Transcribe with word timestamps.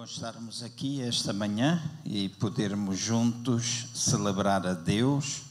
bom 0.00 0.04
estarmos 0.04 0.62
aqui 0.62 1.02
esta 1.02 1.30
manhã 1.30 1.78
e 2.06 2.30
podermos 2.30 2.98
juntos 2.98 3.86
celebrar 3.92 4.66
a 4.66 4.72
Deus 4.72 5.42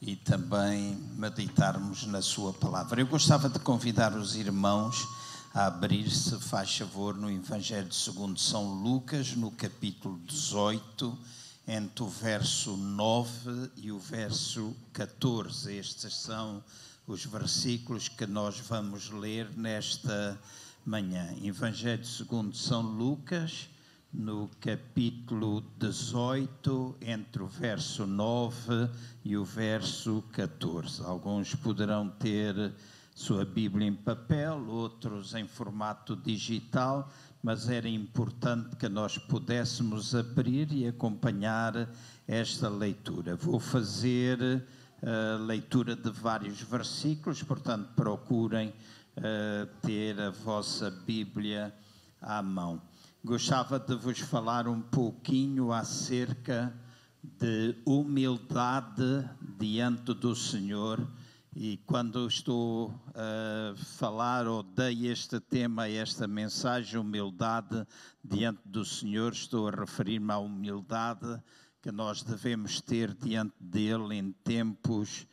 e 0.00 0.14
também 0.14 0.94
meditarmos 1.16 2.06
na 2.06 2.22
Sua 2.22 2.52
palavra. 2.52 3.00
Eu 3.00 3.08
gostava 3.08 3.48
de 3.48 3.58
convidar 3.58 4.14
os 4.14 4.36
irmãos 4.36 5.08
a 5.52 5.66
abrir-se, 5.66 6.38
faz 6.38 6.76
favor, 6.76 7.16
no 7.16 7.28
Evangelho 7.28 7.92
segundo 7.92 8.38
São 8.38 8.74
Lucas, 8.74 9.34
no 9.34 9.50
capítulo 9.50 10.20
18, 10.24 11.18
entre 11.66 12.04
o 12.04 12.08
verso 12.08 12.76
9 12.76 13.72
e 13.76 13.90
o 13.90 13.98
verso 13.98 14.72
14. 14.92 15.74
Estes 15.74 16.14
são 16.14 16.62
os 17.08 17.24
versículos 17.24 18.08
que 18.08 18.24
nós 18.24 18.56
vamos 18.60 19.10
ler 19.10 19.50
nesta 19.56 20.38
manhã. 20.86 21.34
Evangelho 21.42 22.06
segundo 22.06 22.56
São 22.56 22.82
Lucas, 22.82 23.68
no 24.12 24.50
capítulo 24.60 25.62
18, 25.78 26.96
entre 27.00 27.42
o 27.42 27.46
verso 27.46 28.06
9 28.06 28.90
e 29.24 29.36
o 29.36 29.44
verso 29.44 30.24
14. 30.32 31.02
Alguns 31.04 31.54
poderão 31.54 32.08
ter 32.08 32.72
sua 33.14 33.44
Bíblia 33.44 33.86
em 33.86 33.94
papel, 33.94 34.66
outros 34.68 35.34
em 35.34 35.46
formato 35.46 36.16
digital, 36.16 37.08
mas 37.42 37.68
era 37.68 37.88
importante 37.88 38.76
que 38.76 38.88
nós 38.88 39.16
pudéssemos 39.16 40.14
abrir 40.14 40.72
e 40.72 40.88
acompanhar 40.88 41.88
esta 42.26 42.68
leitura. 42.68 43.36
Vou 43.36 43.60
fazer 43.60 44.66
a 45.02 45.36
leitura 45.36 45.94
de 45.94 46.10
vários 46.10 46.60
versículos, 46.60 47.42
portanto, 47.42 47.90
procurem 47.94 48.68
uh, 48.68 49.66
ter 49.80 50.20
a 50.20 50.30
vossa 50.30 50.90
Bíblia 50.90 51.72
à 52.20 52.42
mão. 52.42 52.82
Gostava 53.22 53.78
de 53.78 53.94
vos 53.96 54.18
falar 54.18 54.66
um 54.66 54.80
pouquinho 54.80 55.72
acerca 55.72 56.74
de 57.22 57.76
humildade 57.84 59.28
diante 59.58 60.14
do 60.14 60.34
Senhor. 60.34 61.06
E 61.54 61.76
quando 61.84 62.26
estou 62.26 62.98
a 63.14 63.76
falar 63.76 64.46
ou 64.46 64.62
dei 64.62 65.06
este 65.06 65.38
tema, 65.38 65.86
esta 65.86 66.26
mensagem, 66.26 66.98
humildade 66.98 67.86
diante 68.24 68.62
do 68.64 68.86
Senhor, 68.86 69.32
estou 69.32 69.68
a 69.68 69.70
referir-me 69.70 70.32
à 70.32 70.38
humildade 70.38 71.42
que 71.82 71.92
nós 71.92 72.22
devemos 72.22 72.80
ter 72.80 73.12
diante 73.12 73.54
dele 73.60 74.14
em 74.14 74.32
tempos 74.32 75.26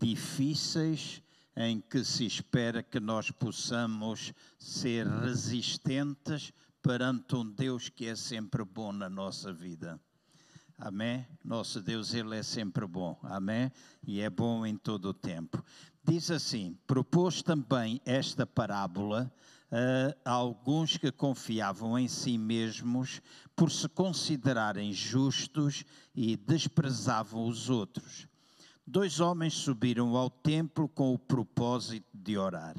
difíceis 0.00 1.22
em 1.56 1.80
que 1.80 2.02
se 2.02 2.26
espera 2.26 2.82
que 2.82 2.98
nós 2.98 3.30
possamos 3.30 4.32
ser 4.58 5.06
resistentes 5.06 6.52
perante 6.88 7.36
um 7.36 7.44
Deus 7.44 7.90
que 7.90 8.06
é 8.06 8.16
sempre 8.16 8.64
bom 8.64 8.92
na 8.92 9.10
nossa 9.10 9.52
vida. 9.52 10.00
Amém? 10.78 11.26
Nosso 11.44 11.82
Deus, 11.82 12.14
Ele 12.14 12.34
é 12.34 12.42
sempre 12.42 12.86
bom. 12.86 13.14
Amém? 13.24 13.70
E 14.06 14.22
é 14.22 14.30
bom 14.30 14.64
em 14.64 14.74
todo 14.74 15.10
o 15.10 15.12
tempo. 15.12 15.62
Diz 16.02 16.30
assim: 16.30 16.78
propôs 16.86 17.42
também 17.42 18.00
esta 18.06 18.46
parábola 18.46 19.30
a 20.24 20.30
alguns 20.30 20.96
que 20.96 21.12
confiavam 21.12 21.98
em 21.98 22.08
si 22.08 22.38
mesmos 22.38 23.20
por 23.54 23.70
se 23.70 23.86
considerarem 23.86 24.90
justos 24.90 25.84
e 26.14 26.38
desprezavam 26.38 27.46
os 27.46 27.68
outros. 27.68 28.26
Dois 28.86 29.20
homens 29.20 29.52
subiram 29.52 30.16
ao 30.16 30.30
templo 30.30 30.88
com 30.88 31.12
o 31.12 31.18
propósito 31.18 32.08
de 32.14 32.38
orar. 32.38 32.76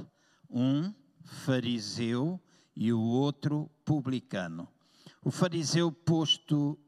Um 0.49 0.91
fariseu 1.23 2.41
e 2.79 2.93
o 2.93 3.01
outro 3.01 3.69
publicano. 3.83 4.65
O 5.21 5.29
fariseu, 5.29 5.91
posto 5.91 6.79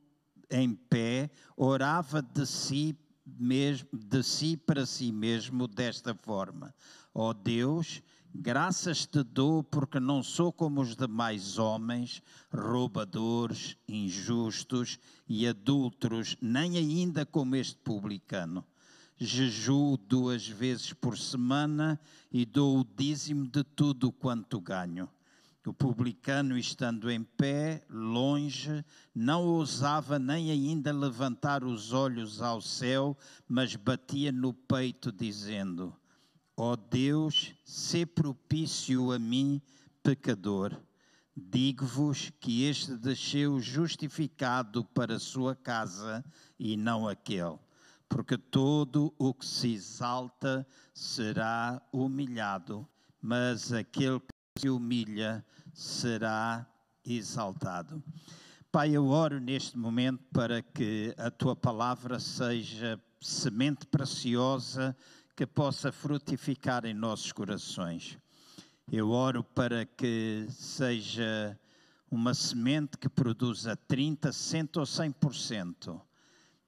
em 0.50 0.73
pé, 0.73 1.30
orava 1.58 2.22
de 2.22 2.48
si, 2.48 2.98
mesmo, 3.25 3.89
de 3.92 4.23
si 4.23 4.56
para 4.56 4.86
si 4.86 5.11
mesmo 5.11 5.67
desta 5.67 6.16
forma: 6.16 6.73
Ó 7.14 7.32
oh 7.32 7.33
Deus, 7.33 8.02
graças 8.33 9.05
te 9.05 9.21
dou 9.21 9.61
porque 9.61 9.99
não 9.99 10.23
sou 10.23 10.54
como 10.54 10.80
os 10.80 10.95
demais 10.95 11.58
homens, 11.58 12.23
roubadores, 12.49 13.76
injustos 13.86 14.98
e 15.27 15.45
adúlteros, 15.45 16.38
nem 16.42 16.77
ainda 16.77 17.26
como 17.26 17.58
este 17.58 17.77
publicano 17.80 18.65
jejuo 19.23 19.98
duas 19.98 20.48
vezes 20.48 20.94
por 20.94 21.15
semana 21.15 21.99
e 22.32 22.44
dou 22.44 22.80
o 22.80 22.83
dízimo 22.83 23.48
de 23.48 23.64
tudo 23.64 24.11
quanto 24.11 24.60
ganho. 24.60 25.08
O 25.66 25.73
publicano, 25.73 26.58
estando 26.58 27.10
em 27.11 27.23
pé, 27.23 27.86
longe, 27.88 28.83
não 29.14 29.45
ousava 29.45 30.17
nem 30.17 30.49
ainda 30.49 30.92
levantar 30.92 31.64
os 31.64 31.94
olhos 31.94 32.42
ao 32.42 32.60
céu, 32.61 33.16
mas 33.48 33.76
batia 33.76 34.32
no 34.32 34.54
peito, 34.54 35.11
dizendo: 35.11 35.95
Ó 36.58 36.73
oh 36.73 36.76
Deus, 36.76 37.54
sê 37.64 38.05
propício 38.05 39.11
a 39.11 39.20
mim, 39.20 39.61
pecador. 40.02 40.76
Digo-vos 41.38 42.32
que 42.39 42.64
este 42.64 42.98
desceu 42.98 43.60
justificado 43.60 44.83
para 44.83 45.20
sua 45.20 45.55
casa 45.55 46.26
e 46.60 46.76
não 46.76 47.08
aquele 47.08 47.60
porque 48.11 48.38
todo 48.38 49.14
o 49.17 49.33
que 49.33 49.45
se 49.45 49.73
exalta 49.73 50.67
será 50.94 51.82
humilhado, 51.94 52.86
mas 53.21 53.71
aquele 53.71 54.20
que 54.20 54.40
se 54.61 54.70
humilha 54.70 55.44
será 55.73 56.67
exaltado. 57.04 58.04
Pai, 58.72 58.92
eu 58.92 59.08
oro 59.08 59.39
neste 59.39 59.76
momento 59.76 60.23
para 60.32 60.61
que 60.61 61.16
a 61.17 61.32
tua 61.32 61.55
palavra 61.55 62.20
seja 62.20 63.02
semente 63.20 63.88
preciosa 63.88 64.95
que 65.36 65.48
possa 65.48 65.92
frutificar 65.92 66.86
em 66.86 66.94
nossos 66.94 67.32
corações. 67.32 68.20
Eu 68.92 69.10
oro 69.10 69.44
para 69.44 69.83
que 69.83 70.45
seja 70.50 71.60
uma 72.11 72.36
semente 72.36 73.00
que 73.00 73.10
produza 73.10 73.76
30, 73.76 74.32
100 74.32 74.70
ou 74.76 74.83
100% 74.83 76.02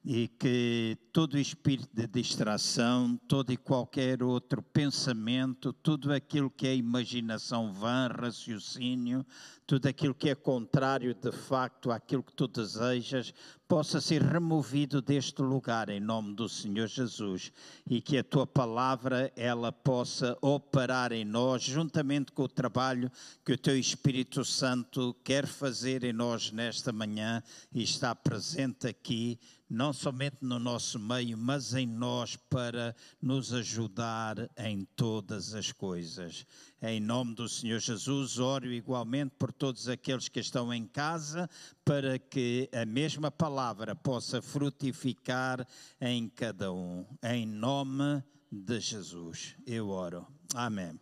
e 0.05 0.27
que 0.27 0.97
todo 1.13 1.37
espírito 1.37 1.89
de 1.93 2.05
distração, 2.07 3.17
todo 3.27 3.53
e 3.53 3.57
qualquer 3.57 4.21
outro 4.21 4.61
pensamento, 4.61 5.71
tudo 5.71 6.11
aquilo 6.11 6.49
que 6.49 6.67
é 6.67 6.75
imaginação 6.75 7.71
vã, 7.71 8.09
raciocínio, 8.09 9.25
tudo 9.65 9.87
aquilo 9.87 10.13
que 10.13 10.29
é 10.29 10.35
contrário 10.35 11.13
de 11.13 11.31
facto 11.31 11.89
àquilo 11.89 12.21
que 12.21 12.33
tu 12.33 12.47
desejas, 12.47 13.33
possa 13.65 14.01
ser 14.01 14.21
removido 14.21 15.01
deste 15.01 15.41
lugar 15.41 15.89
em 15.89 15.99
nome 15.99 16.35
do 16.35 16.49
Senhor 16.49 16.87
Jesus 16.87 17.51
e 17.89 18.01
que 18.01 18.17
a 18.17 18.23
tua 18.23 18.45
palavra 18.45 19.31
ela 19.35 19.71
possa 19.71 20.37
operar 20.41 21.13
em 21.13 21.23
nós 21.23 21.63
juntamente 21.63 22.31
com 22.33 22.43
o 22.43 22.47
trabalho 22.47 23.09
que 23.43 23.53
o 23.53 23.57
teu 23.57 23.77
Espírito 23.77 24.43
Santo 24.43 25.15
quer 25.23 25.47
fazer 25.47 26.03
em 26.03 26.13
nós 26.13 26.51
nesta 26.51 26.91
manhã 26.91 27.41
e 27.73 27.81
está 27.81 28.13
presente 28.13 28.85
aqui 28.85 29.39
não 29.73 29.91
somente 29.91 30.37
no 30.41 30.59
nosso 30.59 30.99
meio, 30.99 31.35
mas 31.35 31.73
em 31.73 31.87
nós 31.87 32.35
para 32.35 32.95
nos 33.19 33.51
ajudar 33.51 34.49
em 34.57 34.85
todas 34.95 35.55
as 35.55 35.71
coisas. 35.71 36.45
Em 36.79 36.99
nome 36.99 37.33
do 37.33 37.49
Senhor 37.49 37.79
Jesus, 37.79 38.37
oro 38.37 38.71
igualmente 38.71 39.33
por 39.37 39.51
todos 39.51 39.89
aqueles 39.89 40.29
que 40.29 40.39
estão 40.39 40.71
em 40.71 40.85
casa, 40.85 41.49
para 41.83 42.19
que 42.19 42.69
a 42.71 42.85
mesma 42.85 43.31
palavra 43.31 43.95
possa 43.95 44.41
frutificar 44.41 45.67
em 45.99 46.29
cada 46.29 46.71
um. 46.71 47.03
Em 47.23 47.45
nome 47.45 48.23
de 48.51 48.79
Jesus, 48.79 49.55
eu 49.65 49.89
oro. 49.89 50.27
Amém. 50.53 50.99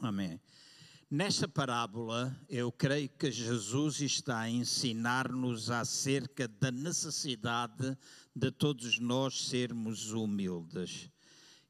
Amém. 0.00 0.40
Nesta 1.10 1.46
parábola, 1.46 2.34
eu 2.48 2.72
creio 2.72 3.10
que 3.10 3.30
Jesus 3.30 4.00
está 4.00 4.40
a 4.40 4.50
ensinar-nos 4.50 5.70
acerca 5.70 6.48
da 6.48 6.72
necessidade 6.72 7.96
de 8.34 8.50
todos 8.50 8.98
nós 8.98 9.46
sermos 9.46 10.12
humildes. 10.12 11.10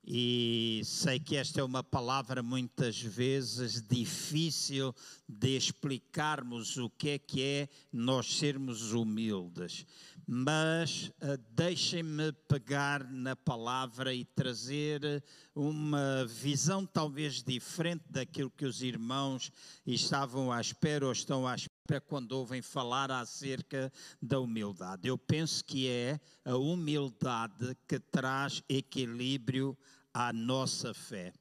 E 0.06 0.82
sei 0.84 1.18
que 1.18 1.34
esta 1.34 1.60
é 1.60 1.64
uma 1.64 1.82
palavra 1.82 2.42
muitas 2.42 3.00
vezes 3.00 3.82
difícil 3.82 4.94
de 5.28 5.56
explicarmos 5.56 6.76
o 6.76 6.88
que 6.88 7.10
é 7.10 7.18
que 7.18 7.42
é 7.42 7.68
nós 7.92 8.36
sermos 8.36 8.92
humildes, 8.92 9.84
mas 10.26 11.10
uh, 11.20 11.36
deixem-me 11.50 12.32
pegar 12.48 13.04
na 13.10 13.36
palavra 13.36 14.14
e 14.14 14.24
trazer 14.24 15.22
uma 15.54 16.24
visão 16.26 16.86
talvez 16.86 17.42
diferente 17.42 18.04
daquilo 18.08 18.50
que 18.50 18.64
os 18.64 18.82
irmãos 18.82 19.50
estavam 19.86 20.50
à 20.50 20.60
espera 20.60 21.06
ou 21.06 21.12
estão 21.12 21.46
à 21.46 21.54
espera 21.54 22.00
quando 22.00 22.32
ouvem 22.32 22.62
falar 22.62 23.10
acerca 23.10 23.92
da 24.20 24.40
humildade. 24.40 25.08
Eu 25.08 25.18
penso 25.18 25.64
que 25.64 25.88
é 25.88 26.18
a 26.44 26.56
humildade 26.56 27.76
que 27.86 27.98
traz 27.98 28.62
equilíbrio 28.68 29.76
à 30.12 30.32
nossa 30.32 30.94
fé. 30.94 31.32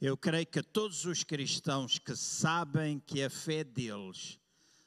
Eu 0.00 0.16
creio 0.16 0.46
que 0.46 0.62
todos 0.62 1.04
os 1.06 1.24
cristãos 1.24 1.98
que 1.98 2.14
sabem 2.14 3.00
que 3.00 3.22
a 3.22 3.30
fé 3.30 3.64
deles, 3.64 4.38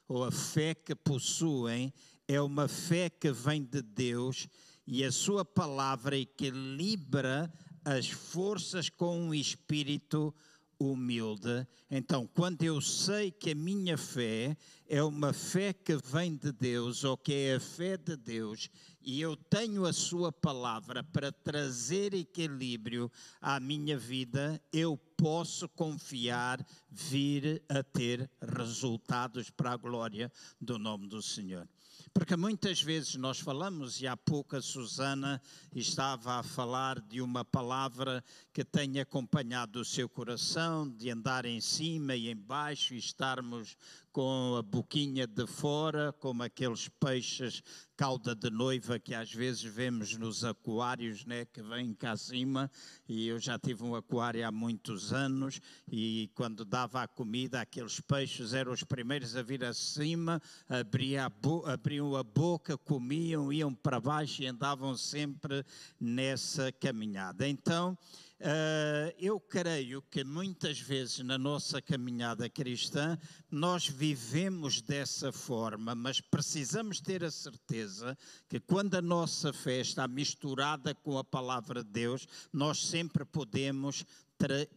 ou 0.07 0.24
a 0.24 0.31
fé 0.31 0.74
que 0.74 0.95
possuem 0.95 1.92
é 2.30 2.40
uma 2.40 2.68
fé 2.68 3.10
que 3.10 3.31
vem 3.31 3.64
de 3.64 3.81
Deus 3.81 4.48
e 4.86 5.04
a 5.04 5.12
sua 5.12 5.44
palavra 5.44 6.16
equilibra 6.16 7.52
as 7.84 8.08
forças 8.08 8.88
com 8.88 9.20
um 9.20 9.34
espírito 9.34 10.31
humilde. 10.80 11.68
Então, 11.90 12.28
quando 12.28 12.62
eu 12.62 12.80
sei 12.80 13.31
que 13.31 13.52
a 13.52 13.56
minha 13.56 13.98
fé 13.98 14.56
é 14.88 15.02
uma 15.02 15.34
fé 15.34 15.74
que 15.74 15.98
vem 15.98 16.36
de 16.36 16.52
Deus, 16.52 17.04
ou 17.04 17.18
que 17.18 17.34
é 17.34 17.56
a 17.56 17.60
fé 17.60 17.98
de 17.98 18.16
Deus, 18.16 18.70
e 19.02 19.20
eu 19.20 19.36
tenho 19.36 19.86
a 19.86 19.92
Sua 19.92 20.32
palavra 20.32 21.04
para 21.04 21.32
trazer 21.32 22.14
equilíbrio 22.14 23.12
à 23.42 23.60
minha 23.60 23.98
vida, 23.98 24.62
eu 24.72 24.96
posso 25.18 25.68
confiar, 25.68 26.66
vir 26.90 27.62
a 27.68 27.84
ter 27.84 28.30
resultados 28.42 29.50
para 29.50 29.72
a 29.72 29.78
glória 29.78 30.32
do 30.62 30.80
nome 30.80 31.08
do 31.08 31.22
Senhor. 31.22 31.68
Porque 32.14 32.36
muitas 32.36 32.82
vezes 32.82 33.16
nós 33.16 33.40
falamos, 33.40 34.02
e 34.02 34.08
há 34.08 34.18
pouco 34.18 34.56
a 34.56 34.62
Susana 34.62 35.42
estava 35.76 36.40
a 36.40 36.44
falar 36.44 37.00
de 37.02 37.22
uma 37.22 37.46
palavra 37.46 38.24
que 38.52 38.64
tem 38.64 39.00
acompanhado 39.00 39.80
o 39.80 39.86
seu 39.86 40.10
coração, 40.10 40.90
de 40.90 41.10
andar 41.10 41.46
em 41.46 41.62
cima 41.62 42.16
e 42.16 42.30
embaixo 42.30 42.94
e 42.94 42.98
estarmos 42.98 43.78
com 44.12 44.56
a 44.58 44.62
boquinha 44.62 45.28
de 45.28 45.46
fora, 45.46 46.14
como 46.20 46.44
aqueles 46.44 46.90
peixes 47.00 47.62
cauda 47.96 48.34
de 48.34 48.50
noiva 48.50 48.98
que 48.98 49.14
às 49.14 49.34
vezes 49.34 49.62
vemos 49.62 50.18
nos 50.18 50.46
aquários, 50.46 51.26
né, 51.26 51.44
que 51.44 51.62
vêm 51.62 51.94
cá 51.94 52.12
acima, 52.12 52.72
e 53.08 53.28
eu 53.28 53.38
já 53.38 53.60
tive 53.60 53.84
um 53.84 53.94
aquário 53.94 54.48
há 54.48 54.52
muitos 54.52 55.12
anos, 55.12 55.60
e 55.92 56.32
quando 56.34 56.64
dava 56.64 57.04
a 57.04 57.08
comida, 57.08 57.60
aqueles 57.60 58.00
peixes 58.00 58.54
eram 58.54 58.72
os 58.72 58.84
primeiros 58.84 59.36
a 59.36 59.42
vir 59.42 59.66
acima, 59.66 60.42
abriam 60.70 61.26
a, 61.26 61.74
abriam 61.74 62.16
a 62.16 62.24
boca, 62.24 62.78
comiam, 62.78 63.52
iam 63.52 63.76
para 63.76 64.00
baixo 64.00 64.42
e 64.42 64.48
andavam 64.48 64.96
sempre 64.96 65.66
nessa 66.00 66.72
caminhada. 66.72 67.48
Então, 67.48 67.98
Uh, 68.39 69.12
eu 69.19 69.38
creio 69.38 70.01
que 70.03 70.24
muitas 70.24 70.80
vezes 70.80 71.19
na 71.19 71.38
nossa 71.38 71.81
caminhada 71.81 72.50
cristã 72.50 73.19
nós 73.51 73.86
vivemos 73.86 74.81
dessa 74.81 75.30
forma, 75.30 75.94
mas 75.94 76.21
precisamos 76.21 77.01
ter 77.01 77.21
a 77.21 77.30
certeza 77.30 78.18
que 78.47 78.57
quando 78.57 78.95
a 78.95 79.01
nossa 79.01 79.51
fé 79.51 79.81
está 79.81 80.07
misturada 80.07 80.95
com 80.95 81.18
a 81.18 81.24
palavra 81.24 81.83
de 81.83 81.89
Deus, 81.89 82.25
nós 82.53 82.86
sempre 82.88 83.25
podemos 83.25 84.06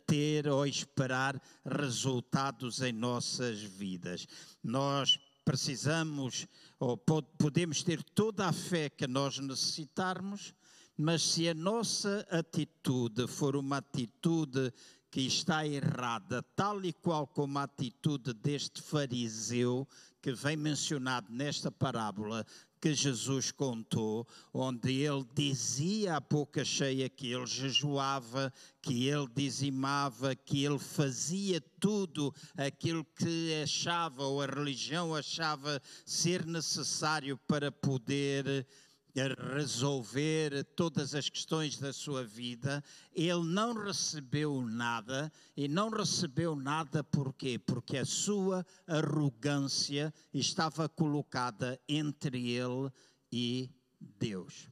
ter 0.08 0.48
ou 0.48 0.66
esperar 0.66 1.40
resultados 1.64 2.80
em 2.80 2.92
nossas 2.92 3.60
vidas. 3.60 4.26
Nós 4.60 5.20
precisamos 5.44 6.48
ou 6.80 6.96
podemos 6.96 7.84
ter 7.84 8.02
toda 8.02 8.48
a 8.48 8.52
fé 8.52 8.90
que 8.90 9.06
nós 9.06 9.38
necessitarmos 9.38 10.52
mas 10.96 11.22
se 11.22 11.48
a 11.48 11.54
nossa 11.54 12.26
atitude 12.30 13.26
for 13.26 13.56
uma 13.56 13.78
atitude 13.78 14.72
que 15.10 15.20
está 15.20 15.66
errada, 15.66 16.42
tal 16.56 16.82
e 16.84 16.92
qual 16.92 17.26
como 17.26 17.58
a 17.58 17.64
atitude 17.64 18.32
deste 18.32 18.80
fariseu 18.80 19.86
que 20.22 20.32
vem 20.32 20.56
mencionado 20.56 21.26
nesta 21.30 21.70
parábola 21.70 22.46
que 22.80 22.94
Jesus 22.94 23.52
contou, 23.52 24.26
onde 24.52 25.02
ele 25.02 25.24
dizia 25.34 26.16
à 26.16 26.20
boca 26.20 26.64
cheia 26.64 27.08
que 27.08 27.32
ele 27.32 27.46
jejuava, 27.46 28.52
que 28.80 29.06
ele 29.06 29.28
dizimava, 29.36 30.34
que 30.34 30.64
ele 30.64 30.78
fazia 30.78 31.60
tudo 31.78 32.34
aquilo 32.56 33.04
que 33.04 33.62
achava 33.62 34.24
ou 34.24 34.42
a 34.42 34.46
religião 34.46 35.14
achava 35.14 35.80
ser 36.04 36.44
necessário 36.44 37.38
para 37.46 37.70
poder 37.70 38.66
resolver 39.14 40.64
todas 40.74 41.14
as 41.14 41.28
questões 41.28 41.78
da 41.78 41.92
sua 41.92 42.24
vida, 42.24 42.82
ele 43.14 43.44
não 43.44 43.74
recebeu 43.74 44.62
nada 44.62 45.30
e 45.56 45.68
não 45.68 45.90
recebeu 45.90 46.56
nada 46.56 47.04
por 47.04 47.34
quê? 47.34 47.58
Porque 47.58 47.98
a 47.98 48.06
sua 48.06 48.64
arrogância 48.86 50.12
estava 50.32 50.88
colocada 50.88 51.78
entre 51.86 52.50
ele 52.50 52.90
e 53.30 53.70
Deus. 54.00 54.68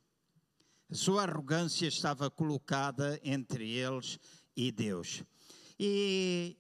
A 0.90 0.94
sua 0.94 1.22
arrogância 1.22 1.87
estava 1.87 2.31
colocada 2.31 3.20
entre 3.22 3.70
eles 3.70 4.19
e 4.56 4.72
Deus. 4.72 5.22
E 5.78 6.56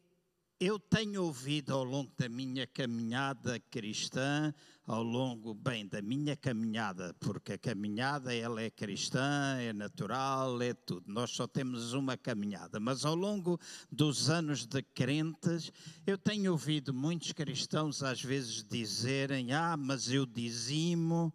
eu 0.60 0.78
tenho 0.78 1.24
ouvido 1.24 1.72
ao 1.72 1.82
longo 1.82 2.12
da 2.18 2.28
minha 2.28 2.66
caminhada 2.66 3.58
cristã, 3.70 4.54
ao 4.90 5.04
longo, 5.04 5.54
bem, 5.54 5.86
da 5.86 6.02
minha 6.02 6.34
caminhada, 6.36 7.14
porque 7.20 7.52
a 7.52 7.58
caminhada 7.58 8.34
ela 8.34 8.60
é 8.60 8.68
cristã, 8.68 9.56
é 9.60 9.72
natural, 9.72 10.60
é 10.60 10.74
tudo. 10.74 11.04
Nós 11.06 11.30
só 11.30 11.46
temos 11.46 11.92
uma 11.92 12.16
caminhada, 12.16 12.80
mas 12.80 13.04
ao 13.04 13.14
longo 13.14 13.56
dos 13.88 14.28
anos 14.28 14.66
de 14.66 14.82
crentes, 14.82 15.70
eu 16.04 16.18
tenho 16.18 16.50
ouvido 16.50 16.92
muitos 16.92 17.30
cristãos 17.30 18.02
às 18.02 18.20
vezes 18.20 18.64
dizerem: 18.64 19.52
"Ah, 19.52 19.76
mas 19.76 20.10
eu 20.10 20.26
dizimo, 20.26 21.32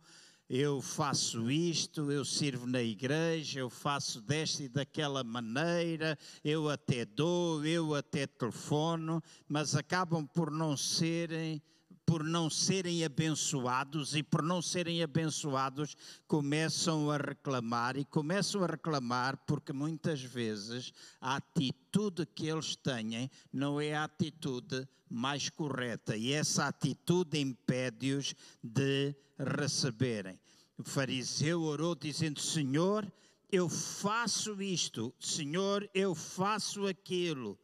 eu 0.49 0.81
faço 0.81 1.49
isto, 1.49 2.11
eu 2.11 2.25
sirvo 2.25 2.67
na 2.67 2.83
igreja, 2.83 3.61
eu 3.61 3.69
faço 3.69 4.21
desta 4.21 4.63
e 4.63 4.67
daquela 4.67 5.23
maneira, 5.23 6.19
eu 6.43 6.69
até 6.69 7.05
dou, 7.05 7.65
eu 7.65 7.95
até 7.95 8.27
telefono, 8.27 9.23
mas 9.47 9.77
acabam 9.77 10.27
por 10.27 10.51
não 10.51 10.75
serem 10.75 11.61
por 12.05 12.23
não 12.23 12.49
serem 12.49 13.03
abençoados 13.03 14.15
e 14.15 14.21
por 14.21 14.43
não 14.43 14.61
serem 14.61 15.01
abençoados 15.01 15.95
começam 16.27 17.09
a 17.09 17.17
reclamar 17.17 17.97
e 17.97 18.05
começam 18.05 18.63
a 18.63 18.67
reclamar 18.67 19.37
porque 19.45 19.73
muitas 19.73 20.21
vezes 20.21 20.93
a 21.19 21.37
atitude 21.37 22.25
que 22.25 22.47
eles 22.47 22.75
têm 22.75 23.29
não 23.51 23.81
é 23.81 23.95
a 23.95 24.03
atitude 24.03 24.87
mais 25.09 25.49
correta 25.49 26.15
e 26.15 26.31
essa 26.31 26.67
atitude 26.67 27.39
impede-os 27.39 28.35
de 28.63 29.15
receberem. 29.37 30.39
O 30.77 30.83
fariseu 30.83 31.61
orou 31.63 31.95
dizendo: 31.95 32.39
Senhor, 32.39 33.09
eu 33.51 33.69
faço 33.69 34.61
isto, 34.61 35.13
Senhor, 35.19 35.89
eu 35.93 36.13
faço 36.13 36.85
aquilo. 36.85 37.57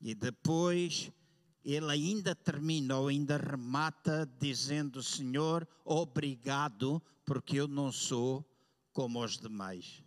E 0.00 0.14
depois 0.14 1.10
ele 1.74 1.90
ainda 1.90 2.32
termina 2.32 2.96
ou 2.96 3.08
ainda 3.08 3.36
remata 3.36 4.24
dizendo: 4.38 5.02
Senhor, 5.02 5.66
obrigado, 5.84 7.02
porque 7.24 7.56
eu 7.56 7.66
não 7.66 7.90
sou 7.90 8.48
como 8.92 9.22
os 9.22 9.36
demais. 9.36 10.00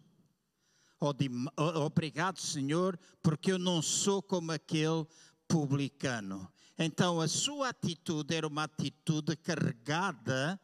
Obrigado, 1.58 2.39
Senhor, 2.39 2.98
porque 3.22 3.51
eu 3.51 3.60
não 3.60 3.82
sou 3.82 4.22
como 4.22 4.51
aquele 4.54 5.06
publicano. 5.48 6.50
Então, 6.78 7.20
a 7.20 7.28
sua 7.28 7.70
atitude 7.70 8.34
era 8.36 8.48
uma 8.48 8.63
atitude 8.63 9.36
carregada 9.36 10.60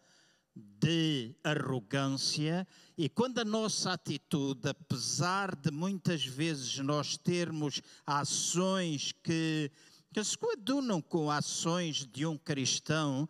de 0.56 1.36
arrogância, 1.44 2.66
e 2.98 3.10
quando 3.10 3.40
a 3.40 3.46
nossa 3.46 3.92
atitude, 3.92 4.70
apesar 4.70 5.54
de 5.54 5.70
muitas 5.70 6.25
vezes 6.25 6.78
nós 6.78 7.18
termos 7.18 7.82
ações 8.06 9.12
que 9.12 9.70
que 10.15 10.24
se 10.24 10.38
coadunam 10.38 11.01
com 11.01 11.29
ações 11.29 12.07
de 12.07 12.25
um 12.25 12.38
cristão 12.38 13.27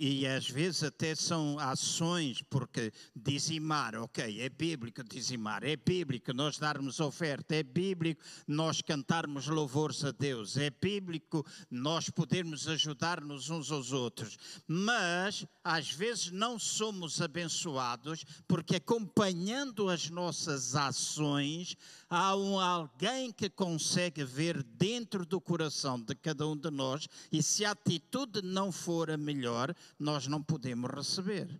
e 0.00 0.26
às 0.26 0.48
vezes 0.48 0.82
até 0.82 1.14
são 1.14 1.58
ações, 1.58 2.42
porque 2.48 2.90
dizimar, 3.14 3.94
ok, 3.96 4.40
é 4.40 4.48
bíblico 4.48 5.04
dizimar, 5.04 5.62
é 5.62 5.76
bíblico 5.76 6.32
nós 6.32 6.58
darmos 6.58 7.00
oferta, 7.00 7.54
é 7.54 7.62
bíblico 7.62 8.20
nós 8.48 8.80
cantarmos 8.80 9.46
louvores 9.46 10.02
a 10.04 10.10
Deus, 10.10 10.56
é 10.56 10.70
bíblico 10.70 11.44
nós 11.70 12.08
podermos 12.08 12.66
ajudar-nos 12.66 13.50
uns 13.50 13.70
aos 13.70 13.92
outros, 13.92 14.38
mas 14.66 15.46
às 15.62 15.92
vezes 15.92 16.30
não 16.30 16.58
somos 16.58 17.20
abençoados 17.20 18.24
porque 18.48 18.76
acompanhando 18.76 19.90
as 19.90 20.08
nossas 20.08 20.74
ações 20.74 21.76
há 22.14 22.36
um 22.36 22.60
alguém 22.60 23.32
que 23.32 23.48
consegue 23.48 24.22
ver 24.22 24.62
dentro 24.62 25.24
do 25.24 25.40
coração 25.40 25.98
de 25.98 26.14
cada 26.14 26.46
um 26.46 26.54
de 26.54 26.70
nós 26.70 27.08
e 27.32 27.42
se 27.42 27.64
a 27.64 27.70
atitude 27.70 28.42
não 28.42 28.70
for 28.70 29.10
a 29.10 29.16
melhor 29.16 29.74
nós 29.98 30.26
não 30.26 30.42
podemos 30.42 30.90
receber. 30.90 31.58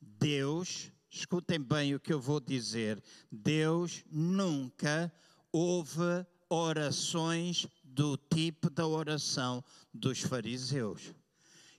Deus, 0.00 0.90
escutem 1.10 1.60
bem 1.60 1.94
o 1.94 2.00
que 2.00 2.10
eu 2.10 2.18
vou 2.18 2.40
dizer, 2.40 3.02
Deus 3.30 4.02
nunca 4.10 5.12
ouve 5.52 6.26
orações 6.48 7.66
do 7.84 8.16
tipo 8.16 8.70
da 8.70 8.86
oração 8.86 9.62
dos 9.92 10.20
fariseus. 10.20 11.12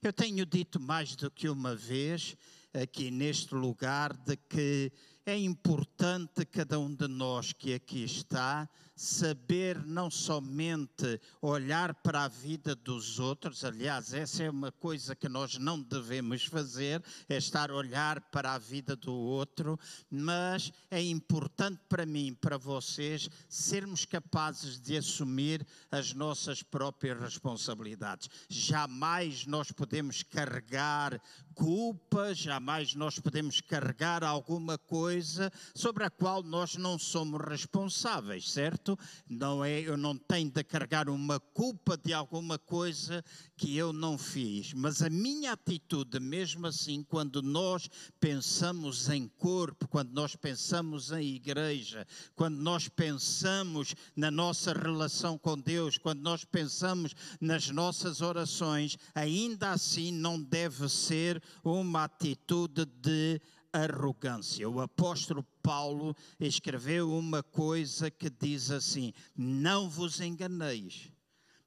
Eu 0.03 0.13
tenho 0.13 0.45
dito 0.45 0.79
mais 0.79 1.15
do 1.15 1.31
que 1.31 1.49
uma 1.49 1.75
vez 1.75 2.37
aqui 2.73 3.09
neste 3.09 3.55
lugar 3.55 4.15
de 4.15 4.37
que 4.37 4.91
é 5.25 5.37
importante 5.37 6.45
cada 6.45 6.79
um 6.79 6.93
de 6.93 7.07
nós 7.07 7.53
que 7.53 7.73
aqui 7.73 8.03
está 8.03 8.67
saber 8.99 9.81
não 9.85 10.11
somente 10.11 11.21
olhar 11.41 11.93
para 11.93 12.25
a 12.25 12.27
vida 12.27 12.75
dos 12.75 13.17
outros, 13.17 13.63
aliás, 13.63 14.13
essa 14.13 14.43
é 14.43 14.49
uma 14.49 14.73
coisa 14.73 15.15
que 15.15 15.29
nós 15.29 15.57
não 15.57 15.81
devemos 15.81 16.43
fazer, 16.43 17.01
é 17.29 17.37
estar 17.37 17.71
a 17.71 17.75
olhar 17.75 18.19
para 18.29 18.51
a 18.51 18.57
vida 18.57 18.97
do 18.97 19.13
outro, 19.13 19.79
mas 20.11 20.73
é 20.91 21.01
importante 21.01 21.79
para 21.87 22.05
mim, 22.05 22.33
para 22.41 22.57
vocês, 22.57 23.29
sermos 23.47 24.03
capazes 24.03 24.77
de 24.81 24.97
assumir 24.97 25.65
as 25.89 26.13
nossas 26.13 26.61
próprias 26.61 27.17
responsabilidades. 27.21 28.29
Jamais 28.49 29.45
nós 29.45 29.71
podemos 29.71 30.23
carregar 30.23 31.21
culpa, 31.59 32.33
jamais 32.33 32.95
nós 32.95 33.19
podemos 33.19 33.59
carregar 33.59 34.23
alguma 34.23 34.77
coisa 34.77 35.51
sobre 35.75 36.05
a 36.05 36.09
qual 36.09 36.41
nós 36.41 36.77
não 36.77 36.97
somos 36.97 37.41
responsáveis, 37.41 38.49
certo? 38.49 38.88
Certo? 38.89 38.97
Não 39.27 39.63
é, 39.63 39.81
eu 39.81 39.97
não 39.97 40.17
tenho 40.17 40.49
de 40.49 40.63
carregar 40.63 41.09
uma 41.09 41.39
culpa 41.39 41.97
de 41.97 42.13
alguma 42.13 42.57
coisa 42.57 43.23
que 43.57 43.75
eu 43.75 43.91
não 43.91 44.17
fiz, 44.17 44.73
mas 44.73 45.01
a 45.01 45.09
minha 45.09 45.53
atitude, 45.53 46.19
mesmo 46.19 46.67
assim, 46.67 47.03
quando 47.03 47.41
nós 47.41 47.89
pensamos 48.19 49.09
em 49.09 49.27
corpo, 49.27 49.87
quando 49.87 50.11
nós 50.11 50.35
pensamos 50.35 51.11
em 51.11 51.35
igreja, 51.35 52.07
quando 52.35 52.57
nós 52.57 52.87
pensamos 52.87 53.93
na 54.15 54.31
nossa 54.31 54.73
relação 54.73 55.37
com 55.37 55.57
Deus, 55.57 55.97
quando 55.97 56.21
nós 56.21 56.43
pensamos 56.43 57.13
nas 57.39 57.69
nossas 57.69 58.21
orações, 58.21 58.97
ainda 59.13 59.71
assim 59.71 60.11
não 60.11 60.41
deve 60.41 60.87
ser 60.89 61.41
uma 61.63 62.05
atitude 62.05 62.85
de 62.85 63.41
arrogância. 63.71 64.69
O 64.69 64.81
apóstolo 64.81 65.43
Paulo 65.61 66.15
escreveu 66.39 67.11
uma 67.11 67.43
coisa 67.43 68.09
que 68.09 68.29
diz 68.29 68.71
assim: 68.71 69.13
Não 69.35 69.89
vos 69.89 70.19
enganeis. 70.19 71.11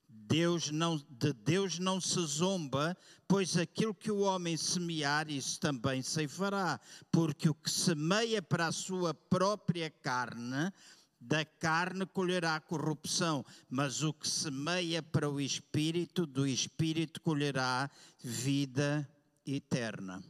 Deus 0.08 0.70
não, 0.70 0.96
de 1.10 1.32
Deus 1.32 1.78
não 1.78 2.00
se 2.00 2.20
zomba, 2.20 2.96
pois 3.28 3.56
aquilo 3.56 3.94
que 3.94 4.10
o 4.10 4.20
homem 4.20 4.56
semear, 4.56 5.30
isso 5.30 5.60
também 5.60 6.00
se 6.00 6.26
fará. 6.28 6.80
Porque 7.10 7.48
o 7.48 7.54
que 7.54 7.70
semeia 7.70 8.40
para 8.40 8.68
a 8.68 8.72
sua 8.72 9.12
própria 9.12 9.90
carne, 9.90 10.72
da 11.20 11.44
carne 11.44 12.04
colherá 12.06 12.58
corrupção, 12.60 13.44
mas 13.68 14.02
o 14.02 14.12
que 14.12 14.28
semeia 14.28 15.02
para 15.02 15.30
o 15.30 15.40
espírito, 15.40 16.26
do 16.26 16.46
espírito 16.46 17.20
colherá 17.20 17.90
vida 18.22 19.08
eterna. 19.46 20.22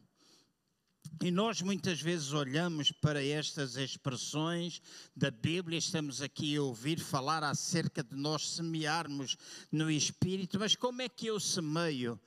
E 1.20 1.30
nós 1.30 1.60
muitas 1.60 2.00
vezes 2.00 2.32
olhamos 2.32 2.90
para 2.90 3.24
estas 3.24 3.76
expressões 3.76 4.80
da 5.14 5.30
Bíblia, 5.30 5.78
estamos 5.78 6.22
aqui 6.22 6.56
a 6.56 6.62
ouvir 6.62 6.98
falar 6.98 7.44
acerca 7.44 8.02
de 8.02 8.16
nós 8.16 8.48
semearmos 8.50 9.36
no 9.70 9.90
Espírito, 9.90 10.58
mas 10.58 10.74
como 10.74 11.02
é 11.02 11.08
que 11.08 11.26
eu 11.26 11.38
semeio 11.38 12.20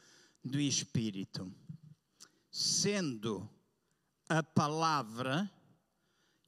do 0.44 0.60
Espírito? 0.60 1.52
Sendo 2.50 3.50
a 4.30 4.42
palavra 4.42 5.50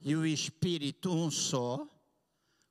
e 0.00 0.14
o 0.14 0.24
Espírito 0.24 1.12
um 1.12 1.30
só, 1.30 1.86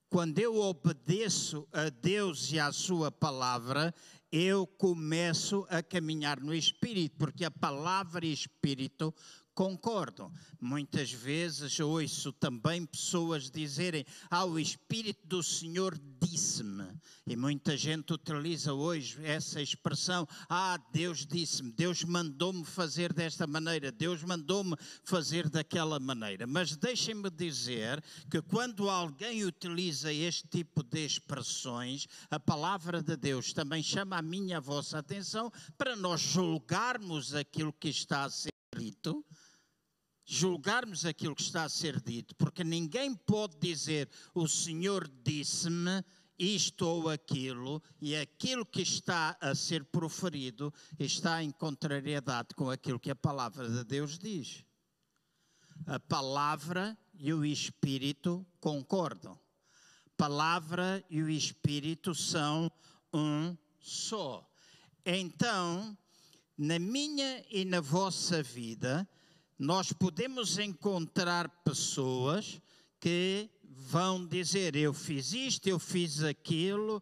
quando 0.09 0.39
eu 0.39 0.55
obedeço 0.55 1.67
a 1.71 1.89
Deus 1.89 2.51
e 2.51 2.59
à 2.59 2.71
Sua 2.71 3.11
palavra, 3.11 3.93
eu 4.31 4.67
começo 4.67 5.65
a 5.69 5.81
caminhar 5.81 6.39
no 6.39 6.53
Espírito, 6.53 7.15
porque 7.17 7.45
a 7.45 7.51
palavra 7.51 8.25
Espírito 8.25 9.13
Concordo. 9.57 10.31
Muitas 10.61 11.11
vezes 11.11 11.79
ouço 11.79 12.31
também 12.31 12.85
pessoas 12.85 13.49
dizerem: 13.49 14.05
Ah, 14.29 14.45
o 14.45 14.59
Espírito 14.59 15.25
do 15.25 15.41
Senhor 15.41 15.99
disse-me. 16.21 16.86
E 17.25 17.35
muita 17.35 17.77
gente 17.77 18.13
utiliza 18.13 18.73
hoje 18.73 19.23
essa 19.23 19.61
expressão: 19.61 20.27
Ah, 20.49 20.79
Deus 20.91 21.25
disse-me, 21.25 21.71
Deus 21.71 22.03
mandou-me 22.03 22.65
fazer 22.65 23.13
desta 23.13 23.45
maneira, 23.45 23.91
Deus 23.91 24.23
mandou-me 24.23 24.75
fazer 25.03 25.49
daquela 25.49 25.99
maneira. 25.99 26.47
Mas 26.47 26.75
deixem-me 26.75 27.29
dizer 27.29 28.03
que 28.29 28.41
quando 28.41 28.89
alguém 28.89 29.43
utiliza 29.43 30.11
este 30.11 30.47
tipo 30.47 30.83
de 30.83 31.05
expressões, 31.05 32.07
a 32.29 32.39
palavra 32.39 33.01
de 33.01 33.15
Deus 33.15 33.53
também 33.53 33.83
chama 33.83 34.17
a 34.17 34.21
minha 34.21 34.47
e 34.47 34.53
a 34.53 34.59
vossa 34.59 34.99
atenção 34.99 35.51
para 35.77 35.95
nós 35.95 36.21
julgarmos 36.21 37.33
aquilo 37.35 37.73
que 37.73 37.89
está 37.89 38.23
a 38.23 38.29
ser 38.29 38.51
dito 38.75 39.25
julgarmos 40.29 41.05
aquilo 41.05 41.33
que 41.33 41.41
está 41.41 41.63
a 41.63 41.69
ser 41.69 42.01
dito, 42.01 42.35
porque 42.35 42.61
ninguém 42.61 43.15
pode 43.15 43.57
dizer 43.57 44.09
o 44.35 44.45
Senhor 44.45 45.09
disse-me 45.23 46.03
isto 46.37 46.83
ou 46.87 47.09
aquilo, 47.09 47.81
e 47.99 48.15
aquilo 48.15 48.65
que 48.65 48.81
está 48.81 49.37
a 49.41 49.55
ser 49.55 49.85
proferido 49.85 50.73
está 50.99 51.43
em 51.43 51.51
contrariedade 51.51 52.49
com 52.55 52.69
aquilo 52.69 52.99
que 52.99 53.11
a 53.11 53.15
palavra 53.15 53.69
de 53.69 53.83
Deus 53.83 54.17
diz. 54.17 54.63
A 55.85 55.99
palavra 55.99 56.97
e 57.13 57.33
o 57.33 57.45
Espírito 57.45 58.45
concordam. 58.59 59.39
Palavra 60.15 61.03
e 61.09 61.21
o 61.21 61.29
Espírito 61.29 62.13
são 62.13 62.71
um 63.13 63.55
só. 63.79 64.47
Então, 65.05 65.97
na 66.57 66.79
minha 66.79 67.45
e 67.49 67.63
na 67.63 67.79
vossa 67.79 68.41
vida, 68.41 69.07
nós 69.57 69.93
podemos 69.93 70.57
encontrar 70.57 71.49
pessoas 71.63 72.61
que 72.99 73.49
vão 73.87 74.25
dizer: 74.25 74.75
Eu 74.75 74.93
fiz 74.93 75.31
isto, 75.31 75.67
eu 75.67 75.79
fiz 75.79 76.21
aquilo, 76.21 77.01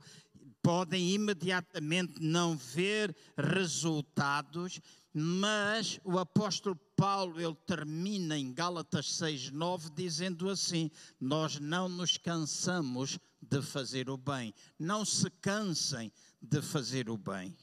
podem 0.62 1.14
imediatamente 1.14 2.22
não 2.22 2.56
ver 2.56 3.16
resultados, 3.36 4.80
mas 5.12 6.00
o 6.04 6.20
apóstolo 6.20 6.76
Paulo 6.96 7.42
ele 7.42 7.56
termina 7.66 8.38
em 8.38 8.54
Gálatas 8.54 9.08
6:9 9.18 9.90
dizendo 9.96 10.48
assim: 10.48 10.92
Nós 11.20 11.60
não 11.60 11.90
nos 11.90 12.18
cansamos 12.18 13.18
de 13.42 13.62
fazer 13.62 14.10
o 14.10 14.18
bem. 14.18 14.54
Não 14.78 15.04
se 15.04 15.30
cansem 15.42 16.12
de 16.40 16.62
fazer 16.62 17.10
o 17.10 17.18
bem. 17.18 17.56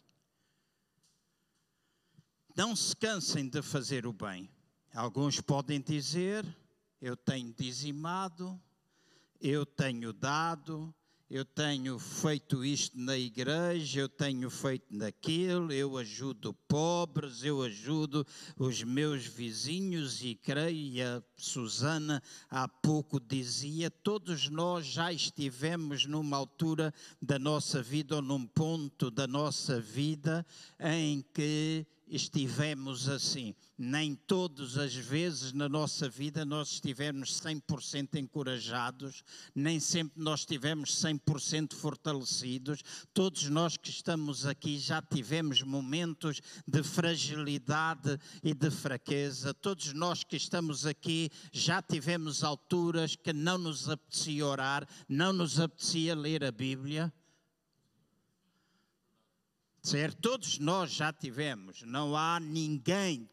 Não 2.57 2.75
se 2.75 2.95
cansem 2.97 3.49
de 3.49 3.63
fazer 3.63 4.05
o 4.05 4.13
bem. 4.13 4.51
Alguns 4.93 5.41
podem 5.41 5.81
dizer: 5.81 6.45
eu 7.01 7.17
tenho 7.17 7.53
dizimado, 7.53 8.61
eu 9.43 9.67
tenho 9.67 10.13
dado, 10.13 10.95
eu 11.29 11.45
tenho 11.45 11.99
feito 11.99 12.65
isto 12.65 12.97
na 12.97 13.19
igreja, 13.19 14.01
eu 14.03 14.09
tenho 14.09 14.49
feito 14.49 14.95
naquilo, 14.95 15.73
eu 15.73 15.97
ajudo 15.97 16.55
pobres, 16.69 17.43
eu 17.43 17.61
ajudo 17.61 18.25
os 18.57 18.85
meus 18.85 19.27
vizinhos 19.27 20.23
e 20.23 20.37
creio, 20.37 20.93
e 20.95 21.03
a 21.03 21.21
Susana 21.37 22.23
há 22.49 22.69
pouco 22.69 23.19
dizia, 23.19 23.91
todos 23.91 24.49
nós 24.49 24.87
já 24.87 25.13
estivemos 25.13 26.07
numa 26.07 26.37
altura 26.37 26.95
da 27.21 27.37
nossa 27.37 27.83
vida 27.83 28.17
ou 28.17 28.23
num 28.23 28.47
ponto 28.47 29.11
da 29.11 29.27
nossa 29.27 29.81
vida 29.81 30.47
em 30.79 31.21
que 31.35 31.85
estivemos 32.13 33.09
assim. 33.09 33.55
Nem 33.79 34.15
todas 34.15 34.77
as 34.77 34.95
vezes 34.95 35.53
na 35.53 35.69
nossa 35.69 36.09
vida 36.09 36.45
nós 36.45 36.73
estivemos 36.73 37.41
100% 37.41 38.17
encorajados, 38.17 39.25
nem 39.55 39.81
sempre 39.81 40.23
nós 40.23 40.41
estivemos 40.41 40.91
100% 41.03 41.75
fortalecidos. 41.75 42.83
Todos 43.15 43.49
nós 43.49 43.77
que 43.77 43.91
estamos 43.91 44.45
aqui 44.45 44.79
já 44.79 45.01
tivemos 45.01 45.63
momentos 45.63 46.41
de 46.67 46.83
fragilidade 46.83 48.19
e 48.43 48.53
de 48.53 48.71
fraqueza. 48.71 49.55
Todos 49.55 49.93
nós 49.95 50.23
que 50.23 50.37
estamos 50.37 50.85
aqui 50.85 51.31
já 51.51 51.81
tivemos 51.81 52.45
alturas 52.45 53.17
que 53.17 53.33
não 53.33 53.57
nos 53.57 53.89
apetecia 53.89 54.47
orar, 54.47 54.87
não 55.09 55.33
nos 55.33 55.59
apetecia 55.59 56.15
ler 56.15 56.45
a 56.45 56.53
Bíblia. 56.53 57.13
Certo? 59.83 60.17
Todos 60.21 60.61
nós 60.61 60.93
já 60.93 61.13
tivemos, 61.13 61.83
não 61.83 62.17
há 62.17 62.39
ninguém, 62.39 63.29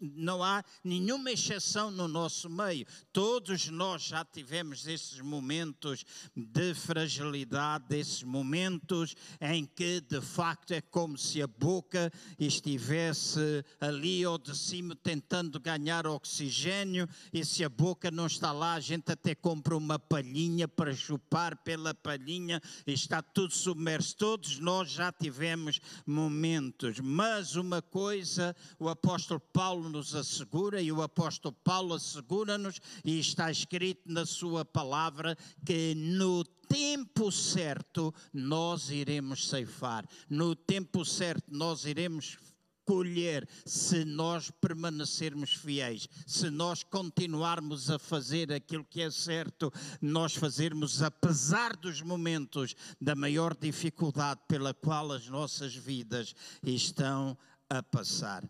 não 0.00 0.42
há 0.42 0.64
nenhuma 0.82 1.30
exceção 1.30 1.88
no 1.88 2.08
nosso 2.08 2.50
meio. 2.50 2.84
Todos 3.12 3.68
nós 3.68 4.02
já 4.02 4.24
tivemos 4.24 4.88
esses 4.88 5.20
momentos 5.20 6.04
de 6.34 6.74
fragilidade, 6.74 7.96
esses 7.96 8.24
momentos 8.24 9.14
em 9.40 9.64
que 9.64 10.00
de 10.00 10.20
facto 10.20 10.72
é 10.72 10.80
como 10.80 11.16
se 11.16 11.40
a 11.40 11.46
boca 11.46 12.12
estivesse 12.40 13.64
ali 13.80 14.24
ao 14.24 14.36
de 14.36 14.56
cima 14.56 14.96
tentando 14.96 15.60
ganhar 15.60 16.08
oxigênio 16.08 17.08
e 17.32 17.44
se 17.44 17.62
a 17.62 17.68
boca 17.68 18.10
não 18.10 18.26
está 18.26 18.50
lá, 18.50 18.74
a 18.74 18.80
gente 18.80 19.12
até 19.12 19.32
compra 19.32 19.76
uma 19.76 20.00
palhinha 20.00 20.66
para 20.66 20.92
chupar 20.92 21.56
pela 21.58 21.94
palhinha 21.94 22.60
está 22.84 23.22
tudo 23.22 23.54
submerso. 23.54 24.16
Todos 24.16 24.58
nós 24.58 24.90
já 24.90 25.12
tivemos 25.12 25.83
momentos. 26.06 27.00
Mas 27.00 27.56
uma 27.56 27.80
coisa 27.80 28.54
o 28.78 28.88
apóstolo 28.88 29.40
Paulo 29.40 29.88
nos 29.88 30.14
assegura, 30.14 30.80
e 30.80 30.90
o 30.90 31.02
apóstolo 31.02 31.54
Paulo 31.64 31.94
assegura-nos, 31.94 32.80
e 33.04 33.18
está 33.18 33.50
escrito 33.50 34.02
na 34.06 34.26
sua 34.26 34.64
palavra, 34.64 35.36
que 35.64 35.94
no 35.94 36.44
tempo 36.44 37.30
certo 37.30 38.12
nós 38.32 38.90
iremos 38.90 39.48
ceifar, 39.48 40.06
no 40.28 40.54
tempo 40.54 41.04
certo 41.04 41.44
nós 41.48 41.84
iremos 41.84 42.38
colher 42.84 43.48
se 43.64 44.04
nós 44.04 44.50
permanecermos 44.50 45.54
fiéis, 45.54 46.08
se 46.26 46.50
nós 46.50 46.82
continuarmos 46.82 47.90
a 47.90 47.98
fazer 47.98 48.52
aquilo 48.52 48.84
que 48.84 49.00
é 49.00 49.10
certo, 49.10 49.72
nós 50.00 50.34
fazermos 50.34 51.02
apesar 51.02 51.76
dos 51.76 52.00
momentos 52.00 52.74
da 53.00 53.14
maior 53.14 53.56
dificuldade 53.56 54.40
pela 54.46 54.74
qual 54.74 55.12
as 55.12 55.26
nossas 55.28 55.74
vidas 55.74 56.34
estão 56.62 57.36
a 57.68 57.82
passar. 57.82 58.48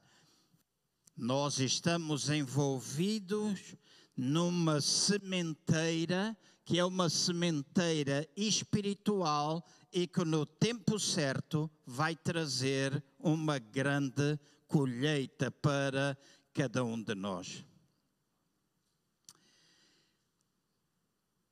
Nós 1.16 1.60
estamos 1.60 2.28
envolvidos 2.28 3.76
numa 4.16 4.80
sementeira 4.80 6.36
que 6.64 6.78
é 6.78 6.84
uma 6.84 7.10
sementeira 7.10 8.26
espiritual 8.34 9.62
e 9.92 10.06
que 10.06 10.24
no 10.24 10.46
tempo 10.46 10.98
certo 10.98 11.70
vai 11.86 12.16
trazer 12.16 13.04
uma 13.24 13.58
grande 13.58 14.38
colheita 14.68 15.50
para 15.50 16.16
cada 16.52 16.84
um 16.84 17.02
de 17.02 17.14
nós. 17.14 17.64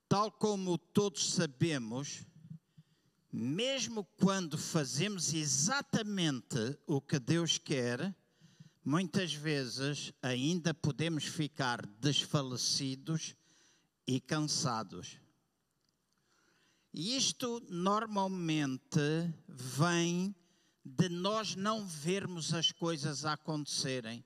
Tal 0.06 0.30
como 0.30 0.76
todos 0.76 1.32
sabemos, 1.32 2.26
mesmo 3.32 4.04
quando 4.04 4.58
fazemos 4.58 5.32
exatamente 5.32 6.78
o 6.86 7.00
que 7.00 7.18
Deus 7.18 7.56
quer, 7.56 8.14
muitas 8.84 9.32
vezes 9.32 10.12
ainda 10.20 10.74
podemos 10.74 11.24
ficar 11.24 11.86
desfalecidos 11.86 13.34
e 14.06 14.20
cansados. 14.20 15.18
E 16.92 17.16
isto 17.16 17.62
normalmente 17.70 19.00
vem 19.48 20.34
de 20.84 21.08
nós 21.08 21.54
não 21.54 21.86
vermos 21.86 22.52
as 22.54 22.72
coisas 22.72 23.24
acontecerem 23.24 24.24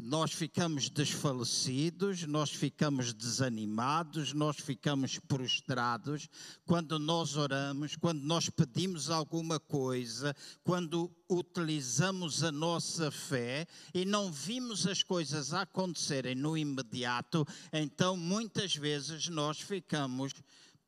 nós 0.00 0.32
ficamos 0.32 0.88
desfalecidos, 0.88 2.22
nós 2.22 2.50
ficamos 2.50 3.12
desanimados, 3.12 4.32
nós 4.32 4.56
ficamos 4.56 5.18
prostrados 5.18 6.28
quando 6.64 7.00
nós 7.00 7.36
oramos, 7.36 7.96
quando 7.96 8.22
nós 8.22 8.48
pedimos 8.48 9.10
alguma 9.10 9.58
coisa, 9.58 10.36
quando 10.62 11.10
utilizamos 11.28 12.44
a 12.44 12.52
nossa 12.52 13.10
fé 13.10 13.66
e 13.92 14.04
não 14.04 14.30
vimos 14.30 14.86
as 14.86 15.02
coisas 15.02 15.52
acontecerem 15.52 16.36
no 16.36 16.56
imediato, 16.56 17.44
então 17.72 18.16
muitas 18.16 18.76
vezes 18.76 19.28
nós 19.28 19.60
ficamos 19.60 20.32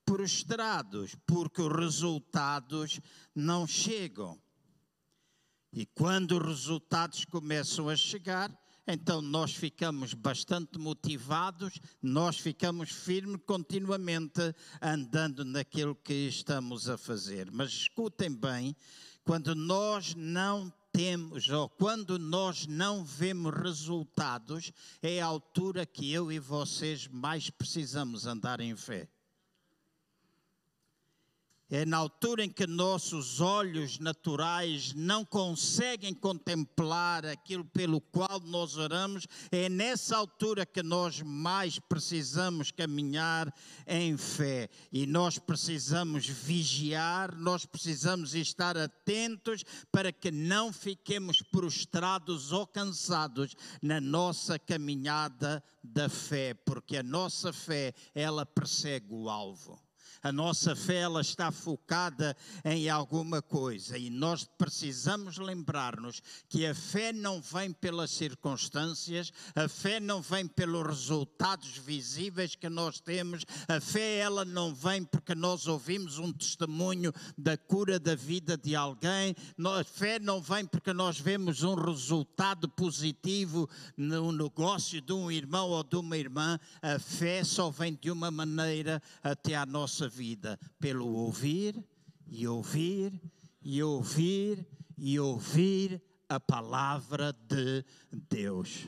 prostrados 0.05 1.17
porque 1.27 1.61
os 1.61 1.77
resultados 1.77 3.01
não 3.35 3.67
chegam. 3.67 4.39
E 5.73 5.87
quando 5.87 6.37
os 6.37 6.47
resultados 6.47 7.25
começam 7.25 7.89
a 7.89 7.97
chegar, 7.97 8.51
então 8.87 9.23
nós 9.23 9.55
ficamos 9.55 10.15
bastante 10.15 10.79
motivados, 10.79 11.79
nós 12.03 12.39
ficamos 12.39 12.91
firmes 12.91 13.41
continuamente 13.47 14.55
andando 14.83 15.45
naquilo 15.45 15.95
que 15.95 16.27
estamos 16.27 16.89
a 16.89 16.99
fazer. 16.99 17.51
Mas 17.53 17.71
escutem 17.71 18.35
bem, 18.35 18.75
quando 19.25 19.55
nós 19.55 20.15
não 20.17 20.73
temos, 20.93 21.49
ou 21.49 21.69
quando 21.69 22.19
nós 22.19 22.67
não 22.67 23.05
vemos 23.05 23.55
resultados, 23.55 24.73
é 25.01 25.21
a 25.21 25.27
altura 25.27 25.87
que 25.87 26.11
eu 26.13 26.33
e 26.33 26.41
vocês 26.41 27.07
mais 27.07 27.49
precisamos 27.49 28.27
andar 28.27 28.61
em 28.61 28.75
fé. 28.75 29.09
É 31.73 31.87
na 31.87 31.99
altura 31.99 32.45
em 32.45 32.51
que 32.51 32.67
nossos 32.67 33.41
olhos 33.41 34.01
naturais 34.01 34.93
não 34.93 35.25
conseguem 35.25 36.13
contemplar 36.13 37.25
aquilo 37.25 37.65
pelo 37.65 38.01
qual 38.01 38.41
nós 38.41 38.77
oramos, 38.77 39.25
é 39.53 39.69
nessa 39.69 40.17
altura 40.17 40.67
que 40.67 40.83
nós 40.83 41.23
mais 41.23 41.79
precisamos 41.79 42.73
caminhar 42.73 43.55
em 43.87 44.17
fé. 44.17 44.69
E 44.91 45.07
nós 45.07 45.39
precisamos 45.39 46.27
vigiar, 46.27 47.37
nós 47.37 47.65
precisamos 47.65 48.35
estar 48.35 48.77
atentos 48.77 49.65
para 49.93 50.11
que 50.13 50.33
não 50.33 50.73
fiquemos 50.73 51.41
prostrados 51.41 52.51
ou 52.51 52.67
cansados 52.67 53.55
na 53.81 54.01
nossa 54.01 54.59
caminhada 54.59 55.63
da 55.85 56.09
fé, 56.09 56.53
porque 56.53 56.97
a 56.97 57.03
nossa 57.05 57.53
fé, 57.53 57.95
ela 58.13 58.45
persegue 58.45 59.15
o 59.15 59.31
alvo. 59.31 59.81
A 60.23 60.31
nossa 60.31 60.77
fé 60.77 60.97
ela 60.97 61.23
está 61.23 61.51
focada 61.51 62.37
em 62.63 62.91
alguma 62.91 63.41
coisa 63.41 63.97
e 63.97 64.11
nós 64.11 64.45
precisamos 64.59 65.39
lembrar-nos 65.39 66.21
que 66.47 66.67
a 66.67 66.75
fé 66.75 67.11
não 67.11 67.41
vem 67.41 67.73
pelas 67.73 68.11
circunstâncias, 68.11 69.33
a 69.55 69.67
fé 69.67 69.99
não 69.99 70.21
vem 70.21 70.47
pelos 70.47 70.87
resultados 70.87 71.79
visíveis 71.79 72.55
que 72.55 72.69
nós 72.69 73.01
temos, 73.01 73.47
a 73.67 73.81
fé 73.81 74.19
ela 74.19 74.45
não 74.45 74.75
vem 74.75 75.05
porque 75.05 75.35
nós 75.35 75.67
ouvimos 75.67 76.19
um 76.19 76.31
testemunho 76.31 77.15
da 77.39 77.57
cura 77.57 77.99
da 77.99 78.15
vida 78.15 78.59
de 78.59 78.77
alguém, 78.77 79.35
a 79.59 79.85
fé 79.85 80.19
não 80.19 80.43
vem 80.43 80.67
porque 80.67 80.93
nós 80.93 81.19
vemos 81.19 81.63
um 81.63 81.75
resultado 81.75 82.69
positivo 82.69 83.69
no 83.97 84.33
negócio 84.33 85.01
de 85.01 85.15
um 85.15 85.31
irmão 85.31 85.71
ou 85.71 85.83
de 85.83 85.97
uma 85.97 86.19
irmã, 86.19 86.61
a 86.83 86.99
fé 86.99 87.43
só 87.43 87.71
vem 87.71 87.95
de 87.95 88.11
uma 88.11 88.31
maneira 88.31 89.03
até 89.23 89.55
a 89.55 89.65
nossa 89.65 90.10
vida 90.11 90.59
pelo 90.79 91.07
ouvir 91.07 91.83
e 92.27 92.47
ouvir 92.47 93.19
e 93.63 93.83
ouvir 93.83 94.67
e 94.99 95.19
ouvir 95.19 96.03
a 96.29 96.39
palavra 96.39 97.33
de 97.33 97.85
Deus. 98.29 98.87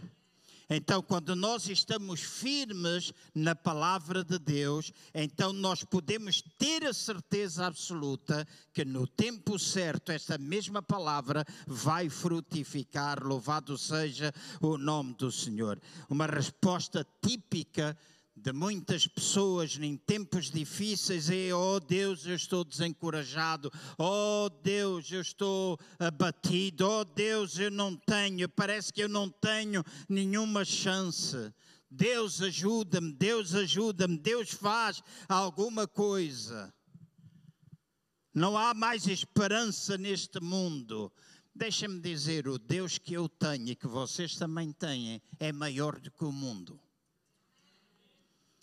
Então, 0.75 1.03
quando 1.03 1.37
nós 1.37 1.69
estamos 1.69 2.23
firmes 2.23 3.13
na 3.35 3.55
palavra 3.55 4.25
de 4.25 4.39
Deus, 4.39 4.91
então 5.13 5.53
nós 5.53 5.85
podemos 5.85 6.43
ter 6.57 6.85
a 6.85 6.95
certeza 6.95 7.67
absoluta 7.67 8.47
que 8.73 8.83
no 8.85 9.07
tempo 9.07 9.59
certo 9.59 10.13
esta 10.13 10.39
mesma 10.39 10.81
palavra 10.81 11.45
vai 11.67 12.09
frutificar. 12.09 13.23
Louvado 13.23 13.77
seja 13.77 14.33
o 14.63 14.79
nome 14.79 15.15
do 15.15 15.31
Senhor. 15.31 15.79
Uma 16.09 16.27
resposta 16.27 17.07
típica 17.21 17.97
de 18.42 18.52
muitas 18.52 19.07
pessoas 19.07 19.78
em 19.81 19.96
tempos 19.96 20.50
difíceis 20.50 21.31
é: 21.31 21.55
oh 21.55 21.78
Deus, 21.78 22.26
eu 22.26 22.35
estou 22.35 22.64
desencorajado, 22.64 23.70
oh 23.96 24.50
Deus, 24.62 25.11
eu 25.12 25.20
estou 25.20 25.78
abatido, 25.96 26.88
oh 26.88 27.05
Deus, 27.05 27.57
eu 27.57 27.70
não 27.70 27.94
tenho, 27.94 28.48
parece 28.48 28.92
que 28.92 29.00
eu 29.00 29.09
não 29.09 29.31
tenho 29.31 29.85
nenhuma 30.09 30.64
chance. 30.64 31.55
Deus 31.88 32.42
ajuda-me, 32.42 33.12
Deus 33.12 33.55
ajuda-me, 33.55 34.18
Deus 34.18 34.50
faz 34.50 35.00
alguma 35.28 35.87
coisa. 35.87 36.74
Não 38.35 38.59
há 38.59 38.74
mais 38.74 39.07
esperança 39.07 39.96
neste 39.96 40.40
mundo. 40.40 41.12
Deixa-me 41.55 42.00
dizer: 42.00 42.48
o 42.48 42.59
Deus 42.59 42.98
que 42.98 43.12
eu 43.12 43.28
tenho 43.28 43.68
e 43.68 43.76
que 43.76 43.87
vocês 43.87 44.35
também 44.35 44.72
têm 44.72 45.22
é 45.38 45.52
maior 45.52 46.00
do 46.00 46.11
que 46.11 46.24
o 46.24 46.33
mundo. 46.33 46.81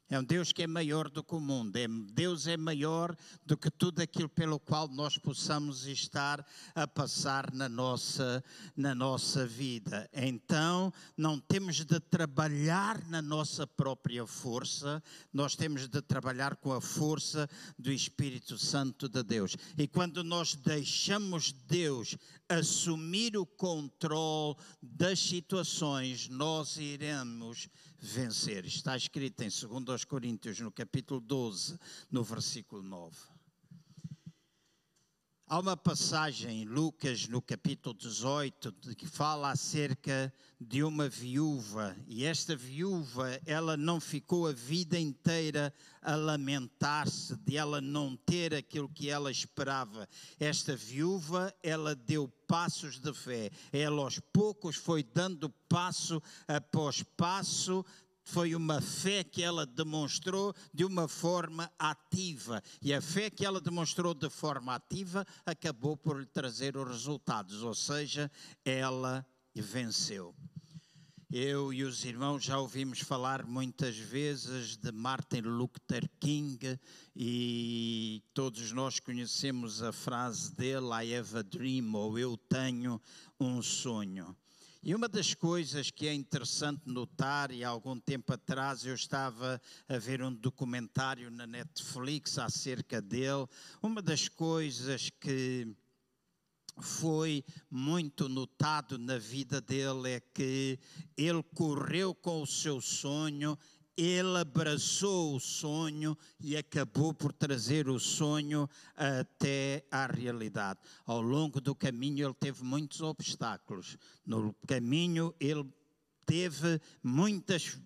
É 0.09 0.17
um 0.17 0.23
Deus 0.23 0.51
que 0.51 0.63
é 0.63 0.67
maior 0.67 1.07
do 1.07 1.23
que 1.23 1.35
o 1.35 1.39
mundo. 1.39 1.75
É, 1.75 1.87
Deus 1.87 2.47
é 2.47 2.57
maior 2.57 3.15
do 3.45 3.55
que 3.55 3.69
tudo 3.69 4.01
aquilo 4.01 4.27
pelo 4.27 4.59
qual 4.59 4.87
nós 4.87 5.19
possamos 5.19 5.85
estar 5.85 6.43
a 6.73 6.87
passar 6.87 7.53
na 7.53 7.69
nossa, 7.69 8.43
na 8.75 8.95
nossa 8.95 9.45
vida. 9.45 10.09
Então, 10.11 10.91
não 11.15 11.39
temos 11.39 11.85
de 11.85 11.99
trabalhar 11.99 12.99
na 13.07 13.21
nossa 13.21 13.67
própria 13.67 14.25
força, 14.25 15.03
nós 15.31 15.55
temos 15.55 15.87
de 15.87 16.01
trabalhar 16.01 16.55
com 16.55 16.73
a 16.73 16.81
força 16.81 17.47
do 17.77 17.91
Espírito 17.91 18.57
Santo 18.57 19.07
de 19.07 19.21
Deus. 19.21 19.55
E 19.77 19.87
quando 19.87 20.23
nós 20.23 20.55
deixamos 20.55 21.51
Deus 21.51 22.17
assumir 22.47 23.37
o 23.37 23.45
controle 23.45 24.55
das 24.81 25.19
situações, 25.19 26.27
nós 26.29 26.77
iremos 26.77 27.69
vencer. 28.01 28.65
Está 28.65 28.95
escrito 28.95 29.43
em 29.43 29.49
2 29.49 30.05
Coríntios, 30.05 30.59
no 30.59 30.71
capítulo 30.71 31.19
12, 31.19 31.77
no 32.09 32.23
versículo 32.23 32.81
9. 32.81 33.38
Há 35.51 35.57
uma 35.57 35.75
passagem 35.75 36.61
em 36.61 36.63
Lucas, 36.63 37.27
no 37.27 37.41
capítulo 37.41 37.95
18, 37.95 38.71
que 38.95 39.07
fala 39.07 39.49
acerca 39.49 40.31
de 40.61 40.83
uma 40.83 41.09
viúva. 41.09 41.97
E 42.07 42.23
esta 42.23 42.55
viúva, 42.55 43.27
ela 43.47 43.75
não 43.75 43.99
ficou 43.99 44.45
a 44.45 44.51
vida 44.51 44.99
inteira 44.99 45.73
a 46.03 46.13
lamentar-se 46.15 47.35
de 47.37 47.57
ela 47.57 47.81
não 47.81 48.15
ter 48.15 48.53
aquilo 48.53 48.87
que 48.87 49.09
ela 49.09 49.31
esperava. 49.31 50.07
Esta 50.39 50.75
viúva, 50.75 51.51
ela 51.63 51.95
deu 51.95 52.27
passos 52.47 52.99
de 52.99 53.11
fé. 53.11 53.49
Ela 53.73 54.03
aos 54.03 54.19
poucos 54.31 54.75
foi 54.75 55.01
dando 55.01 55.49
passo 55.67 56.21
após 56.47 57.01
passo, 57.17 57.83
foi 58.23 58.55
uma 58.55 58.81
fé 58.81 59.23
que 59.23 59.41
ela 59.41 59.65
demonstrou 59.65 60.53
de 60.73 60.85
uma 60.85 61.07
forma 61.07 61.71
ativa. 61.77 62.61
E 62.81 62.93
a 62.93 63.01
fé 63.01 63.29
que 63.29 63.45
ela 63.45 63.59
demonstrou 63.59 64.13
de 64.13 64.29
forma 64.29 64.75
ativa 64.75 65.25
acabou 65.45 65.97
por 65.97 66.19
lhe 66.19 66.25
trazer 66.25 66.77
os 66.77 66.87
resultados, 66.87 67.63
ou 67.63 67.73
seja, 67.73 68.31
ela 68.63 69.25
venceu. 69.55 70.35
Eu 71.31 71.71
e 71.71 71.83
os 71.83 72.05
irmãos 72.05 72.43
já 72.43 72.57
ouvimos 72.57 73.01
falar 73.01 73.45
muitas 73.45 73.95
vezes 73.95 74.75
de 74.75 74.91
Martin 74.91 75.41
Luther 75.41 76.09
King 76.19 76.79
e 77.15 78.23
todos 78.33 78.71
nós 78.71 78.99
conhecemos 78.99 79.83
a 79.83 79.91
frase 79.91 80.51
dele, 80.55 80.87
I 80.87 81.15
have 81.15 81.37
a 81.37 81.43
dream, 81.43 81.93
ou 81.93 82.17
eu 82.17 82.35
tenho 82.35 82.99
um 83.39 83.61
sonho. 83.61 84.35
E 84.81 84.95
uma 84.95 85.09
das 85.09 85.33
coisas 85.33 85.91
que 85.91 86.07
é 86.07 86.13
interessante 86.13 86.83
notar, 86.85 87.51
e 87.51 87.65
há 87.65 87.69
algum 87.69 87.99
tempo 87.99 88.31
atrás 88.31 88.85
eu 88.85 88.95
estava 88.95 89.61
a 89.89 89.97
ver 89.97 90.23
um 90.23 90.33
documentário 90.33 91.29
na 91.29 91.45
Netflix 91.45 92.37
acerca 92.37 93.01
dele, 93.01 93.45
uma 93.83 94.01
das 94.01 94.29
coisas 94.29 95.09
que 95.09 95.67
foi 96.81 97.43
muito 97.69 98.29
notado 98.29 98.97
na 98.97 99.17
vida 99.17 99.59
dele 99.59 100.11
é 100.11 100.19
que 100.21 100.79
ele 101.17 101.43
correu 101.53 102.15
com 102.15 102.41
o 102.41 102.47
seu 102.47 102.79
sonho, 102.79 103.59
ele 103.99 104.37
abraçou 104.37 105.35
o 105.35 105.39
sonho 105.39 106.17
e 106.39 106.55
acabou 106.55 107.13
por 107.13 107.33
trazer 107.33 107.89
o 107.89 107.99
sonho 107.99 108.69
até 108.95 109.85
à 109.91 110.05
realidade. 110.07 110.79
Ao 111.05 111.21
longo 111.21 111.59
do 111.59 111.75
caminho, 111.75 112.25
ele 112.25 112.33
teve 112.33 112.63
muitos 112.63 113.01
obstáculos. 113.01 113.97
No 114.25 114.55
caminho, 114.65 115.35
ele 115.37 115.65
teve 116.25 116.79
muitas 117.03 117.77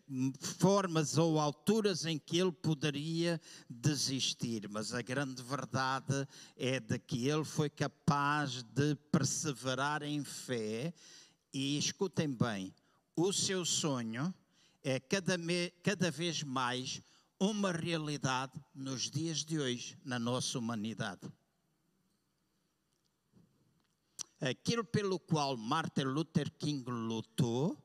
formas 0.60 1.18
ou 1.18 1.40
alturas 1.40 2.06
em 2.06 2.20
que 2.20 2.38
ele 2.38 2.52
poderia 2.52 3.42
desistir, 3.68 4.68
mas 4.70 4.94
a 4.94 5.02
grande 5.02 5.42
verdade 5.42 6.28
é 6.56 6.80
de 6.80 7.00
que 7.00 7.28
ele 7.28 7.46
foi 7.46 7.70
capaz 7.70 8.62
de 8.62 8.96
perseverar 9.12 10.04
em 10.04 10.24
fé 10.24 10.94
e 11.52 11.78
escutem 11.78 12.30
bem, 12.30 12.74
o 13.16 13.32
seu 13.32 13.64
sonho 13.64 14.34
é 14.84 15.00
cada, 15.00 15.38
me, 15.38 15.70
cada 15.82 16.12
vez 16.12 16.44
mais 16.44 17.02
uma 17.40 17.72
realidade 17.72 18.54
nos 18.74 19.10
dias 19.10 19.44
de 19.44 19.60
hoje, 19.60 19.98
na 20.04 20.20
nossa 20.20 20.60
humanidade. 20.60 21.32
Aquilo 24.40 24.84
pelo 24.84 25.20
qual 25.20 25.56
Martin 25.56 26.04
Luther 26.04 26.52
King 26.52 26.84
lutou, 26.90 27.78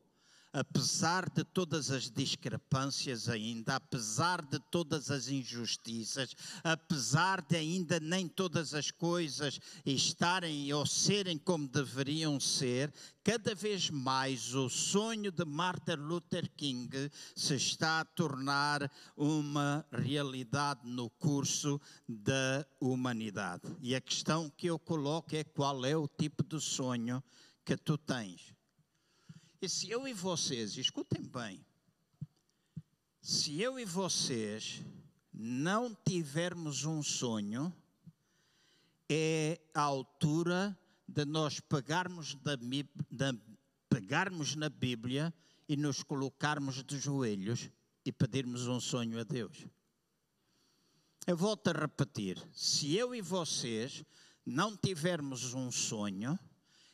apesar 0.52 1.28
de 1.30 1.44
todas 1.44 1.90
as 1.90 2.10
discrepâncias 2.10 3.28
ainda, 3.28 3.76
apesar 3.76 4.42
de 4.42 4.58
todas 4.70 5.10
as 5.10 5.28
injustiças, 5.28 6.34
apesar 6.64 7.42
de 7.42 7.56
ainda 7.56 8.00
nem 8.00 8.26
todas 8.26 8.74
as 8.74 8.90
coisas 8.90 9.60
estarem 9.84 10.72
ou 10.72 10.86
serem 10.86 11.38
como 11.38 11.68
deveriam 11.68 12.40
ser, 12.40 12.92
cada 13.22 13.54
vez 13.54 13.90
mais 13.90 14.54
o 14.54 14.68
sonho 14.68 15.30
de 15.30 15.44
Martin 15.44 15.96
Luther 15.96 16.50
King 16.56 17.10
se 17.36 17.54
está 17.54 18.00
a 18.00 18.04
tornar 18.04 18.90
uma 19.16 19.84
realidade 19.92 20.80
no 20.84 21.10
curso 21.10 21.80
da 22.08 22.66
humanidade. 22.80 23.62
E 23.80 23.94
a 23.94 24.00
questão 24.00 24.50
que 24.50 24.68
eu 24.68 24.78
coloco 24.78 25.36
é 25.36 25.44
qual 25.44 25.84
é 25.84 25.96
o 25.96 26.08
tipo 26.08 26.42
de 26.42 26.60
sonho 26.60 27.22
que 27.64 27.76
tu 27.76 27.98
tens. 27.98 28.57
E 29.60 29.68
se 29.68 29.90
eu 29.90 30.06
e 30.06 30.12
vocês, 30.12 30.76
escutem 30.76 31.22
bem, 31.22 31.64
se 33.20 33.60
eu 33.60 33.78
e 33.78 33.84
vocês 33.84 34.84
não 35.34 35.96
tivermos 36.06 36.84
um 36.84 37.02
sonho, 37.02 37.74
é 39.08 39.60
a 39.74 39.80
altura 39.80 40.78
de 41.08 41.24
nós 41.24 41.58
pegarmos, 41.58 42.36
da, 42.36 42.54
de 42.54 43.40
pegarmos 43.88 44.54
na 44.54 44.68
Bíblia 44.68 45.34
e 45.68 45.76
nos 45.76 46.04
colocarmos 46.04 46.84
de 46.84 46.96
joelhos 46.96 47.68
e 48.04 48.12
pedirmos 48.12 48.68
um 48.68 48.78
sonho 48.78 49.18
a 49.18 49.24
Deus. 49.24 49.66
Eu 51.26 51.36
volto 51.36 51.68
a 51.68 51.72
repetir: 51.72 52.40
se 52.52 52.94
eu 52.94 53.12
e 53.12 53.20
vocês 53.20 54.04
não 54.46 54.76
tivermos 54.76 55.52
um 55.52 55.70
sonho, 55.70 56.38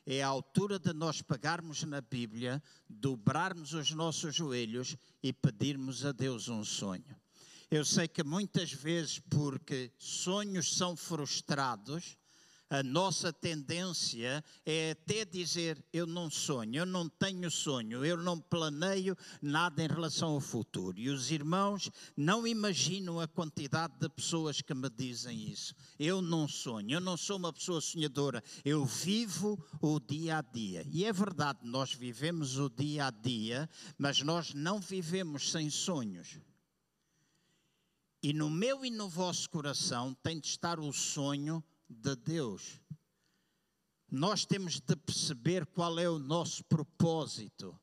é 0.06 0.22
a 0.22 0.28
altura 0.28 0.78
de 0.78 0.92
nós 0.92 1.22
pegarmos 1.22 1.82
na 1.84 2.00
Bíblia, 2.00 2.62
dobrarmos 2.88 3.72
os 3.72 3.90
nossos 3.90 4.34
joelhos 4.34 4.96
e 5.22 5.32
pedirmos 5.32 6.04
a 6.04 6.12
Deus 6.12 6.48
um 6.48 6.64
sonho. 6.64 7.16
Eu 7.70 7.84
sei 7.84 8.06
que 8.06 8.22
muitas 8.22 8.72
vezes, 8.72 9.18
porque 9.18 9.90
sonhos 9.98 10.76
são 10.76 10.94
frustrados, 10.94 12.16
a 12.70 12.82
nossa 12.82 13.32
tendência 13.32 14.42
é 14.64 14.92
até 14.92 15.24
dizer: 15.24 15.84
eu 15.92 16.06
não 16.06 16.30
sonho, 16.30 16.76
eu 16.76 16.86
não 16.86 17.08
tenho 17.08 17.50
sonho, 17.50 18.04
eu 18.04 18.16
não 18.16 18.40
planeio 18.40 19.16
nada 19.40 19.82
em 19.82 19.86
relação 19.86 20.30
ao 20.30 20.40
futuro. 20.40 20.98
E 20.98 21.08
os 21.08 21.30
irmãos 21.30 21.90
não 22.16 22.46
imaginam 22.46 23.20
a 23.20 23.28
quantidade 23.28 23.94
de 24.00 24.08
pessoas 24.08 24.60
que 24.60 24.74
me 24.74 24.88
dizem 24.88 25.50
isso. 25.50 25.74
Eu 25.98 26.22
não 26.22 26.48
sonho, 26.48 26.94
eu 26.94 27.00
não 27.00 27.16
sou 27.16 27.36
uma 27.36 27.52
pessoa 27.52 27.80
sonhadora, 27.80 28.42
eu 28.64 28.84
vivo 28.84 29.62
o 29.80 30.00
dia 30.00 30.38
a 30.38 30.42
dia. 30.42 30.84
E 30.90 31.04
é 31.04 31.12
verdade, 31.12 31.60
nós 31.62 31.92
vivemos 31.92 32.58
o 32.58 32.68
dia 32.70 33.06
a 33.06 33.10
dia, 33.10 33.68
mas 33.98 34.20
nós 34.22 34.54
não 34.54 34.80
vivemos 34.80 35.50
sem 35.50 35.70
sonhos. 35.70 36.38
E 38.22 38.32
no 38.32 38.48
meu 38.48 38.86
e 38.86 38.90
no 38.90 39.06
vosso 39.06 39.50
coração 39.50 40.14
tem 40.22 40.40
de 40.40 40.46
estar 40.46 40.80
o 40.80 40.90
sonho 40.94 41.62
de 41.94 42.16
Deus. 42.16 42.80
Nós 44.10 44.44
temos 44.44 44.80
de 44.80 44.96
perceber 44.96 45.66
qual 45.66 45.98
é 45.98 46.08
o 46.08 46.18
nosso 46.18 46.64
propósito. 46.64 47.78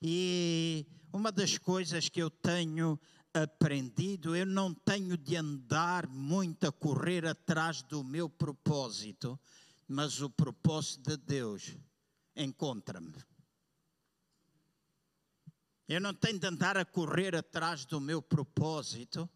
E 0.00 0.86
uma 1.12 1.32
das 1.32 1.58
coisas 1.58 2.08
que 2.08 2.22
eu 2.22 2.30
tenho 2.30 2.98
aprendido, 3.34 4.34
eu 4.34 4.46
não 4.46 4.72
tenho 4.72 5.16
de 5.16 5.36
andar 5.36 6.06
muito 6.06 6.66
a 6.66 6.72
correr 6.72 7.26
atrás 7.26 7.82
do 7.82 8.02
meu 8.02 8.28
propósito, 8.28 9.38
mas 9.86 10.20
o 10.20 10.30
propósito 10.30 11.10
de 11.10 11.16
Deus 11.16 11.76
encontra-me. 12.36 13.14
Eu 15.88 16.00
não 16.00 16.12
tenho 16.12 16.38
de 16.38 16.46
andar 16.46 16.76
a 16.76 16.84
correr 16.84 17.34
atrás 17.34 17.86
do 17.86 18.00
meu 18.00 18.20
propósito, 18.20 19.28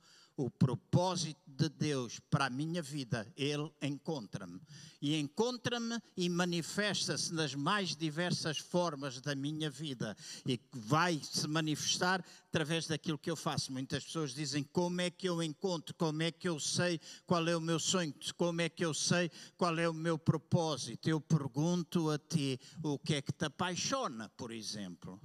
o 0.44 0.50
propósito 0.50 1.40
de 1.46 1.68
Deus 1.68 2.18
para 2.30 2.46
a 2.46 2.50
minha 2.50 2.82
vida, 2.82 3.30
Ele 3.36 3.70
encontra-me. 3.80 4.60
E 5.00 5.16
encontra-me 5.16 6.00
e 6.16 6.28
manifesta-se 6.28 7.32
nas 7.32 7.54
mais 7.54 7.94
diversas 7.94 8.58
formas 8.58 9.20
da 9.20 9.34
minha 9.34 9.70
vida. 9.70 10.16
E 10.46 10.60
vai 10.72 11.20
se 11.22 11.46
manifestar 11.46 12.24
através 12.48 12.86
daquilo 12.86 13.18
que 13.18 13.30
eu 13.30 13.36
faço. 13.36 13.72
Muitas 13.72 14.04
pessoas 14.04 14.34
dizem: 14.34 14.62
Como 14.64 15.00
é 15.00 15.10
que 15.10 15.28
eu 15.28 15.42
encontro? 15.42 15.94
Como 15.94 16.22
é 16.22 16.30
que 16.30 16.48
eu 16.48 16.58
sei 16.58 17.00
qual 17.26 17.46
é 17.46 17.56
o 17.56 17.60
meu 17.60 17.78
sonho? 17.78 18.14
Como 18.36 18.60
é 18.60 18.68
que 18.68 18.84
eu 18.84 18.94
sei 18.94 19.30
qual 19.56 19.78
é 19.78 19.88
o 19.88 19.94
meu 19.94 20.18
propósito? 20.18 21.08
Eu 21.08 21.20
pergunto 21.20 22.10
a 22.10 22.18
ti: 22.18 22.58
o 22.82 22.98
que 22.98 23.14
é 23.14 23.22
que 23.22 23.32
te 23.32 23.44
apaixona, 23.44 24.28
por 24.30 24.50
exemplo? 24.50 25.20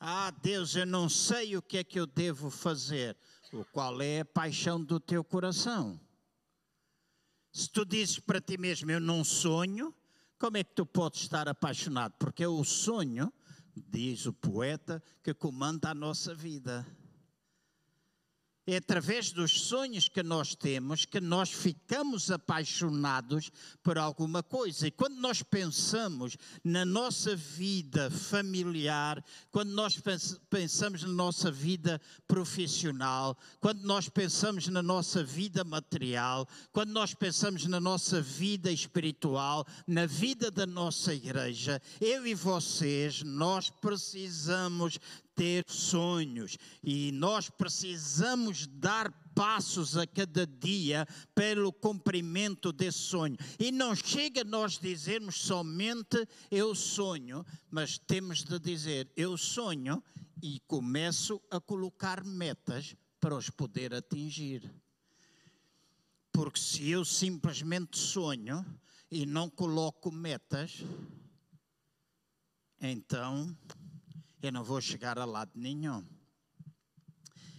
Ah, 0.00 0.30
Deus, 0.30 0.76
eu 0.76 0.86
não 0.86 1.08
sei 1.08 1.56
o 1.56 1.62
que 1.62 1.78
é 1.78 1.84
que 1.84 1.98
eu 1.98 2.06
devo 2.06 2.50
fazer. 2.50 3.16
O 3.52 3.64
qual 3.64 4.00
é 4.00 4.20
a 4.20 4.24
paixão 4.24 4.82
do 4.82 5.00
teu 5.00 5.24
coração? 5.24 6.00
Se 7.52 7.68
tu 7.68 7.84
dizes 7.84 8.20
para 8.20 8.40
ti 8.40 8.56
mesmo, 8.56 8.90
eu 8.90 9.00
não 9.00 9.24
sonho, 9.24 9.92
como 10.38 10.56
é 10.56 10.62
que 10.62 10.74
tu 10.74 10.86
podes 10.86 11.22
estar 11.22 11.48
apaixonado? 11.48 12.14
Porque 12.18 12.44
é 12.44 12.48
o 12.48 12.62
sonho, 12.62 13.32
diz 13.74 14.26
o 14.26 14.32
poeta, 14.32 15.02
que 15.22 15.34
comanda 15.34 15.90
a 15.90 15.94
nossa 15.94 16.34
vida. 16.34 16.86
É 18.70 18.76
através 18.76 19.32
dos 19.32 19.62
sonhos 19.62 20.10
que 20.10 20.22
nós 20.22 20.54
temos 20.54 21.06
que 21.06 21.22
nós 21.22 21.50
ficamos 21.50 22.30
apaixonados 22.30 23.50
por 23.82 23.96
alguma 23.96 24.42
coisa. 24.42 24.86
E 24.86 24.90
quando 24.90 25.16
nós 25.16 25.42
pensamos 25.42 26.36
na 26.62 26.84
nossa 26.84 27.34
vida 27.34 28.10
familiar, 28.10 29.24
quando 29.50 29.70
nós 29.70 29.98
pensamos 30.50 31.02
na 31.02 31.08
nossa 31.08 31.50
vida 31.50 31.98
profissional, 32.26 33.38
quando 33.58 33.84
nós 33.84 34.10
pensamos 34.10 34.68
na 34.68 34.82
nossa 34.82 35.24
vida 35.24 35.64
material, 35.64 36.46
quando 36.70 36.90
nós 36.90 37.14
pensamos 37.14 37.64
na 37.64 37.80
nossa 37.80 38.20
vida 38.20 38.70
espiritual, 38.70 39.66
na 39.86 40.04
vida 40.04 40.50
da 40.50 40.66
nossa 40.66 41.14
igreja, 41.14 41.80
eu 42.02 42.26
e 42.26 42.34
vocês, 42.34 43.22
nós 43.22 43.70
precisamos 43.70 44.98
ter 45.38 45.64
sonhos 45.68 46.58
e 46.82 47.12
nós 47.12 47.48
precisamos 47.48 48.66
dar 48.66 49.08
passos 49.36 49.96
a 49.96 50.04
cada 50.04 50.44
dia 50.44 51.06
pelo 51.32 51.72
cumprimento 51.72 52.72
desse 52.72 52.98
sonho. 52.98 53.36
E 53.56 53.70
não 53.70 53.94
chega 53.94 54.42
nós 54.42 54.78
dizermos 54.78 55.36
somente 55.36 56.26
eu 56.50 56.74
sonho, 56.74 57.46
mas 57.70 57.98
temos 57.98 58.42
de 58.42 58.58
dizer 58.58 59.08
eu 59.16 59.36
sonho 59.36 60.02
e 60.42 60.58
começo 60.66 61.40
a 61.52 61.60
colocar 61.60 62.24
metas 62.24 62.96
para 63.20 63.36
os 63.36 63.48
poder 63.48 63.94
atingir. 63.94 64.68
Porque 66.32 66.58
se 66.58 66.90
eu 66.90 67.04
simplesmente 67.04 67.96
sonho 67.96 68.66
e 69.08 69.24
não 69.24 69.48
coloco 69.48 70.10
metas, 70.10 70.82
então 72.80 73.56
eu 74.40 74.52
não 74.52 74.62
vou 74.62 74.80
chegar 74.80 75.18
a 75.18 75.24
lado 75.24 75.52
nenhum. 75.54 76.06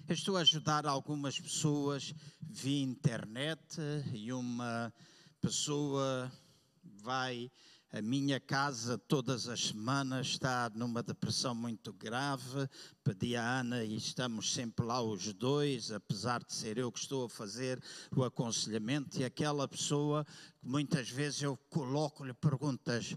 Eu 0.07 0.13
estou 0.13 0.37
a 0.37 0.41
ajudar 0.41 0.85
algumas 0.85 1.39
pessoas 1.39 2.13
via 2.41 2.81
internet 2.81 3.77
e 4.13 4.31
uma 4.31 4.93
pessoa 5.41 6.31
vai 6.83 7.51
à 7.91 8.01
minha 8.01 8.39
casa 8.39 8.97
todas 8.97 9.47
as 9.47 9.67
semanas, 9.67 10.27
está 10.27 10.71
numa 10.73 11.03
depressão 11.03 11.53
muito 11.53 11.91
grave. 11.91 12.67
Pedi 13.03 13.35
a 13.35 13.59
Ana 13.59 13.83
e 13.83 13.97
estamos 13.97 14.53
sempre 14.53 14.85
lá 14.85 15.01
os 15.01 15.33
dois, 15.33 15.91
apesar 15.91 16.43
de 16.43 16.53
ser 16.53 16.77
eu 16.77 16.91
que 16.91 16.99
estou 16.99 17.25
a 17.25 17.29
fazer 17.29 17.81
o 18.15 18.23
aconselhamento. 18.23 19.19
E 19.19 19.23
aquela 19.23 19.67
pessoa, 19.67 20.25
muitas 20.61 21.09
vezes 21.09 21.41
eu 21.41 21.57
coloco-lhe 21.69 22.33
perguntas 22.33 23.15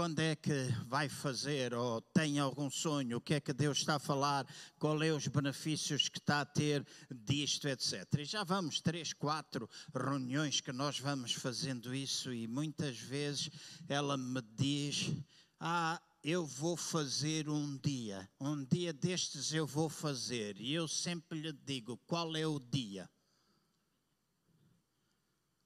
quando 0.00 0.20
é 0.20 0.34
que 0.34 0.50
vai 0.86 1.10
fazer 1.10 1.74
ou 1.74 2.00
tem 2.00 2.38
algum 2.38 2.70
sonho, 2.70 3.18
o 3.18 3.20
que 3.20 3.34
é 3.34 3.40
que 3.40 3.52
Deus 3.52 3.76
está 3.76 3.96
a 3.96 3.98
falar, 3.98 4.46
qual 4.78 5.02
é 5.02 5.12
os 5.12 5.26
benefícios 5.26 6.08
que 6.08 6.16
está 6.16 6.40
a 6.40 6.46
ter 6.46 6.86
disto, 7.10 7.68
etc. 7.68 8.06
E 8.18 8.24
já 8.24 8.42
vamos 8.42 8.80
três, 8.80 9.12
quatro 9.12 9.68
reuniões 9.94 10.58
que 10.62 10.72
nós 10.72 10.98
vamos 10.98 11.34
fazendo 11.34 11.94
isso 11.94 12.32
e 12.32 12.48
muitas 12.48 12.96
vezes 12.98 13.50
ela 13.86 14.16
me 14.16 14.40
diz, 14.40 15.12
ah, 15.60 16.00
eu 16.24 16.46
vou 16.46 16.78
fazer 16.78 17.50
um 17.50 17.76
dia, 17.76 18.26
um 18.40 18.64
dia 18.64 18.94
destes 18.94 19.52
eu 19.52 19.66
vou 19.66 19.90
fazer. 19.90 20.58
E 20.58 20.72
eu 20.72 20.88
sempre 20.88 21.38
lhe 21.38 21.52
digo, 21.52 21.98
qual 22.06 22.34
é 22.34 22.46
o 22.46 22.58
dia? 22.58 23.06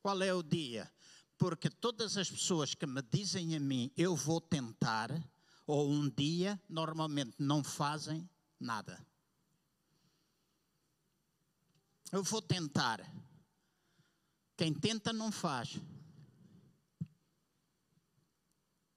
Qual 0.02 0.20
é 0.20 0.34
o 0.34 0.42
dia? 0.42 0.90
Porque 1.44 1.68
todas 1.68 2.16
as 2.16 2.30
pessoas 2.30 2.74
que 2.74 2.86
me 2.86 3.02
dizem 3.02 3.54
a 3.54 3.60
mim, 3.60 3.92
eu 3.98 4.16
vou 4.16 4.40
tentar, 4.40 5.10
ou 5.66 5.90
um 5.90 6.08
dia, 6.08 6.58
normalmente 6.66 7.34
não 7.38 7.62
fazem 7.62 8.26
nada. 8.58 9.06
Eu 12.10 12.22
vou 12.22 12.40
tentar. 12.40 12.98
Quem 14.56 14.72
tenta 14.72 15.12
não 15.12 15.30
faz. 15.30 15.78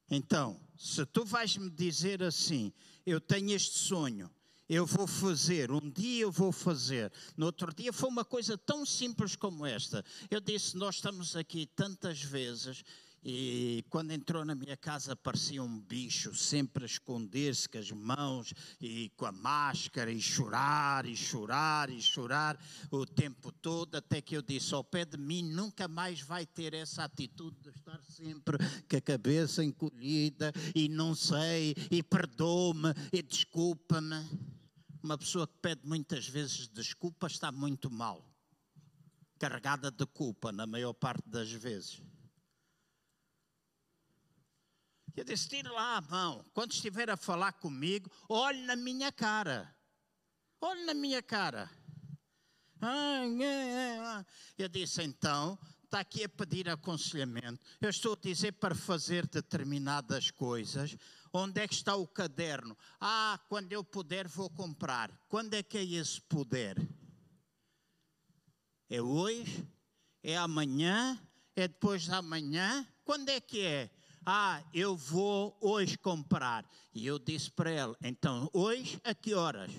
Então, 0.10 0.57
se 0.77 1.05
tu 1.05 1.25
vais 1.25 1.57
me 1.57 1.69
dizer 1.69 2.23
assim, 2.23 2.71
eu 3.05 3.19
tenho 3.19 3.51
este 3.51 3.77
sonho, 3.77 4.33
eu 4.69 4.86
vou 4.86 5.08
fazer, 5.08 5.71
um 5.71 5.89
dia 5.89 6.23
eu 6.23 6.32
vou 6.32 6.51
fazer. 6.51 7.12
No 7.36 7.45
outro 7.45 7.73
dia 7.73 7.93
foi 7.93 8.10
uma 8.10 8.25
coisa 8.25 8.58
tão 8.58 8.86
simples 8.86 9.36
como 9.36 9.65
esta. 9.65 10.03
Eu 10.30 10.41
disse: 10.41 10.75
Nós 10.75 10.95
estamos 10.95 11.36
aqui 11.36 11.65
tantas 11.65 12.21
vezes. 12.21 12.84
E 13.30 13.84
quando 13.89 14.12
entrou 14.12 14.45
na 14.45 14.56
minha 14.56 14.77
casa 14.77 15.15
parecia 15.15 15.62
um 15.62 15.80
bicho, 15.82 16.34
sempre 16.34 16.84
a 16.84 16.86
esconder-se 16.86 17.67
com 17.67 17.77
as 17.77 17.91
mãos 17.91 18.53
e 18.80 19.12
com 19.17 19.25
a 19.25 19.32
máscara, 19.32 20.12
e 20.12 20.21
chorar, 20.21 21.06
e 21.06 21.15
chorar, 21.15 21.89
e 21.89 22.01
chorar 22.01 22.58
o 22.91 23.06
tempo 23.06 23.51
todo, 23.51 23.95
até 23.95 24.21
que 24.21 24.38
eu 24.38 24.41
disse: 24.41 24.73
ao 24.73 24.84
pé 24.84 25.03
de 25.03 25.17
mim 25.17 25.43
nunca 25.43 25.88
mais 25.88 26.21
vai 26.21 26.45
ter 26.45 26.73
essa 26.73 27.03
atitude 27.03 27.58
de 27.62 27.69
estar 27.69 28.01
sempre 28.03 28.58
com 28.89 28.95
a 28.95 29.01
cabeça 29.01 29.63
encolhida, 29.63 30.53
e 30.73 30.88
não 30.88 31.13
sei, 31.15 31.75
e 31.91 32.01
perdoa-me, 32.01 32.93
e 33.12 33.21
desculpa-me. 33.21 34.57
Uma 35.08 35.17
pessoa 35.17 35.48
que 35.48 35.58
pede 35.62 35.88
muitas 35.88 36.28
vezes 36.28 36.67
desculpa 36.67 37.28
está 37.28 37.50
muito 37.50 37.89
mal, 37.89 38.30
carregada 39.39 39.89
de 39.89 40.06
culpa 40.06 40.52
na 40.52 40.67
maior 40.67 40.91
parte 40.91 41.24
das 41.30 41.50
vezes. 41.50 42.02
Eu 45.15 45.24
disse: 45.24 45.48
tire 45.48 45.70
lá 45.70 45.96
a 45.96 46.02
mão. 46.02 46.46
Quando 46.54 46.74
estiver 46.74 47.10
a 47.10 47.15
falar 47.15 47.54
comigo, 47.54 48.12
olhe 48.28 48.63
na 48.63 48.76
minha 48.76 49.10
cara. 49.10 49.74
Olhe 50.60 50.84
na 50.84 50.93
minha 50.93 51.24
cara. 51.24 51.72
Eu 54.58 54.67
disse: 54.67 55.04
então, 55.04 55.58
está 55.86 56.02
aqui 56.02 56.26
a 56.26 56.30
pedir 56.30 56.67
aconselhamento. 56.67 57.63
Eu 57.80 57.89
estou 57.89 58.12
a 58.12 58.20
dizer 58.22 58.52
para 58.52 58.76
fazer 58.76 59.26
determinadas 59.26 60.32
coisas. 60.32 60.98
Onde 61.39 61.62
é 61.62 61.67
que 61.67 61.76
está 61.76 61.95
o 61.95 62.08
caderno? 62.08 62.76
Ah, 63.00 63.39
quando 63.47 63.71
eu 63.71 63.84
puder, 63.84 64.28
vou 64.28 64.50
comprar. 64.50 65.12
Quando 65.30 65.54
é 65.54 65.62
que 65.62 65.78
é 65.78 65.84
esse 65.84 66.19
poder? 66.19 66.76
É 68.89 69.00
hoje? 69.00 69.63
É 70.23 70.36
amanhã? 70.36 71.21
É 71.56 71.67
depois 71.67 72.08
da 72.08 72.23
manhã? 72.23 72.88
Quando 73.06 73.30
é 73.30 73.39
que 73.39 73.62
é? 73.62 73.91
Ah, 74.26 74.63
eu 74.73 74.97
vou 74.97 75.56
hoje 75.62 75.95
comprar. 75.95 76.67
E 76.91 77.06
eu 77.06 77.19
disse 77.19 77.52
para 77.52 77.69
ela: 77.69 77.95
então, 78.02 78.50
hoje 78.52 79.00
a 79.04 79.13
que 79.13 79.36
horas? 79.36 79.71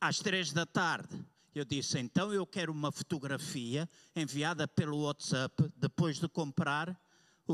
Às 0.00 0.20
três 0.20 0.54
da 0.54 0.64
tarde. 0.64 1.22
Eu 1.54 1.66
disse: 1.66 1.98
então 1.98 2.32
eu 2.32 2.46
quero 2.46 2.72
uma 2.72 2.90
fotografia 2.90 3.86
enviada 4.16 4.66
pelo 4.66 5.02
WhatsApp 5.02 5.70
depois 5.76 6.18
de 6.18 6.28
comprar 6.30 6.98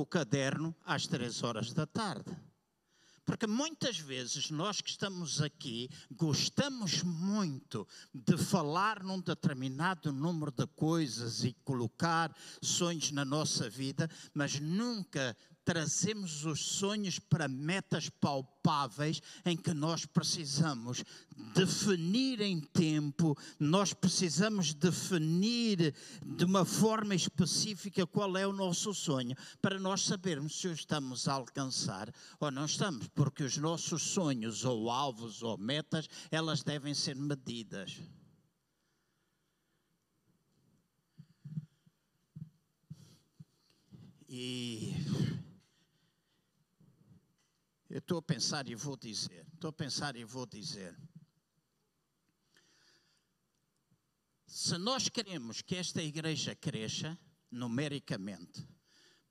o 0.00 0.06
caderno 0.06 0.74
às 0.84 1.06
três 1.06 1.42
horas 1.42 1.72
da 1.72 1.86
tarde. 1.86 2.36
Porque 3.26 3.46
muitas 3.46 3.98
vezes 3.98 4.50
nós 4.52 4.80
que 4.80 4.88
estamos 4.88 5.42
aqui 5.42 5.90
gostamos 6.12 7.02
muito 7.02 7.86
de 8.14 8.38
falar 8.38 9.02
num 9.02 9.20
determinado 9.20 10.12
número 10.12 10.52
de 10.52 10.64
coisas 10.68 11.42
e 11.42 11.52
colocar 11.64 12.32
sonhos 12.62 13.10
na 13.10 13.24
nossa 13.24 13.68
vida, 13.68 14.08
mas 14.32 14.60
nunca 14.60 15.36
trazemos 15.66 16.44
os 16.44 16.60
sonhos 16.60 17.18
para 17.18 17.48
metas 17.48 18.08
palpáveis 18.08 19.20
em 19.44 19.56
que 19.56 19.74
nós 19.74 20.06
precisamos 20.06 21.02
definir 21.52 22.40
em 22.40 22.60
tempo, 22.60 23.36
nós 23.58 23.92
precisamos 23.92 24.72
definir 24.72 25.92
de 26.24 26.44
uma 26.44 26.64
forma 26.64 27.16
específica 27.16 28.06
qual 28.06 28.36
é 28.36 28.46
o 28.46 28.52
nosso 28.52 28.94
sonho, 28.94 29.36
para 29.60 29.76
nós 29.76 30.02
sabermos 30.02 30.60
se 30.60 30.68
o 30.68 30.72
estamos 30.72 31.26
a 31.26 31.32
alcançar 31.32 32.14
ou 32.38 32.52
não 32.52 32.66
estamos, 32.66 33.08
porque 33.08 33.42
os 33.42 33.56
nossos 33.56 34.02
sonhos 34.02 34.64
ou 34.64 34.88
alvos 34.88 35.42
ou 35.42 35.58
metas, 35.58 36.08
elas 36.30 36.62
devem 36.62 36.94
ser 36.94 37.16
medidas. 37.16 38.00
E 44.28 44.94
eu 47.88 47.98
estou 47.98 48.18
a 48.18 48.22
pensar 48.22 48.68
e 48.68 48.74
vou 48.74 48.96
dizer. 48.96 49.46
Estou 49.54 49.70
a 49.70 49.72
pensar 49.72 50.16
e 50.16 50.24
vou 50.24 50.46
dizer. 50.46 50.96
Se 54.46 54.76
nós 54.78 55.08
queremos 55.08 55.62
que 55.62 55.76
esta 55.76 56.02
igreja 56.02 56.54
cresça 56.54 57.18
numericamente, 57.50 58.66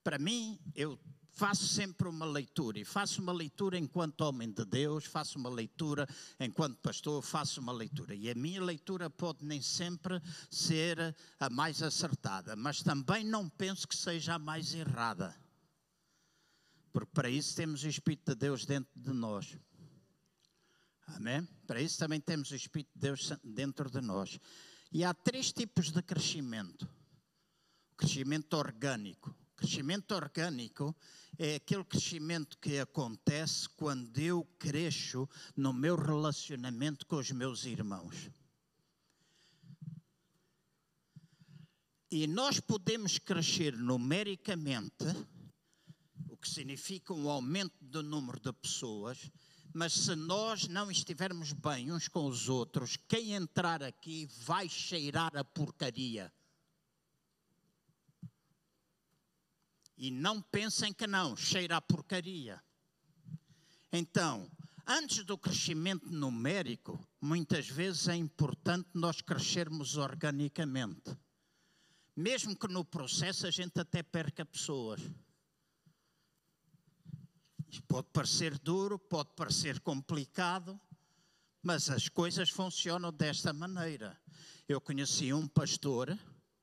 para 0.03 0.17
mim, 0.17 0.59
eu 0.73 0.99
faço 1.31 1.67
sempre 1.67 2.07
uma 2.07 2.25
leitura 2.25 2.79
e 2.79 2.85
faço 2.85 3.21
uma 3.21 3.33
leitura 3.33 3.77
enquanto 3.77 4.21
homem 4.21 4.49
de 4.49 4.63
Deus, 4.63 5.03
faço 5.03 5.37
uma 5.37 5.49
leitura 5.49 6.07
enquanto 6.39 6.77
pastor, 6.77 7.21
faço 7.21 7.59
uma 7.59 7.73
leitura. 7.73 8.15
E 8.15 8.29
a 8.29 8.35
minha 8.35 8.63
leitura 8.63 9.09
pode 9.09 9.43
nem 9.43 9.61
sempre 9.61 10.21
ser 10.49 11.15
a 11.39 11.49
mais 11.49 11.81
acertada, 11.83 12.55
mas 12.55 12.81
também 12.81 13.25
não 13.25 13.49
penso 13.49 13.85
que 13.87 13.95
seja 13.95 14.35
a 14.35 14.39
mais 14.39 14.73
errada 14.73 15.35
porque 16.95 17.11
para 17.11 17.29
isso 17.29 17.53
temos 17.53 17.83
o 17.83 17.89
Espírito 17.89 18.31
de 18.31 18.35
Deus 18.35 18.65
dentro 18.65 18.89
de 18.97 19.11
nós. 19.11 19.57
Amém? 21.07 21.45
Para 21.67 21.81
isso 21.81 21.97
também 21.99 22.21
temos 22.21 22.51
o 22.51 22.55
Espírito 22.55 22.89
de 22.95 23.01
Deus 23.01 23.33
dentro 23.43 23.91
de 23.91 23.99
nós. 23.99 24.39
E 24.93 25.03
há 25.03 25.13
três 25.13 25.51
tipos 25.51 25.91
de 25.91 26.01
crescimento: 26.01 26.83
o 27.91 27.97
crescimento 27.97 28.53
orgânico. 28.53 29.29
O 29.29 29.55
crescimento 29.57 30.15
orgânico 30.15 30.95
é 31.37 31.55
aquele 31.55 31.83
crescimento 31.83 32.57
que 32.59 32.79
acontece 32.79 33.67
quando 33.75 34.17
eu 34.17 34.45
cresço 34.57 35.27
no 35.53 35.73
meu 35.73 35.97
relacionamento 35.97 37.05
com 37.05 37.17
os 37.17 37.29
meus 37.29 37.65
irmãos. 37.65 38.31
E 42.09 42.25
nós 42.25 42.61
podemos 42.61 43.19
crescer 43.19 43.75
numericamente, 43.75 45.05
que 46.45 46.51
significa 46.51 47.11
um 47.11 47.27
aumento 47.27 47.73
do 47.81 48.03
número 48.03 48.39
de 48.39 48.53
pessoas, 48.53 49.31
mas 49.73 49.93
se 49.93 50.15
nós 50.15 50.67
não 50.67 50.91
estivermos 50.91 51.51
bem 51.51 51.91
uns 51.91 52.07
com 52.07 52.27
os 52.27 52.47
outros, 52.47 52.97
quem 53.07 53.33
entrar 53.33 53.81
aqui 53.81 54.27
vai 54.43 54.69
cheirar 54.69 55.35
a 55.35 55.43
porcaria. 55.43 56.31
E 59.97 60.11
não 60.11 60.39
pensem 60.39 60.93
que 60.93 61.07
não, 61.07 61.35
cheira 61.35 61.77
a 61.77 61.81
porcaria. 61.81 62.61
Então, 63.91 64.47
antes 64.85 65.25
do 65.25 65.39
crescimento 65.39 66.07
numérico, 66.11 67.03
muitas 67.19 67.67
vezes 67.67 68.07
é 68.07 68.15
importante 68.15 68.89
nós 68.93 69.19
crescermos 69.19 69.97
organicamente. 69.97 71.17
Mesmo 72.15 72.55
que 72.55 72.67
no 72.67 72.85
processo 72.85 73.47
a 73.47 73.51
gente 73.51 73.79
até 73.79 74.03
perca 74.03 74.45
pessoas. 74.45 75.01
Pode 77.81 78.07
parecer 78.11 78.57
duro, 78.59 78.97
pode 78.97 79.29
parecer 79.35 79.79
complicado, 79.79 80.79
mas 81.61 81.89
as 81.89 82.07
coisas 82.07 82.49
funcionam 82.49 83.11
desta 83.11 83.51
maneira. 83.51 84.19
Eu 84.67 84.81
conheci 84.81 85.33
um 85.33 85.47
pastor, 85.47 86.17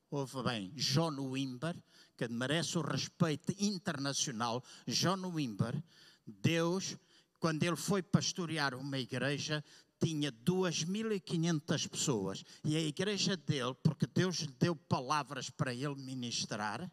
ouve 0.09 0.43
bem, 0.43 0.71
John 0.75 1.19
Wimber, 1.19 1.75
que 2.17 2.27
merece 2.27 2.77
o 2.77 2.81
respeito 2.81 3.53
internacional. 3.57 4.63
John 4.87 5.25
Wimber, 5.33 5.81
Deus, 6.25 6.97
quando 7.39 7.63
ele 7.63 7.75
foi 7.75 8.01
pastorear 8.01 8.75
uma 8.75 8.97
igreja, 8.97 9.63
tinha 10.03 10.31
2.500 10.31 11.87
pessoas. 11.87 12.43
E 12.63 12.75
a 12.75 12.81
igreja 12.81 13.37
dele, 13.37 13.73
porque 13.83 14.05
Deus 14.05 14.37
lhe 14.37 14.53
deu 14.59 14.75
palavras 14.75 15.49
para 15.49 15.73
ele 15.73 15.95
ministrar, 15.95 16.91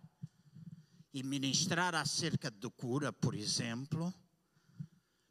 e 1.13 1.23
ministrar 1.23 1.95
acerca 1.95 2.51
de 2.51 2.71
cura, 2.71 3.13
por 3.13 3.35
exemplo. 3.35 4.13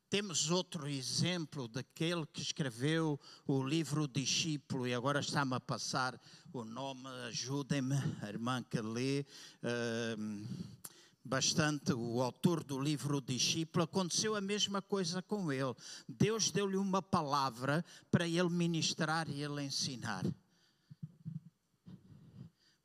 Temos 0.09 0.49
outro 0.49 0.87
exemplo 0.87 1.67
daquele 1.67 2.25
que 2.25 2.41
escreveu 2.41 3.19
o 3.45 3.63
livro 3.63 4.07
Discípulo, 4.07 4.87
e 4.87 4.93
agora 4.93 5.19
está-me 5.19 5.55
a 5.55 5.59
passar 5.59 6.19
o 6.51 6.65
nome, 6.65 7.07
ajudem-me, 7.27 7.95
a 8.21 8.27
irmã 8.27 8.63
que 8.63 8.81
lê. 8.81 9.25
Uh, 9.63 10.79
bastante 11.23 11.93
o 11.93 12.23
autor 12.23 12.63
do 12.63 12.81
livro 12.81 13.21
Discípulo, 13.21 13.83
aconteceu 13.83 14.35
a 14.35 14.41
mesma 14.41 14.81
coisa 14.81 15.21
com 15.21 15.51
ele. 15.51 15.75
Deus 16.07 16.49
deu-lhe 16.49 16.75
uma 16.75 17.03
palavra 17.03 17.85
para 18.09 18.27
ele 18.27 18.49
ministrar 18.49 19.29
e 19.29 19.43
ele 19.43 19.61
ensinar. 19.61 20.25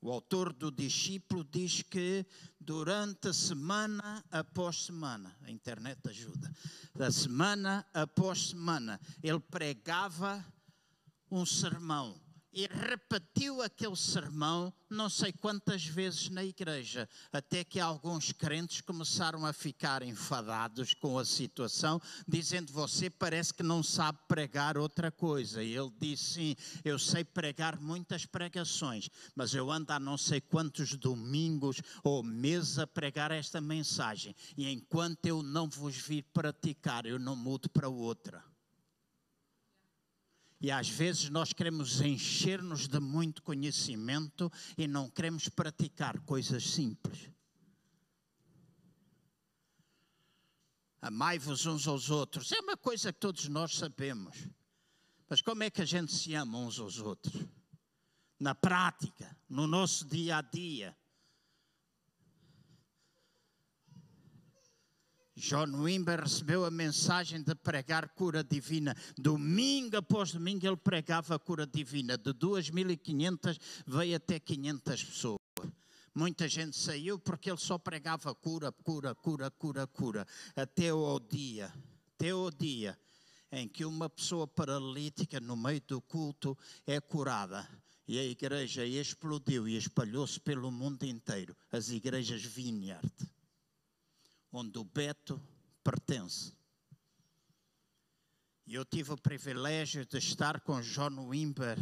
O 0.05 0.13
autor 0.13 0.53
do 0.53 0.71
discípulo 0.71 1.43
diz 1.43 1.81
que 1.81 2.27
durante 2.61 3.33
semana 3.33 4.23
após 4.31 4.85
semana, 4.85 5.35
a 5.41 5.51
internet 5.51 5.99
ajuda, 6.07 6.53
da 6.95 7.11
semana 7.11 7.87
após 7.95 8.51
semana, 8.51 9.01
ele 9.23 9.41
pregava 9.41 10.45
um 11.31 11.47
sermão 11.47 12.21
e 12.55 12.69
repetiu 12.69 13.61
aquele 13.61 13.97
sermão 13.97 14.73
não 14.89 15.11
sei 15.11 15.33
quantas 15.33 15.85
vezes 15.85 16.31
na 16.31 16.45
igreja, 16.45 17.09
até 17.33 17.65
que 17.65 17.81
alguns 17.81 18.31
crentes 18.31 18.81
começaram 18.81 19.45
a 19.45 19.53
ficar 19.53 20.03
enfadados 20.03 20.95
com 20.95 21.19
a 21.19 21.25
situação, 21.25 22.01
dizendo: 22.29 22.73
Você 22.73 23.11
parece 23.11 23.53
que 23.53 23.65
não 23.65 23.83
sabe 23.83 24.19
pregar 24.29 24.79
outra 24.79 25.11
coisa. 25.11 25.65
E 25.65 25.77
ele 25.77 25.93
disse: 25.99 26.25
Sim, 26.35 26.57
eu 26.85 26.97
sei 26.97 27.25
pregar 27.25 27.81
muitas 27.81 28.25
pregações, 28.25 29.11
mas 29.35 29.53
eu 29.53 29.69
ando 29.71 29.93
há 29.93 29.99
não 29.99 30.17
sei 30.17 30.41
quantos 30.41 30.95
domingos 30.95 31.83
ou 32.05 32.23
meses 32.23 32.79
a 32.79 32.87
pregar 32.87 33.33
esta 33.33 33.61
mensagem, 33.61 34.35
e 34.57 34.71
enquanto 34.71 35.27
eu 35.27 35.43
não 35.43 35.69
vos 35.69 35.97
vir 35.97 36.23
praticar, 36.33 37.05
eu 37.05 37.19
não 37.19 37.35
mudo 37.35 37.69
para 37.69 37.89
outra. 37.89 38.54
E 40.61 40.71
às 40.71 40.89
vezes 40.89 41.29
nós 41.29 41.53
queremos 41.53 42.01
encher-nos 42.01 42.89
de 42.89 42.99
muito 43.01 43.43
conhecimento 43.43 44.51
e 44.79 44.87
não 44.87 45.11
queremos 45.11 45.49
praticar 45.49 46.19
coisas 46.21 46.71
simples. 46.71 47.31
Amai-vos 51.03 51.67
uns 51.67 51.87
aos 51.87 52.09
outros. 52.09 52.51
É 52.51 52.61
uma 52.61 52.79
coisa 52.79 53.13
que 53.13 53.21
todos 53.21 53.47
nós 53.49 53.77
sabemos. 53.77 54.49
Mas 55.29 55.43
como 55.43 55.63
é 55.63 55.71
que 55.71 55.83
a 55.83 55.85
gente 55.85 56.13
se 56.13 56.35
ama 56.35 56.59
uns 56.59 56.79
aos 56.79 56.99
outros? 56.99 57.47
Na 58.41 58.55
prática, 58.55 59.37
no 59.49 59.67
nosso 59.67 60.07
dia 60.07 60.39
a 60.39 60.41
dia. 60.41 60.97
John 65.37 65.83
Wimber 65.83 66.21
recebeu 66.21 66.65
a 66.65 66.71
mensagem 66.71 67.43
de 67.43 67.55
pregar 67.57 68.09
cura 68.11 68.45
divina. 68.45 68.97
Domingo 69.19 69.97
após 69.97 70.31
domingo 70.31 70.65
ele 70.65 70.77
pregava 70.77 71.39
cura 71.39 71.67
divina. 71.67 72.17
De 72.17 72.33
2.500 72.33 73.59
veio 73.87 74.17
até 74.17 74.39
500 74.39 75.05
pessoas. 75.05 75.39
Muita 76.15 76.49
gente 76.49 76.77
saiu 76.77 77.19
porque 77.19 77.51
ele 77.51 77.59
só 77.59 77.77
pregava 77.77 78.33
cura, 78.33 78.71
cura, 78.71 79.13
cura, 79.17 79.51
cura, 79.51 79.87
cura. 79.89 80.27
Até 80.55 80.95
o 80.95 81.19
dia, 81.19 81.75
até 82.15 82.33
o 82.33 82.49
dia 82.53 82.97
em 83.51 83.69
que 83.69 83.85
uma 83.85 84.09
pessoa 84.09 84.47
paralítica 84.47 85.41
no 85.41 85.57
meio 85.57 85.81
do 85.81 86.01
culto 86.01 86.57
é 86.87 87.01
curada. 87.01 87.69
E 88.07 88.19
a 88.19 88.25
igreja 88.25 88.85
explodiu 88.85 89.67
e 89.67 89.77
espalhou-se 89.77 90.39
pelo 90.39 90.71
mundo 90.71 91.05
inteiro. 91.05 91.57
As 91.73 91.89
igrejas 91.89 92.45
Vineyard 92.45 93.11
onde 94.55 94.79
o 94.79 94.85
Beto 94.85 95.43
pertence. 95.83 96.55
Eu 98.67 98.85
tive 98.85 99.13
o 99.13 99.17
privilégio 99.17 100.07
de 100.07 100.17
estar 100.17 100.61
com 100.61 100.81
John 100.81 101.29
Wimber 101.29 101.77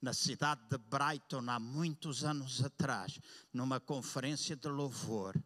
na 0.00 0.12
cidade 0.12 0.62
de 0.68 0.78
Brighton 0.78 1.48
há 1.48 1.60
muitos 1.60 2.24
anos 2.24 2.64
atrás, 2.64 3.20
numa 3.52 3.78
conferência 3.78 4.56
de 4.56 4.68
louvor. 4.68 5.36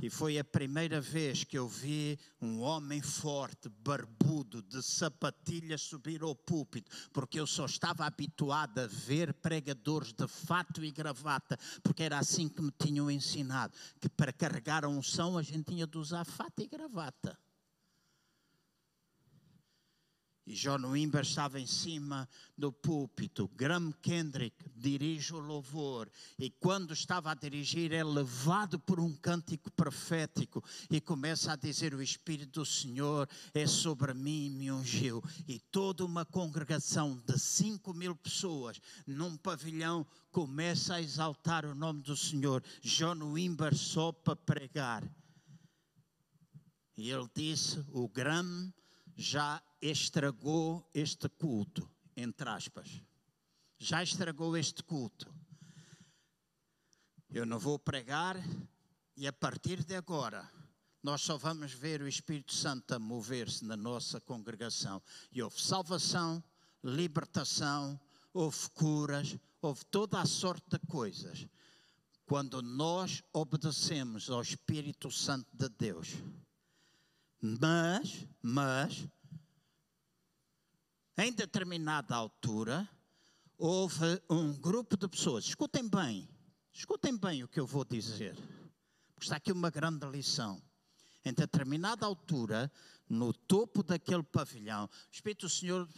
E 0.00 0.08
foi 0.08 0.38
a 0.38 0.44
primeira 0.44 1.00
vez 1.00 1.42
que 1.42 1.58
eu 1.58 1.66
vi 1.66 2.16
um 2.40 2.60
homem 2.60 3.02
forte, 3.02 3.68
barbudo, 3.68 4.62
de 4.62 4.80
sapatilhas 4.80 5.82
subir 5.82 6.22
ao 6.22 6.36
púlpito, 6.36 6.88
porque 7.12 7.40
eu 7.40 7.46
só 7.48 7.66
estava 7.66 8.06
habituado 8.06 8.78
a 8.78 8.86
ver 8.86 9.34
pregadores 9.34 10.12
de 10.12 10.28
fato 10.28 10.84
e 10.84 10.92
gravata, 10.92 11.58
porque 11.82 12.04
era 12.04 12.16
assim 12.16 12.48
que 12.48 12.62
me 12.62 12.70
tinham 12.70 13.10
ensinado, 13.10 13.74
que 14.00 14.08
para 14.08 14.32
carregar 14.32 14.84
a 14.84 14.88
unção 14.88 15.36
a 15.36 15.42
gente 15.42 15.64
tinha 15.64 15.86
de 15.86 15.98
usar 15.98 16.24
fato 16.24 16.62
e 16.62 16.68
gravata. 16.68 17.36
E 20.48 20.54
John 20.54 20.86
Wimber 20.86 21.20
estava 21.20 21.60
em 21.60 21.66
cima 21.66 22.26
do 22.56 22.72
púlpito. 22.72 23.50
Graham 23.54 23.92
Kendrick 24.00 24.56
dirige 24.74 25.34
o 25.34 25.38
louvor. 25.38 26.10
E 26.38 26.48
quando 26.48 26.94
estava 26.94 27.30
a 27.30 27.34
dirigir, 27.34 27.92
é 27.92 28.02
levado 28.02 28.78
por 28.80 28.98
um 28.98 29.14
cântico 29.14 29.70
profético 29.70 30.64
e 30.90 31.02
começa 31.02 31.52
a 31.52 31.56
dizer: 31.56 31.92
O 31.92 32.00
Espírito 32.00 32.60
do 32.60 32.64
Senhor 32.64 33.28
é 33.52 33.66
sobre 33.66 34.14
mim 34.14 34.46
e 34.46 34.50
me 34.50 34.72
ungiu. 34.72 35.22
E 35.46 35.58
toda 35.58 36.02
uma 36.02 36.24
congregação 36.24 37.22
de 37.26 37.38
5 37.38 37.92
mil 37.92 38.16
pessoas 38.16 38.80
num 39.06 39.36
pavilhão 39.36 40.06
começa 40.32 40.94
a 40.94 41.02
exaltar 41.02 41.66
o 41.66 41.74
nome 41.74 42.00
do 42.00 42.16
Senhor. 42.16 42.64
John 42.80 43.32
Wimber 43.32 43.76
só 43.76 44.12
para 44.12 44.34
pregar. 44.34 45.04
E 46.96 47.10
ele 47.10 47.28
disse: 47.34 47.84
O 47.92 48.08
Graham 48.08 48.72
já 49.14 49.60
estragou 49.80 50.88
este 50.92 51.28
culto, 51.28 51.88
entre 52.16 52.48
aspas. 52.48 53.02
Já 53.78 54.02
estragou 54.02 54.56
este 54.56 54.82
culto. 54.82 55.32
Eu 57.30 57.46
não 57.46 57.58
vou 57.58 57.78
pregar 57.78 58.36
e 59.16 59.26
a 59.26 59.32
partir 59.32 59.84
de 59.84 59.94
agora 59.94 60.50
nós 61.02 61.22
só 61.22 61.36
vamos 61.38 61.72
ver 61.72 62.02
o 62.02 62.08
Espírito 62.08 62.52
Santo 62.52 62.94
a 62.94 62.98
mover-se 62.98 63.64
na 63.64 63.76
nossa 63.76 64.20
congregação. 64.20 65.00
E 65.30 65.42
houve 65.42 65.60
salvação, 65.60 66.42
libertação, 66.82 67.98
houve 68.32 68.68
curas, 68.70 69.36
houve 69.62 69.84
toda 69.86 70.20
a 70.20 70.26
sorte 70.26 70.66
de 70.70 70.78
coisas. 70.86 71.46
Quando 72.26 72.60
nós 72.60 73.22
obedecemos 73.32 74.28
ao 74.28 74.42
Espírito 74.42 75.10
Santo 75.10 75.48
de 75.56 75.68
Deus. 75.68 76.16
Mas, 77.40 78.26
mas, 78.42 79.06
em 81.18 81.32
determinada 81.32 82.14
altura, 82.14 82.88
houve 83.56 84.22
um 84.30 84.54
grupo 84.54 84.96
de 84.96 85.08
pessoas. 85.08 85.44
Escutem 85.44 85.88
bem, 85.88 86.28
escutem 86.72 87.16
bem 87.16 87.42
o 87.42 87.48
que 87.48 87.58
eu 87.58 87.66
vou 87.66 87.84
dizer, 87.84 88.36
porque 89.14 89.24
está 89.24 89.36
aqui 89.36 89.50
uma 89.50 89.68
grande 89.68 90.06
lição. 90.06 90.62
Em 91.24 91.34
determinada 91.34 92.06
altura, 92.06 92.70
no 93.08 93.32
topo 93.32 93.82
daquele 93.82 94.22
pavilhão, 94.22 94.84
o 94.84 94.90
Espírito 95.10 95.46
do 95.46 95.50
Senhor 95.50 95.88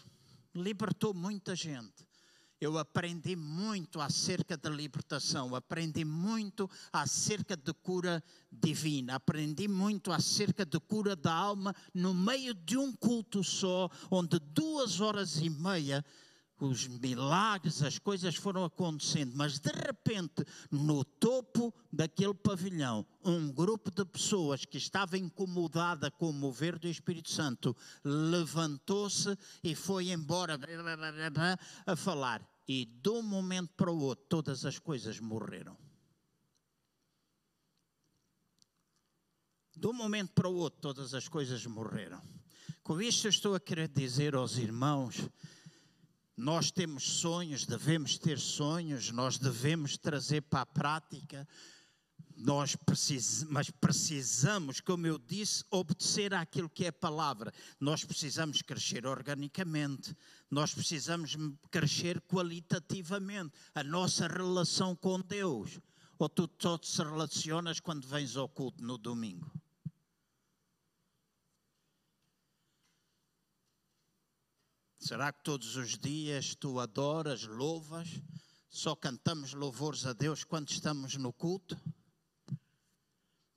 libertou 0.55 1.13
muita 1.13 1.55
gente. 1.55 2.09
Eu 2.61 2.77
aprendi 2.77 3.35
muito 3.35 4.03
acerca 4.03 4.55
da 4.55 4.69
libertação, 4.69 5.55
aprendi 5.55 6.05
muito 6.05 6.69
acerca 6.93 7.57
de 7.57 7.73
cura 7.73 8.23
divina, 8.53 9.15
aprendi 9.15 9.67
muito 9.67 10.13
acerca 10.13 10.67
de 10.67 10.79
cura 10.79 11.17
da 11.17 11.33
alma 11.33 11.75
no 11.95 12.13
meio 12.13 12.53
de 12.53 12.77
um 12.77 12.93
culto 12.93 13.43
só, 13.43 13.89
onde 14.11 14.39
duas 14.39 15.01
horas 15.01 15.39
e 15.39 15.49
meia 15.49 16.05
os 16.61 16.87
milagres, 16.87 17.83
as 17.83 17.99
coisas 17.99 18.37
foram 18.37 18.65
acontecendo, 18.65 19.33
mas 19.35 19.59
de 19.59 19.71
repente, 19.71 20.45
no 20.71 21.05
topo 21.05 21.75
daquele 21.93 22.35
pavilhão, 22.35 23.07
um 23.25 23.51
grupo 23.51 23.91
de 23.91 24.05
pessoas 24.05 24.65
que 24.65 24.77
estava 24.77 25.17
incomodada 25.17 26.11
com 26.11 26.31
o 26.31 26.33
mover 26.33 26.79
do 26.79 26.87
Espírito 26.87 27.31
Santo 27.31 27.75
levantou-se 28.05 29.37
e 29.65 29.75
foi 29.75 30.11
embora 30.11 30.59
a 31.87 31.97
falar. 31.97 32.47
E 32.69 32.85
de 32.85 33.11
um 33.11 33.23
momento 33.23 33.73
para 33.75 33.91
o 33.91 33.99
outro, 33.99 34.27
todas 34.29 34.65
as 34.65 34.79
coisas 34.79 35.19
morreram. 35.19 35.77
De 39.75 39.87
um 39.87 39.93
momento 39.93 40.33
para 40.33 40.49
o 40.49 40.55
outro, 40.55 40.81
todas 40.81 41.15
as 41.15 41.27
coisas 41.27 41.65
morreram. 41.65 42.21
Com 42.83 43.01
isto, 43.01 43.29
estou 43.29 43.55
a 43.55 43.61
querer 43.61 43.89
dizer 43.89 44.35
aos 44.35 44.59
irmãos 44.59 45.29
nós 46.41 46.71
temos 46.71 47.05
sonhos, 47.05 47.67
devemos 47.67 48.17
ter 48.17 48.39
sonhos, 48.39 49.11
nós 49.11 49.37
devemos 49.37 49.99
trazer 49.99 50.41
para 50.41 50.63
a 50.63 50.67
prática, 50.67 51.47
nós 52.35 52.75
precis, 52.75 53.45
mas 53.45 53.69
precisamos, 53.69 54.81
como 54.81 55.07
eu 55.07 55.19
disse, 55.19 55.63
obedecer 55.71 56.33
àquilo 56.33 56.71
que 56.71 56.87
é 56.87 56.89
a 56.89 56.93
palavra. 56.93 57.53
Nós 57.79 58.03
precisamos 58.05 58.63
crescer 58.63 59.07
organicamente, 59.07 60.17
nós 60.51 60.73
precisamos 60.73 61.37
crescer 61.71 62.19
qualitativamente. 62.23 63.53
A 63.75 63.85
nossa 63.85 64.27
relação 64.27 64.97
com 64.97 65.21
Deus. 65.21 65.79
Ou 66.19 66.29
tu 66.29 66.49
só 66.59 66.79
te 66.79 66.97
relacionas 67.03 67.81
quando 67.81 68.09
vens 68.09 68.35
ao 68.35 68.49
culto 68.49 68.83
no 68.83 68.97
domingo? 68.97 69.60
Será 75.01 75.33
que 75.33 75.43
todos 75.43 75.77
os 75.77 75.99
dias 75.99 76.55
tu 76.55 76.79
adoras, 76.79 77.47
louvas? 77.47 78.21
Só 78.69 78.95
cantamos 78.95 79.55
louvores 79.55 80.05
a 80.05 80.13
Deus 80.13 80.45
quando 80.45 80.69
estamos 80.69 81.17
no 81.17 81.33
culto? 81.33 81.75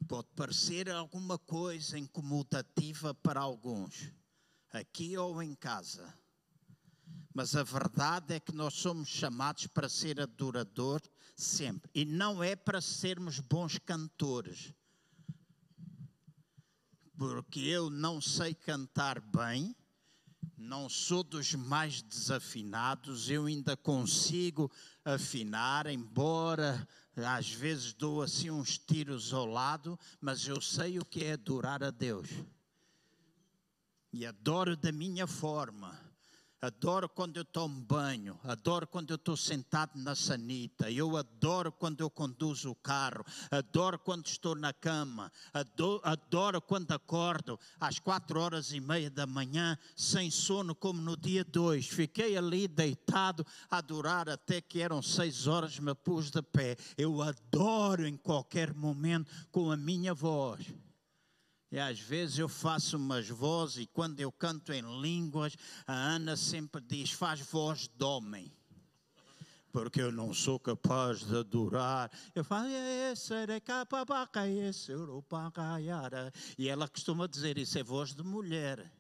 Pode 0.08 0.30
parecer 0.38 0.90
alguma 0.90 1.38
coisa 1.38 2.00
incomodativa 2.00 3.14
para 3.14 3.42
alguns, 3.42 4.10
aqui 4.72 5.18
ou 5.18 5.44
em 5.44 5.54
casa. 5.54 6.18
Mas 7.34 7.58
a 7.58 7.64
verdade 7.64 8.36
é 8.36 8.40
que 8.40 8.56
nós 8.56 8.76
somos 8.76 9.10
chamados 9.10 9.68
para 9.68 9.90
ser 9.90 10.22
adorador 10.22 11.02
sempre. 11.36 11.92
E 11.94 12.06
não 12.06 12.42
é 12.42 12.56
para 12.56 12.80
sermos 12.80 13.42
bons 13.42 13.78
cantores. 13.80 14.74
Porque 17.18 17.60
eu 17.60 17.90
não 17.90 18.22
sei 18.22 18.54
cantar 18.54 19.20
bem, 19.20 19.76
não 20.58 20.90
sou 20.90 21.24
dos 21.24 21.54
mais 21.54 22.02
desafinados, 22.02 23.30
eu 23.30 23.46
ainda 23.46 23.78
consigo 23.78 24.72
afinar, 25.04 25.88
embora 25.88 26.88
às 27.16 27.52
vezes 27.52 27.94
dou 27.94 28.22
assim 28.22 28.50
uns 28.50 28.78
tiros 28.78 29.34
ao 29.34 29.46
lado, 29.46 30.00
mas 30.20 30.48
eu 30.48 30.60
sei 30.60 30.98
o 30.98 31.06
que 31.06 31.24
é 31.24 31.34
adorar 31.34 31.84
a 31.84 31.92
Deus. 31.92 32.30
E 34.12 34.26
adoro 34.26 34.76
da 34.76 34.92
minha 34.92 35.28
forma 35.28 36.03
adoro 36.64 37.10
quando 37.10 37.36
eu 37.36 37.44
tomo 37.44 37.78
banho, 37.82 38.40
adoro 38.42 38.88
quando 38.88 39.10
eu 39.10 39.18
estou 39.18 39.36
sentado 39.36 40.00
na 40.00 40.16
sanita, 40.16 40.90
eu 40.90 41.18
adoro 41.18 41.74
quando 41.74 42.00
eu 42.00 42.10
conduzo 42.10 42.72
o 42.72 42.76
carro, 42.76 43.26
adoro 43.52 44.00
quando 44.00 44.28
estou 44.28 44.56
na 44.56 44.72
cama, 44.72 45.30
adoro, 45.54 46.00
adoro 46.06 46.62
quando 46.62 46.94
acordo 46.94 47.60
às 47.78 48.00
quatro 48.00 48.40
horas 48.40 48.72
e 48.72 48.80
meia 48.80 49.10
da 49.10 49.28
manhã, 49.28 49.78
sem 49.94 50.32
sono, 50.32 50.74
como 50.74 51.02
no 51.02 51.18
dia 51.18 51.44
dois. 51.44 51.86
Fiquei 51.86 52.38
ali 52.38 52.66
deitado 52.66 53.46
a 53.70 53.80
adorar 53.80 54.30
até 54.30 54.62
que 54.62 54.80
eram 54.80 55.02
seis 55.02 55.48
horas, 55.48 55.78
me 55.80 55.94
pus 55.94 56.32
de 56.32 56.42
pé. 56.42 56.78
Eu 56.98 57.22
adoro 57.22 58.08
em 58.08 58.16
qualquer 58.16 58.74
momento 58.74 59.30
com 59.52 59.70
a 59.70 59.76
minha 59.76 60.14
voz. 60.14 60.66
E 61.74 61.80
às 61.80 62.00
vezes 62.00 62.38
eu 62.38 62.48
faço 62.48 62.98
umas 62.98 63.28
vozes 63.28 63.78
e 63.78 63.88
quando 63.88 64.20
eu 64.20 64.32
canto 64.32 64.72
em 64.72 65.02
línguas, 65.02 65.56
a 65.88 65.94
Ana 65.94 66.38
sempre 66.38 66.80
diz: 66.80 67.10
faz 67.10 67.40
voz 67.40 67.88
de 67.88 68.06
homem. 68.06 68.56
Porque 69.72 70.00
eu 70.00 70.12
não 70.12 70.32
sou 70.36 70.60
capaz 70.60 71.22
de 71.22 71.36
adorar. 71.36 72.12
Eu 72.36 72.44
falo, 72.44 72.68
e 76.60 76.70
ela 76.70 76.88
costuma 76.88 77.26
dizer: 77.26 77.58
Isso 77.58 77.80
é 77.80 77.84
voz 77.84 78.14
de 78.14 78.22
mulher. 78.22 78.94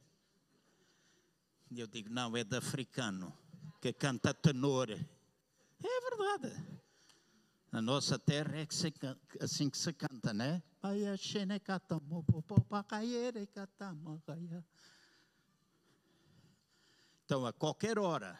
E 1.69 1.79
eu 1.79 1.85
digo: 1.85 2.09
Não, 2.09 2.35
é 2.35 2.43
de 2.43 2.57
africano, 2.57 3.31
que 3.79 3.93
canta 3.93 4.33
tenor. 4.33 4.89
É 4.89 6.01
verdade. 6.09 6.82
Na 7.73 7.81
nossa 7.81 8.19
terra 8.19 8.59
é 8.59 8.67
que 8.67 8.75
se, 8.75 8.93
assim 9.41 9.67
que 9.67 9.79
se 9.79 9.91
canta, 9.93 10.31
né? 10.31 10.61
Então, 17.25 17.47
a 17.47 17.51
qualquer 17.51 17.97
hora. 17.97 18.37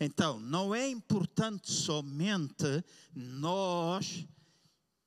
Então, 0.00 0.40
não 0.40 0.74
é 0.74 0.88
importante 0.88 1.70
somente 1.70 2.82
nós 3.14 4.26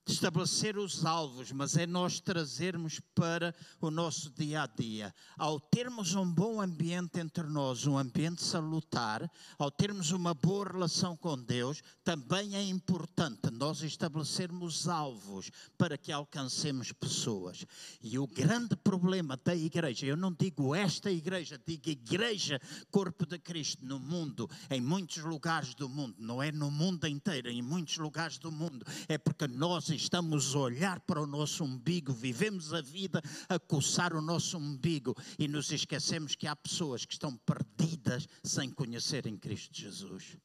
estabelecer 0.06 0.78
os 0.78 1.06
alvos, 1.06 1.52
mas 1.52 1.78
é 1.78 1.88
nós 1.88 2.20
trazermos 2.20 3.00
para 3.16 3.56
o 3.80 3.90
nosso 3.90 4.30
dia 4.32 4.64
a 4.64 4.68
dia. 4.68 5.14
Ao 5.38 5.60
termos 5.60 6.14
um 6.14 6.30
bom 6.30 6.62
ambiente 6.62 7.20
entre 7.20 7.44
nós, 7.44 7.86
um 7.88 7.98
ambiente 7.98 8.44
salutar, 8.44 9.30
ao 9.58 9.72
termos 9.72 10.12
uma 10.12 10.34
boa 10.34 10.68
relação 10.72 11.16
com 11.16 11.42
Deus, 11.42 11.82
também 12.04 12.56
é 12.56 12.64
importante 12.64 13.50
nós 13.52 13.82
estabelecermos 13.82 14.88
alvos 14.88 15.50
para 15.78 15.98
que 15.98 16.12
alcancemos 16.12 16.92
pessoas. 16.92 17.66
E 18.02 18.20
o 18.20 18.28
grande 18.28 18.76
problema 18.76 19.38
da 19.38 19.56
igreja, 19.56 20.06
eu 20.06 20.18
não 20.18 20.34
digo 20.34 20.76
esta 20.76 21.10
igreja, 21.10 21.60
digo 21.66 21.90
igreja, 21.90 22.60
corpo 22.92 23.26
de 23.26 23.40
Cristo 23.40 23.86
no 23.86 24.00
mundo, 24.00 24.50
em 24.70 24.82
muitos 24.82 25.18
lugares 25.24 25.74
do 25.76 25.88
mundo, 25.88 26.16
não 26.20 26.44
é 26.44 26.52
no 26.52 26.70
mundo 26.70 27.08
inteiro, 27.08 27.50
em 27.50 27.62
muitos 27.62 27.98
lugares 27.98 28.38
do 28.38 28.52
mundo, 28.52 28.86
é 29.08 29.18
porque 29.18 29.48
nós 29.48 29.93
estamos 29.96 30.56
a 30.56 30.60
olhar 30.60 31.00
para 31.02 31.22
o 31.22 31.28
nosso 31.28 31.64
umbigo, 31.64 32.14
vivemos 32.14 32.74
a 32.74 32.82
vida 32.82 33.22
a 33.48 33.60
coçar 33.60 34.14
o 34.14 34.22
nosso 34.22 34.58
umbigo 34.58 35.16
e 35.38 35.48
nos 35.48 35.72
esquecemos 35.72 36.36
que 36.36 36.48
há 36.48 36.56
pessoas 36.56 37.06
que 37.06 37.14
estão 37.14 37.36
perdidas 37.38 38.28
sem 38.44 38.70
conhecerem 38.70 39.38
Cristo 39.38 39.80
Jesus. 39.80 40.38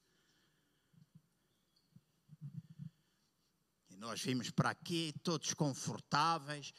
E 3.91 3.97
nós 3.97 4.21
vimos 4.21 4.51
para 4.51 4.71
aqui 4.71 5.15
todos 5.23 5.55
confortáveis, 5.55 6.73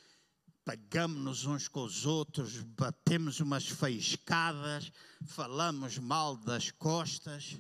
pagamos-nos 0.63 1.45
uns 1.45 1.67
com 1.67 1.83
os 1.83 2.05
outros, 2.05 2.61
batemos 2.61 3.39
umas 3.39 3.67
faiscadas, 3.67 4.91
falamos 5.25 5.97
mal 5.97 6.37
das 6.37 6.71
costas. 6.71 7.57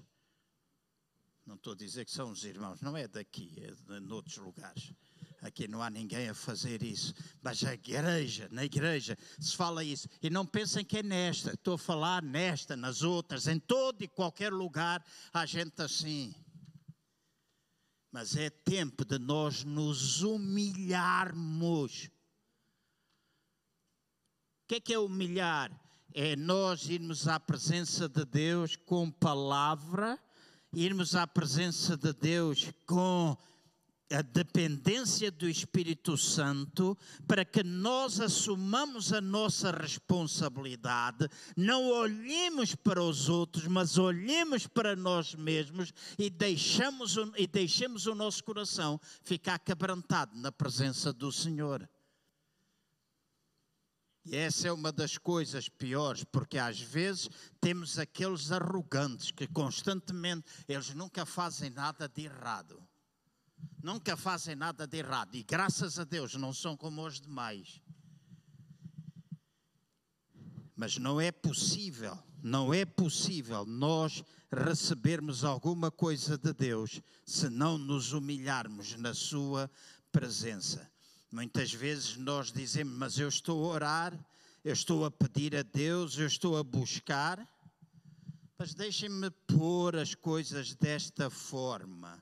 Não 1.49 1.55
estou 1.55 1.73
a 1.73 1.75
dizer 1.75 2.05
que 2.05 2.11
são 2.11 2.29
os 2.29 2.43
irmãos, 2.43 2.79
não 2.79 2.95
é 2.95 3.07
daqui, 3.07 3.51
é 3.57 3.99
de, 3.99 4.13
outros 4.13 4.37
lugares. 4.37 4.93
Aqui 5.41 5.67
não 5.67 5.81
há 5.81 5.89
ninguém 5.89 6.29
a 6.29 6.35
fazer 6.35 6.83
isso. 6.83 7.11
Mas 7.41 7.63
a 7.63 7.73
igreja, 7.73 8.47
na 8.51 8.63
igreja, 8.63 9.17
se 9.39 9.55
fala 9.55 9.83
isso. 9.83 10.07
E 10.21 10.29
não 10.29 10.45
pensem 10.45 10.85
que 10.85 10.99
é 10.99 11.03
nesta. 11.03 11.55
Estou 11.55 11.73
a 11.73 11.77
falar 11.79 12.21
nesta, 12.21 12.77
nas 12.77 13.01
outras, 13.01 13.47
em 13.47 13.59
todo 13.59 14.03
e 14.03 14.07
qualquer 14.07 14.53
lugar 14.53 15.03
há 15.33 15.43
gente 15.43 15.81
assim. 15.81 16.35
Mas 18.11 18.35
é 18.35 18.51
tempo 18.51 19.03
de 19.03 19.17
nós 19.17 19.63
nos 19.63 20.21
humilharmos. 20.21 22.11
O 24.65 24.67
que 24.67 24.75
é 24.75 24.79
que 24.79 24.93
é 24.93 24.99
humilhar? 24.99 25.71
É 26.13 26.35
nós 26.35 26.87
irmos 26.89 27.27
à 27.27 27.39
presença 27.39 28.07
de 28.07 28.23
Deus 28.23 28.75
com 28.75 29.09
palavra, 29.09 30.19
irmos 30.73 31.15
à 31.15 31.25
presença 31.25 31.97
de 31.97 32.13
Deus 32.13 32.71
com 32.85 33.35
a 34.11 34.21
dependência 34.21 35.29
do 35.31 35.47
Espírito 35.47 36.17
Santo 36.17 36.97
para 37.27 37.45
que 37.45 37.63
nós 37.63 38.19
assumamos 38.19 39.13
a 39.13 39.21
nossa 39.21 39.71
responsabilidade, 39.71 41.29
não 41.55 41.87
olhemos 41.89 42.73
para 42.73 43.03
os 43.03 43.29
outros, 43.29 43.67
mas 43.67 43.97
olhemos 43.97 44.65
para 44.65 44.95
nós 44.95 45.35
mesmos 45.35 45.93
e 46.17 46.29
deixamos 46.29 47.17
e 47.37 47.45
deixemos 47.45 48.07
o 48.07 48.15
nosso 48.15 48.43
coração 48.43 48.99
ficar 49.23 49.59
quebrantado 49.59 50.35
na 50.37 50.51
presença 50.51 51.13
do 51.13 51.31
Senhor. 51.31 51.87
E 54.31 54.35
essa 54.35 54.67
é 54.67 54.71
uma 54.71 54.91
das 54.91 55.17
coisas 55.17 55.67
piores, 55.67 56.23
porque 56.23 56.57
às 56.57 56.79
vezes 56.79 57.29
temos 57.59 57.97
aqueles 57.97 58.51
arrogantes 58.51 59.31
que 59.31 59.47
constantemente 59.47 60.45
eles 60.67 60.93
nunca 60.93 61.25
fazem 61.25 61.69
nada 61.69 62.07
de 62.07 62.25
errado 62.25 62.81
nunca 63.81 64.17
fazem 64.17 64.55
nada 64.55 64.85
de 64.85 64.97
errado 64.97 65.35
e 65.35 65.43
graças 65.43 65.99
a 65.99 66.03
Deus 66.03 66.35
não 66.35 66.53
são 66.53 66.75
como 66.75 67.05
os 67.05 67.19
demais. 67.19 67.81
Mas 70.75 70.97
não 70.97 71.19
é 71.19 71.31
possível, 71.31 72.17
não 72.41 72.73
é 72.73 72.85
possível 72.85 73.65
nós 73.65 74.23
recebermos 74.51 75.43
alguma 75.43 75.91
coisa 75.91 76.37
de 76.37 76.53
Deus 76.53 77.01
se 77.25 77.49
não 77.49 77.77
nos 77.77 78.13
humilharmos 78.13 78.95
na 78.95 79.13
Sua 79.13 79.69
presença. 80.11 80.89
Muitas 81.31 81.71
vezes 81.71 82.17
nós 82.17 82.51
dizemos, 82.51 82.97
mas 82.97 83.19
eu 83.19 83.29
estou 83.29 83.63
a 83.63 83.73
orar, 83.73 84.25
eu 84.63 84.73
estou 84.73 85.05
a 85.05 85.11
pedir 85.11 85.55
a 85.55 85.61
Deus, 85.61 86.17
eu 86.17 86.25
estou 86.25 86.57
a 86.57 86.63
buscar. 86.63 87.47
Mas 88.57 88.73
deixem-me 88.73 89.29
pôr 89.45 89.95
as 89.95 90.15
coisas 90.15 90.73
desta 90.73 91.29
forma. 91.29 92.21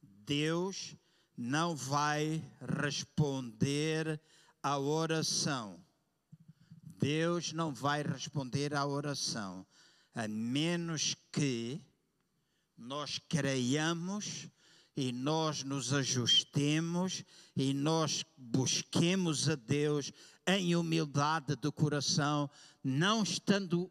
Deus 0.00 0.94
não 1.36 1.74
vai 1.74 2.40
responder 2.82 4.20
à 4.62 4.78
oração. 4.78 5.84
Deus 7.00 7.52
não 7.52 7.74
vai 7.74 8.02
responder 8.02 8.74
à 8.74 8.86
oração, 8.86 9.66
a 10.14 10.28
menos 10.28 11.16
que 11.32 11.82
nós 12.76 13.18
creiamos 13.18 14.48
e 15.00 15.12
nós 15.12 15.64
nos 15.64 15.94
ajustemos 15.94 17.24
e 17.56 17.72
nós 17.72 18.22
busquemos 18.36 19.48
a 19.48 19.54
Deus 19.54 20.12
em 20.46 20.76
humildade 20.76 21.56
do 21.56 21.72
coração, 21.72 22.50
não 22.84 23.22
estando 23.22 23.90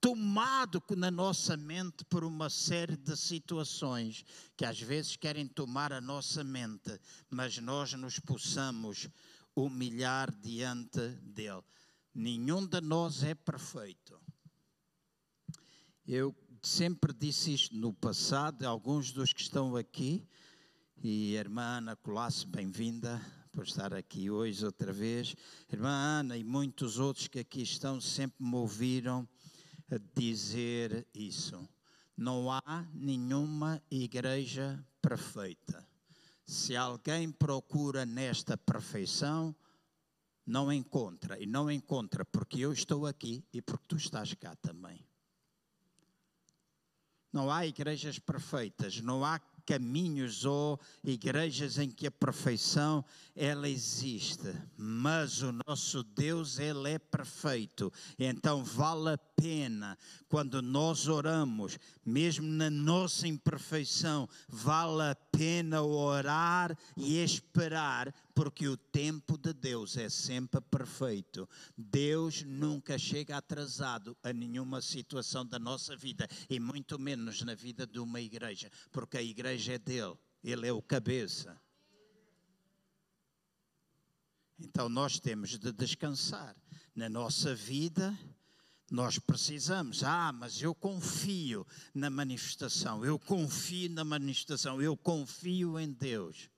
tomado 0.00 0.82
na 0.96 1.08
nossa 1.08 1.56
mente 1.56 2.04
por 2.04 2.24
uma 2.24 2.50
série 2.50 2.96
de 2.96 3.16
situações 3.16 4.24
que 4.56 4.64
às 4.64 4.80
vezes 4.80 5.14
querem 5.14 5.46
tomar 5.46 5.92
a 5.92 6.00
nossa 6.00 6.42
mente, 6.42 6.98
mas 7.30 7.56
nós 7.58 7.92
nos 7.92 8.18
possamos 8.18 9.08
humilhar 9.54 10.34
diante 10.34 11.10
dele. 11.22 11.62
Nenhum 12.12 12.66
de 12.66 12.80
nós 12.80 13.22
é 13.22 13.36
perfeito. 13.36 14.20
Eu 16.04 16.34
sempre 16.60 17.12
disse 17.12 17.54
isto 17.54 17.76
no 17.76 17.92
passado, 17.92 18.64
alguns 18.64 19.12
dos 19.12 19.32
que 19.32 19.42
estão 19.42 19.76
aqui, 19.76 20.26
e 21.02 21.36
a 21.36 21.40
irmã 21.40 21.78
Ana 21.78 21.96
Colasso, 21.96 22.46
bem-vinda 22.46 23.20
por 23.52 23.64
estar 23.64 23.94
aqui 23.94 24.30
hoje 24.30 24.64
outra 24.64 24.92
vez. 24.92 25.34
Irmã 25.72 25.88
Ana 25.88 26.36
e 26.36 26.44
muitos 26.44 26.98
outros 26.98 27.26
que 27.26 27.38
aqui 27.38 27.62
estão 27.62 28.00
sempre 28.00 28.44
me 28.44 28.54
ouviram 28.54 29.26
dizer 30.14 31.06
isso. 31.14 31.66
Não 32.16 32.52
há 32.52 32.86
nenhuma 32.92 33.82
igreja 33.90 34.84
perfeita. 35.00 35.86
Se 36.44 36.76
alguém 36.76 37.30
procura 37.32 38.04
nesta 38.04 38.58
perfeição, 38.58 39.56
não 40.46 40.70
encontra. 40.70 41.40
E 41.40 41.46
não 41.46 41.70
encontra 41.70 42.26
porque 42.26 42.60
eu 42.60 42.74
estou 42.74 43.06
aqui 43.06 43.42
e 43.54 43.62
porque 43.62 43.86
tu 43.88 43.96
estás 43.96 44.34
cá 44.34 44.54
também. 44.56 45.02
Não 47.32 47.50
há 47.50 47.64
igrejas 47.64 48.18
perfeitas, 48.18 49.00
não 49.00 49.24
há 49.24 49.38
caminhos 49.70 50.44
ou 50.44 50.80
igrejas 51.04 51.78
em 51.78 51.88
que 51.88 52.04
a 52.04 52.10
perfeição 52.10 53.04
ela 53.36 53.68
existe, 53.68 54.52
mas 54.76 55.42
o 55.42 55.52
nosso 55.64 56.02
Deus 56.02 56.58
ele 56.58 56.90
é 56.90 56.98
perfeito. 56.98 57.92
Então 58.18 58.64
vale 58.64 59.10
a 59.10 59.18
pena 59.40 59.96
quando 60.28 60.60
nós 60.60 61.08
oramos, 61.08 61.78
mesmo 62.04 62.46
na 62.46 62.68
nossa 62.68 63.26
imperfeição, 63.26 64.28
vale 64.46 65.02
a 65.02 65.14
pena 65.14 65.82
orar 65.82 66.76
e 66.96 67.16
esperar, 67.16 68.14
porque 68.34 68.68
o 68.68 68.76
tempo 68.76 69.38
de 69.38 69.52
Deus 69.54 69.96
é 69.96 70.10
sempre 70.10 70.60
perfeito. 70.60 71.48
Deus 71.76 72.42
nunca 72.42 72.98
chega 72.98 73.38
atrasado 73.38 74.16
a 74.22 74.32
nenhuma 74.32 74.82
situação 74.82 75.46
da 75.46 75.58
nossa 75.58 75.96
vida 75.96 76.28
e 76.48 76.60
muito 76.60 76.98
menos 76.98 77.42
na 77.42 77.54
vida 77.54 77.86
de 77.86 77.98
uma 77.98 78.20
igreja, 78.20 78.70
porque 78.92 79.16
a 79.16 79.22
igreja 79.22 79.74
é 79.74 79.78
dele, 79.78 80.16
ele 80.44 80.68
é 80.68 80.72
o 80.72 80.82
cabeça. 80.82 81.58
Então 84.58 84.90
nós 84.90 85.18
temos 85.18 85.58
de 85.58 85.72
descansar 85.72 86.54
na 86.94 87.08
nossa 87.08 87.54
vida 87.54 88.16
nós 88.90 89.18
precisamos, 89.18 90.02
ah, 90.02 90.32
mas 90.32 90.60
eu 90.60 90.74
confio 90.74 91.66
na 91.94 92.10
manifestação, 92.10 93.04
eu 93.04 93.18
confio 93.18 93.90
na 93.90 94.04
manifestação, 94.04 94.82
eu 94.82 94.96
confio 94.96 95.78
em 95.78 95.92
Deus 95.92 96.50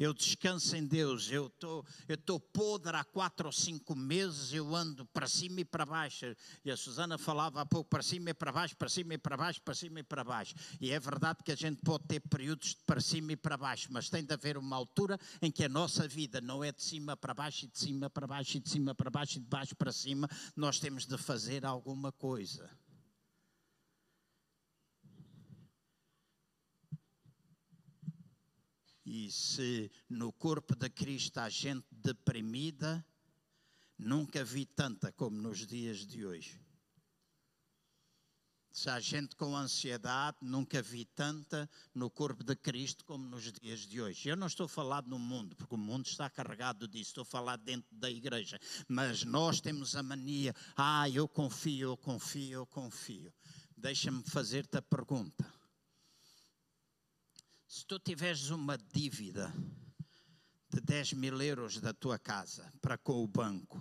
eu 0.00 0.14
descanso 0.14 0.74
em 0.74 0.86
Deus, 0.86 1.30
eu 1.30 1.48
estou 1.48 1.84
eu 2.08 2.16
tô 2.16 2.40
podre 2.40 2.96
há 2.96 3.04
quatro 3.04 3.46
ou 3.46 3.52
cinco 3.52 3.94
meses, 3.94 4.50
eu 4.54 4.74
ando 4.74 5.04
para 5.04 5.28
cima 5.28 5.60
e 5.60 5.64
para 5.64 5.84
baixo. 5.84 6.34
E 6.64 6.70
a 6.70 6.76
Susana 6.76 7.18
falava 7.18 7.60
há 7.60 7.66
pouco 7.66 7.90
para 7.90 8.02
cima 8.02 8.30
e 8.30 8.34
para 8.34 8.50
baixo, 8.50 8.74
para 8.76 8.88
cima 8.88 9.12
e 9.12 9.18
para 9.18 9.36
baixo, 9.36 9.60
para 9.60 9.74
cima 9.74 10.00
e 10.00 10.02
para 10.02 10.24
baixo. 10.24 10.54
E 10.80 10.90
é 10.90 10.98
verdade 10.98 11.44
que 11.44 11.52
a 11.52 11.56
gente 11.56 11.82
pode 11.82 12.04
ter 12.04 12.20
períodos 12.20 12.70
de 12.70 12.82
para 12.86 13.00
cima 13.00 13.32
e 13.32 13.36
para 13.36 13.58
baixo, 13.58 13.88
mas 13.90 14.08
tem 14.08 14.24
de 14.24 14.32
haver 14.32 14.56
uma 14.56 14.74
altura 14.74 15.18
em 15.42 15.50
que 15.50 15.64
a 15.64 15.68
nossa 15.68 16.08
vida 16.08 16.40
não 16.40 16.64
é 16.64 16.72
de 16.72 16.82
cima 16.82 17.14
para 17.14 17.34
baixo 17.34 17.66
e 17.66 17.68
de 17.68 17.78
cima 17.78 18.08
para 18.08 18.26
baixo 18.26 18.56
e 18.56 18.60
de 18.60 18.70
cima 18.70 18.94
para 18.94 19.10
baixo 19.10 19.36
e 19.36 19.40
de 19.40 19.48
baixo 19.48 19.76
para 19.76 19.92
cima, 19.92 20.26
nós 20.56 20.80
temos 20.80 21.04
de 21.04 21.18
fazer 21.18 21.66
alguma 21.66 22.10
coisa. 22.10 22.70
E 29.12 29.28
se 29.28 29.90
no 30.08 30.32
corpo 30.32 30.76
de 30.76 30.88
Cristo 30.88 31.38
há 31.40 31.48
gente 31.48 31.84
deprimida, 31.90 33.04
nunca 33.98 34.44
vi 34.44 34.64
tanta 34.64 35.10
como 35.10 35.36
nos 35.36 35.66
dias 35.66 36.06
de 36.06 36.24
hoje. 36.24 36.60
Se 38.70 38.88
há 38.88 39.00
gente 39.00 39.34
com 39.34 39.56
ansiedade, 39.56 40.36
nunca 40.40 40.80
vi 40.80 41.04
tanta 41.04 41.68
no 41.92 42.08
corpo 42.08 42.44
de 42.44 42.54
Cristo 42.54 43.04
como 43.04 43.26
nos 43.26 43.52
dias 43.52 43.80
de 43.80 44.00
hoje. 44.00 44.28
Eu 44.28 44.36
não 44.36 44.46
estou 44.46 44.66
a 44.66 44.68
falar 44.68 45.02
no 45.02 45.18
mundo, 45.18 45.56
porque 45.56 45.74
o 45.74 45.78
mundo 45.78 46.06
está 46.06 46.30
carregado 46.30 46.86
disso, 46.86 47.10
estou 47.10 47.22
a 47.22 47.24
falar 47.24 47.56
dentro 47.56 47.92
da 47.96 48.08
igreja. 48.08 48.60
Mas 48.86 49.24
nós 49.24 49.60
temos 49.60 49.96
a 49.96 50.04
mania, 50.04 50.54
ah, 50.76 51.10
eu 51.10 51.26
confio, 51.26 51.88
eu 51.88 51.96
confio, 51.96 52.60
eu 52.60 52.66
confio. 52.66 53.34
Deixa-me 53.76 54.22
fazer-te 54.22 54.76
a 54.76 54.82
pergunta. 54.82 55.59
Se 57.72 57.86
tu 57.86 58.00
tiveres 58.00 58.50
uma 58.50 58.76
dívida 58.76 59.54
de 60.68 60.80
10 60.80 61.12
mil 61.12 61.40
euros 61.40 61.80
da 61.80 61.94
tua 61.94 62.18
casa 62.18 62.68
para 62.80 62.98
com 62.98 63.22
o 63.22 63.28
banco, 63.28 63.80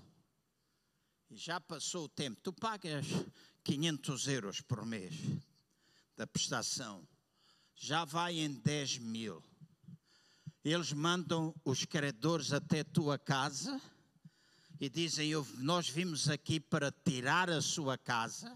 e 1.28 1.36
já 1.36 1.60
passou 1.60 2.04
o 2.06 2.08
tempo, 2.08 2.40
tu 2.40 2.54
pagas 2.54 3.08
500 3.64 4.28
euros 4.28 4.62
por 4.62 4.86
mês 4.86 5.16
da 6.16 6.28
prestação, 6.28 7.04
já 7.76 8.06
vai 8.06 8.38
em 8.38 8.54
10 8.54 9.00
mil. 9.00 9.44
Eles 10.64 10.94
mandam 10.94 11.52
os 11.66 11.84
credores 11.84 12.54
até 12.54 12.82
a 12.82 12.86
tua 12.86 13.18
casa 13.18 13.82
e 14.80 14.88
dizem: 14.88 15.32
Nós 15.58 15.90
vimos 15.90 16.30
aqui 16.30 16.60
para 16.60 16.92
tirar 16.92 17.50
a 17.50 17.60
sua 17.60 17.98
casa 17.98 18.56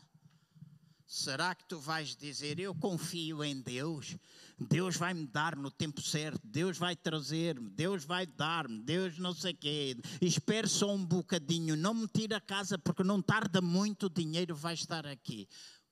Será 1.14 1.54
que 1.54 1.64
tu 1.66 1.80
vais 1.80 2.16
dizer, 2.16 2.58
eu 2.58 2.74
confio 2.74 3.44
em 3.44 3.62
Deus, 3.62 4.18
Deus 4.60 4.95
vai 4.95 5.14
me 5.14 5.26
dar 5.26 5.56
no 5.56 5.72
tempo 5.72 6.01
certo, 6.01 6.41
Deus 6.43 6.78
vai 6.78 6.95
trazer-me, 6.95 7.70
Deus 7.70 8.04
vai 8.04 8.26
dar-me, 8.26 8.82
Deus 8.82 9.18
não 9.18 9.34
sei 9.34 9.54
quê, 9.54 9.97
espere 10.22 10.68
só 10.68 10.93
um 10.93 11.04
bocadinho, 11.06 11.76
não 11.76 11.93
me 11.93 12.08
tire 12.08 12.34
a 12.34 12.41
casa 12.41 12.78
porque 12.78 13.04
não 13.04 13.22
tarda 13.22 13.62
muito, 13.62 14.06
o 14.06 14.10
dinheiro 14.10 14.56
vai 14.56 14.74
estar 14.74 15.06
aqui. 15.06 15.47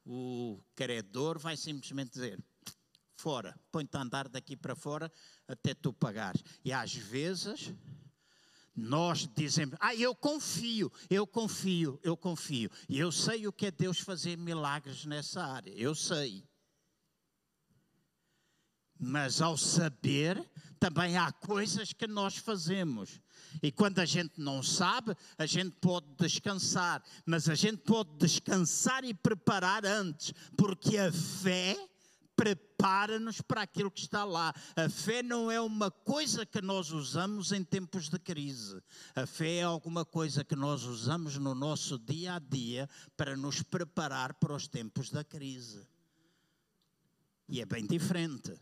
O 0.06 0.60
credor 0.76 1.38
vai 1.38 1.56
simplesmente 1.56 2.12
dizer, 2.12 2.44
fora, 3.16 3.56
põe-te 3.72 3.96
a 3.96 4.02
andar 4.02 4.28
daqui 4.28 4.56
para 4.56 4.76
fora 4.76 5.12
até 5.48 5.74
tu 5.74 5.94
pagares. 5.94 6.44
E 6.66 6.74
às 6.74 6.94
vezes 6.94 7.74
nós 8.76 9.28
dizemos, 9.36 9.76
ah, 9.80 9.96
eu 9.96 10.16
confio, 10.16 10.92
eu 11.10 11.28
confio, 11.28 12.00
eu 12.04 12.18
confio. 12.18 12.70
E 12.90 12.98
eu 12.98 13.12
sei 13.12 13.46
o 13.48 13.54
que 13.54 13.68
é 13.68 13.72
Deus 13.72 14.00
fazer 14.00 14.38
milagres 14.38 15.06
nessa 15.06 15.44
área, 15.44 15.72
eu 15.72 15.94
sei. 15.94 16.44
Mas 19.04 19.42
ao 19.42 19.58
saber, 19.58 20.48
também 20.80 21.18
há 21.18 21.32
coisas 21.32 21.92
que 21.92 22.06
nós 22.06 22.38
fazemos. 22.38 23.20
E 23.62 23.72
quando 23.72 23.98
a 23.98 24.06
gente 24.06 24.40
não 24.40 24.62
sabe, 24.62 25.18
a 25.40 25.48
gente 25.48 25.72
pode 25.82 26.06
descansar, 26.20 27.04
mas 27.26 27.50
a 27.50 27.56
gente 27.56 27.80
pode 27.80 28.12
descansar 28.18 29.04
e 29.04 29.12
preparar 29.12 29.86
antes, 29.88 30.32
porque 30.56 31.00
a 31.00 31.12
fé 31.12 31.76
prepara-nos 32.36 33.42
para 33.42 33.64
aquilo 33.64 33.90
que 33.90 34.02
está 34.02 34.24
lá. 34.24 34.54
A 34.76 34.88
fé 34.88 35.24
não 35.24 35.50
é 35.50 35.60
uma 35.60 35.90
coisa 35.90 36.46
que 36.46 36.62
nós 36.62 36.92
usamos 36.92 37.52
em 37.52 37.64
tempos 37.64 38.08
de 38.08 38.20
crise. 38.20 38.82
A 39.16 39.26
fé 39.26 39.58
é 39.58 39.64
alguma 39.64 40.06
coisa 40.06 40.44
que 40.44 40.56
nós 40.56 40.84
usamos 40.84 41.38
no 41.38 41.56
nosso 41.56 41.98
dia 41.98 42.36
a 42.36 42.40
dia 42.40 42.88
para 43.18 43.36
nos 43.36 43.64
preparar 43.64 44.36
para 44.36 44.54
os 44.54 44.68
tempos 44.68 45.10
da 45.10 45.24
crise. 45.24 45.88
E 47.50 47.62
é 47.62 47.66
bem 47.66 47.86
diferente. 47.86 48.54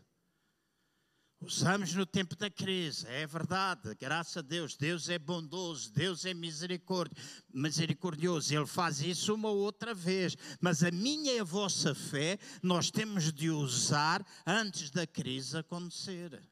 Usamos 1.42 1.94
no 1.94 2.04
tempo 2.04 2.36
da 2.36 2.50
crise, 2.50 3.06
é 3.08 3.26
verdade, 3.26 3.96
graças 3.98 4.36
a 4.36 4.42
Deus. 4.42 4.76
Deus 4.76 5.08
é 5.08 5.18
bondoso, 5.18 5.90
Deus 5.90 6.26
é 6.26 6.34
misericordioso. 6.34 8.54
Ele 8.54 8.66
faz 8.66 9.00
isso 9.00 9.34
uma 9.34 9.48
outra 9.48 9.94
vez. 9.94 10.36
Mas 10.60 10.84
a 10.84 10.90
minha 10.90 11.32
e 11.32 11.40
a 11.40 11.44
vossa 11.44 11.94
fé 11.94 12.38
nós 12.62 12.90
temos 12.90 13.32
de 13.32 13.48
usar 13.48 14.22
antes 14.46 14.90
da 14.90 15.06
crise 15.06 15.56
acontecer. 15.56 16.42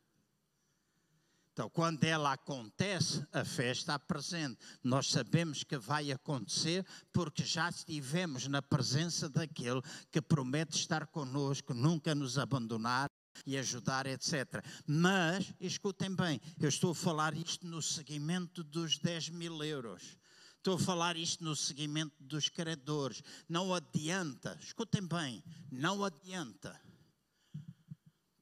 Então, 1.53 1.68
quando 1.68 2.03
ela 2.05 2.32
acontece, 2.32 3.22
a 3.30 3.45
fé 3.45 3.72
está 3.72 3.99
presente. 3.99 4.59
Nós 4.82 5.11
sabemos 5.11 5.64
que 5.64 5.76
vai 5.76 6.11
acontecer 6.11 6.82
porque 7.12 7.45
já 7.45 7.68
estivemos 7.68 8.47
na 8.47 8.62
presença 8.62 9.28
daquele 9.28 9.82
que 10.11 10.22
promete 10.22 10.78
estar 10.78 11.07
conosco, 11.09 11.74
nunca 11.74 12.14
nos 12.14 12.39
abandonar 12.39 13.11
e 13.47 13.57
ajudar, 13.57 14.07
etc. 14.07 14.64
Mas, 14.86 15.53
escutem 15.61 16.14
bem, 16.14 16.41
eu 16.61 16.68
estou 16.68 16.93
a 16.93 16.95
falar 16.95 17.34
isto 17.34 17.66
no 17.66 17.82
seguimento 17.82 18.62
dos 18.62 18.99
10 18.99 19.30
mil 19.30 19.62
euros. 19.62 20.18
Estou 20.57 20.76
a 20.76 20.78
falar 20.78 21.16
isto 21.16 21.45
no 21.45 21.55
seguimento 21.55 22.14
dos 22.20 22.49
credores. 22.49 23.22
Não 23.49 23.72
adianta, 23.72 24.59
escutem 24.61 25.07
bem, 25.07 25.43
não 25.70 26.05
adianta. 26.05 26.78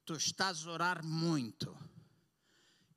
Tu 0.05 0.15
estás 0.15 0.67
a 0.67 0.71
orar 0.71 1.05
muito 1.05 1.77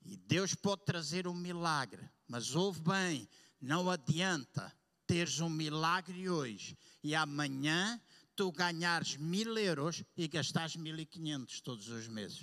e 0.04 0.16
Deus 0.16 0.54
pode 0.54 0.84
trazer 0.84 1.28
um 1.28 1.34
milagre, 1.34 2.08
mas 2.26 2.54
ouve 2.54 2.80
bem, 2.80 3.28
não 3.60 3.90
adianta 3.90 4.74
teres 5.06 5.40
um 5.40 5.48
milagre 5.48 6.28
hoje 6.28 6.76
e 7.02 7.14
amanhã 7.14 8.00
tu 8.40 8.50
ganhares 8.50 9.18
mil 9.18 9.58
euros 9.58 10.02
e 10.16 10.26
gastares 10.26 10.74
mil 10.74 10.98
e 10.98 11.04
quinhentos 11.04 11.60
todos 11.60 11.88
os 11.88 12.08
meses. 12.08 12.42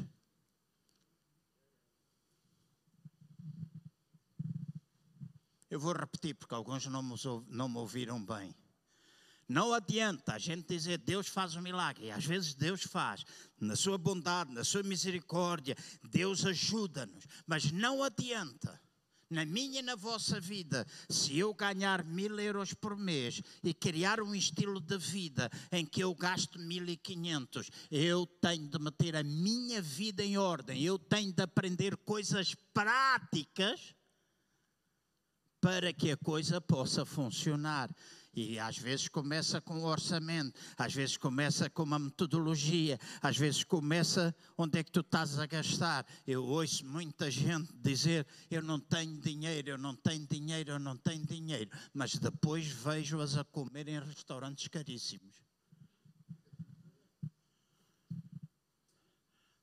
Eu 5.68 5.80
vou 5.80 5.93
repetir 5.93 6.36
porque 6.36 6.54
alguns 6.54 6.86
não 6.86 7.02
me, 7.02 7.16
não 7.48 7.68
me 7.68 7.78
ouviram 7.78 8.24
bem. 8.24 8.56
Não 9.50 9.74
adianta 9.74 10.36
a 10.36 10.38
gente 10.38 10.68
dizer 10.68 11.00
Deus 11.00 11.30
faz 11.30 11.56
um 11.56 11.62
milagre. 11.64 12.12
Às 12.12 12.26
vezes 12.26 12.54
Deus 12.54 12.84
faz, 12.84 13.26
na 13.60 13.76
sua 13.76 13.98
bondade, 13.98 14.54
na 14.54 14.64
sua 14.64 14.84
misericórdia, 14.84 15.76
Deus 16.04 16.45
ajuda-nos. 16.45 17.26
Mas 17.48 17.72
não 17.72 18.04
adianta 18.04 18.80
na 19.30 19.45
minha 19.45 19.80
e 19.80 19.84
na 19.84 19.95
vossa 19.95 20.39
vida, 20.39 20.86
se 21.09 21.38
eu 21.38 21.53
ganhar 21.53 22.03
mil 22.03 22.39
euros 22.39 22.73
por 22.73 22.95
mês 22.95 23.41
e 23.63 23.73
criar 23.73 24.21
um 24.21 24.34
estilo 24.34 24.80
de 24.80 24.97
vida 24.97 25.49
em 25.71 25.86
que 25.86 26.01
eu 26.01 26.13
gasto 26.15 26.59
mil 26.59 26.88
e 26.88 26.95
quinhentos, 26.95 27.69
eu 27.91 28.25
tenho 28.25 28.67
de 28.67 28.80
meter 28.80 29.15
a 29.15 29.23
minha 29.23 29.82
vida 29.82 30.23
em 30.23 30.38
ordem, 30.38 30.82
eu 30.82 30.97
tenho 30.97 31.34
de 31.34 31.43
aprender 31.43 31.97
coisas 31.97 32.55
práticas 32.73 33.95
para 35.59 35.91
que 35.91 36.11
a 36.11 36.17
coisa 36.17 36.61
possa 36.61 37.05
funcionar. 37.05 37.89
E 38.38 38.59
às 38.59 38.77
vezes 38.77 39.07
começa 39.07 39.59
com 39.59 39.79
o 39.79 39.85
orçamento, 39.85 40.53
às 40.77 40.93
vezes 40.93 41.17
começa 41.17 41.71
com 41.71 41.81
uma 41.81 41.97
metodologia, 41.97 42.99
às 43.19 43.35
vezes 43.35 43.63
começa 43.63 44.35
onde 44.55 44.77
é 44.77 44.83
que 44.83 44.91
tu 44.91 44.99
estás 44.99 45.39
a 45.39 45.47
gastar. 45.47 46.05
Eu 46.27 46.45
ouço 46.45 46.85
muita 46.85 47.31
gente 47.31 47.73
dizer: 47.73 48.27
Eu 48.51 48.61
não 48.61 48.79
tenho 48.79 49.19
dinheiro, 49.19 49.69
eu 49.69 49.77
não 49.79 49.95
tenho 49.95 50.27
dinheiro, 50.27 50.73
eu 50.73 50.77
não 50.79 50.95
tenho 50.95 51.25
dinheiro. 51.25 51.71
Mas 51.91 52.13
depois 52.13 52.67
vejo-as 52.67 53.35
a 53.38 53.43
comer 53.43 53.88
em 53.88 53.99
restaurantes 53.99 54.67
caríssimos. 54.67 55.35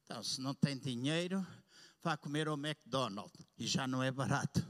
Então, 0.02 0.20
se 0.20 0.40
não 0.40 0.52
tem 0.52 0.76
dinheiro, 0.76 1.46
vá 2.02 2.16
comer 2.16 2.48
ao 2.48 2.58
McDonald's 2.58 3.46
e 3.56 3.68
já 3.68 3.86
não 3.86 4.02
é 4.02 4.10
barato. 4.10 4.66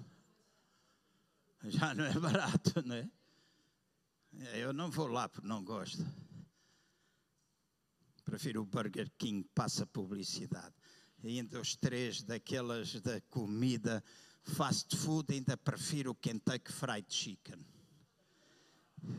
Já 1.64 1.94
não 1.94 2.04
é 2.04 2.12
barato, 2.12 2.82
não 2.84 2.96
é? 2.96 3.08
Eu 4.54 4.72
não 4.72 4.90
vou 4.90 5.06
lá 5.06 5.28
porque 5.28 5.46
não 5.46 5.62
gosto. 5.64 6.04
Prefiro 8.24 8.62
o 8.62 8.66
Burger 8.66 9.10
King, 9.18 9.46
passa 9.54 9.86
publicidade. 9.86 10.74
E 11.22 11.38
ainda 11.38 11.60
os 11.60 11.76
três 11.76 12.22
daquelas 12.22 13.00
da 13.00 13.20
comida 13.22 14.02
fast 14.44 14.96
food, 14.96 15.32
ainda 15.32 15.56
prefiro 15.56 16.10
o 16.10 16.14
Kentucky 16.14 16.72
Fried 16.72 17.06
Chicken. 17.08 17.64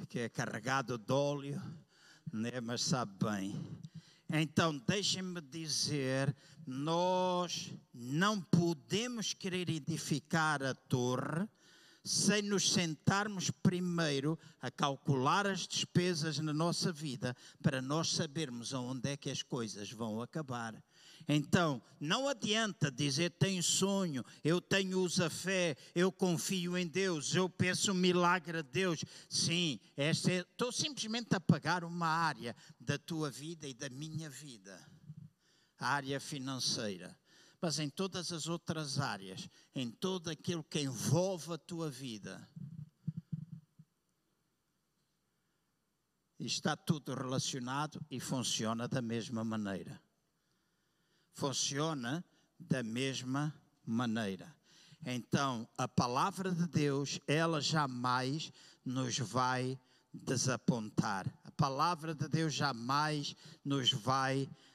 Que 0.09 0.19
é 0.19 0.29
carregado 0.29 0.97
de 0.97 1.13
óleo, 1.13 1.61
né? 2.31 2.59
mas 2.61 2.81
sabe 2.83 3.13
bem. 3.23 3.79
Então, 4.29 4.77
deixem-me 4.79 5.39
dizer, 5.39 6.35
nós 6.65 7.71
não 7.93 8.41
podemos 8.41 9.33
querer 9.33 9.69
edificar 9.69 10.63
a 10.63 10.73
torre 10.73 11.47
sem 12.05 12.43
nos 12.43 12.71
sentarmos 12.71 13.49
primeiro 13.49 14.37
a 14.61 14.69
calcular 14.69 15.47
as 15.47 15.67
despesas 15.67 16.37
na 16.37 16.53
nossa 16.53 16.91
vida 16.91 17.35
para 17.63 17.81
nós 17.81 18.11
sabermos 18.11 18.75
aonde 18.75 19.09
é 19.09 19.17
que 19.17 19.31
as 19.31 19.41
coisas 19.41 19.89
vão 19.89 20.21
acabar. 20.21 20.79
Então, 21.27 21.81
não 21.99 22.27
adianta 22.27 22.91
dizer 22.91 23.31
tenho 23.31 23.63
sonho, 23.63 24.23
eu 24.43 24.61
tenho 24.61 25.01
usa 25.01 25.31
fé, 25.31 25.75
eu 25.95 26.11
confio 26.11 26.77
em 26.77 26.85
Deus, 26.85 27.33
eu 27.33 27.49
peço 27.49 27.91
um 27.91 27.95
milagre 27.95 28.59
a 28.59 28.61
Deus. 28.61 29.03
Sim, 29.27 29.79
esta 29.97 30.31
é, 30.31 30.41
estou 30.41 30.71
simplesmente 30.71 31.35
a 31.35 31.39
pagar 31.39 31.83
uma 31.83 32.07
área 32.07 32.55
da 32.79 32.99
tua 32.99 33.31
vida 33.31 33.67
e 33.67 33.73
da 33.73 33.89
minha 33.89 34.29
vida, 34.29 34.79
a 35.79 35.87
área 35.87 36.19
financeira 36.19 37.17
mas 37.65 37.79
em 37.79 37.89
todas 37.89 38.31
as 38.31 38.45
outras 38.45 38.99
áreas, 38.99 39.49
em 39.73 39.89
todo 39.89 40.29
aquilo 40.29 40.63
que 40.63 40.81
envolve 40.81 41.51
a 41.51 41.57
tua 41.57 41.89
vida. 41.89 42.47
Está 46.37 46.77
tudo 46.77 47.15
relacionado 47.15 47.99
e 48.07 48.19
funciona 48.19 48.87
da 48.87 49.01
mesma 49.01 49.43
maneira. 49.43 49.99
Funciona 51.33 52.23
da 52.59 52.83
mesma 52.83 53.51
maneira. 53.83 54.55
Então, 55.03 55.67
a 55.75 55.87
palavra 55.87 56.51
de 56.51 56.67
Deus, 56.67 57.19
ela 57.25 57.59
jamais 57.59 58.51
nos 58.85 59.17
vai 59.17 59.75
desapontar. 60.13 61.25
A 61.43 61.49
palavra 61.49 62.13
de 62.13 62.27
Deus 62.27 62.53
jamais 62.53 63.35
nos 63.63 63.91
vai 63.91 64.35
desapontar, 64.37 64.65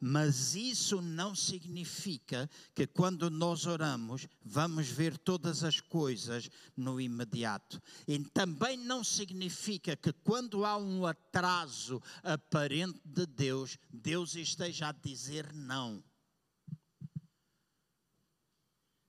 mas 0.00 0.54
isso 0.54 1.02
não 1.02 1.34
significa 1.34 2.48
que 2.74 2.86
quando 2.86 3.30
nós 3.30 3.66
oramos 3.66 4.26
vamos 4.42 4.88
ver 4.88 5.18
todas 5.18 5.62
as 5.62 5.78
coisas 5.80 6.48
no 6.76 7.00
imediato. 7.00 7.80
E 8.08 8.18
também 8.30 8.78
não 8.78 9.04
significa 9.04 9.94
que 9.94 10.12
quando 10.12 10.64
há 10.64 10.78
um 10.78 11.06
atraso 11.06 12.02
aparente 12.22 13.00
de 13.04 13.26
Deus, 13.26 13.78
Deus 13.92 14.34
esteja 14.34 14.88
a 14.88 14.92
dizer 14.92 15.52
não. 15.52 16.02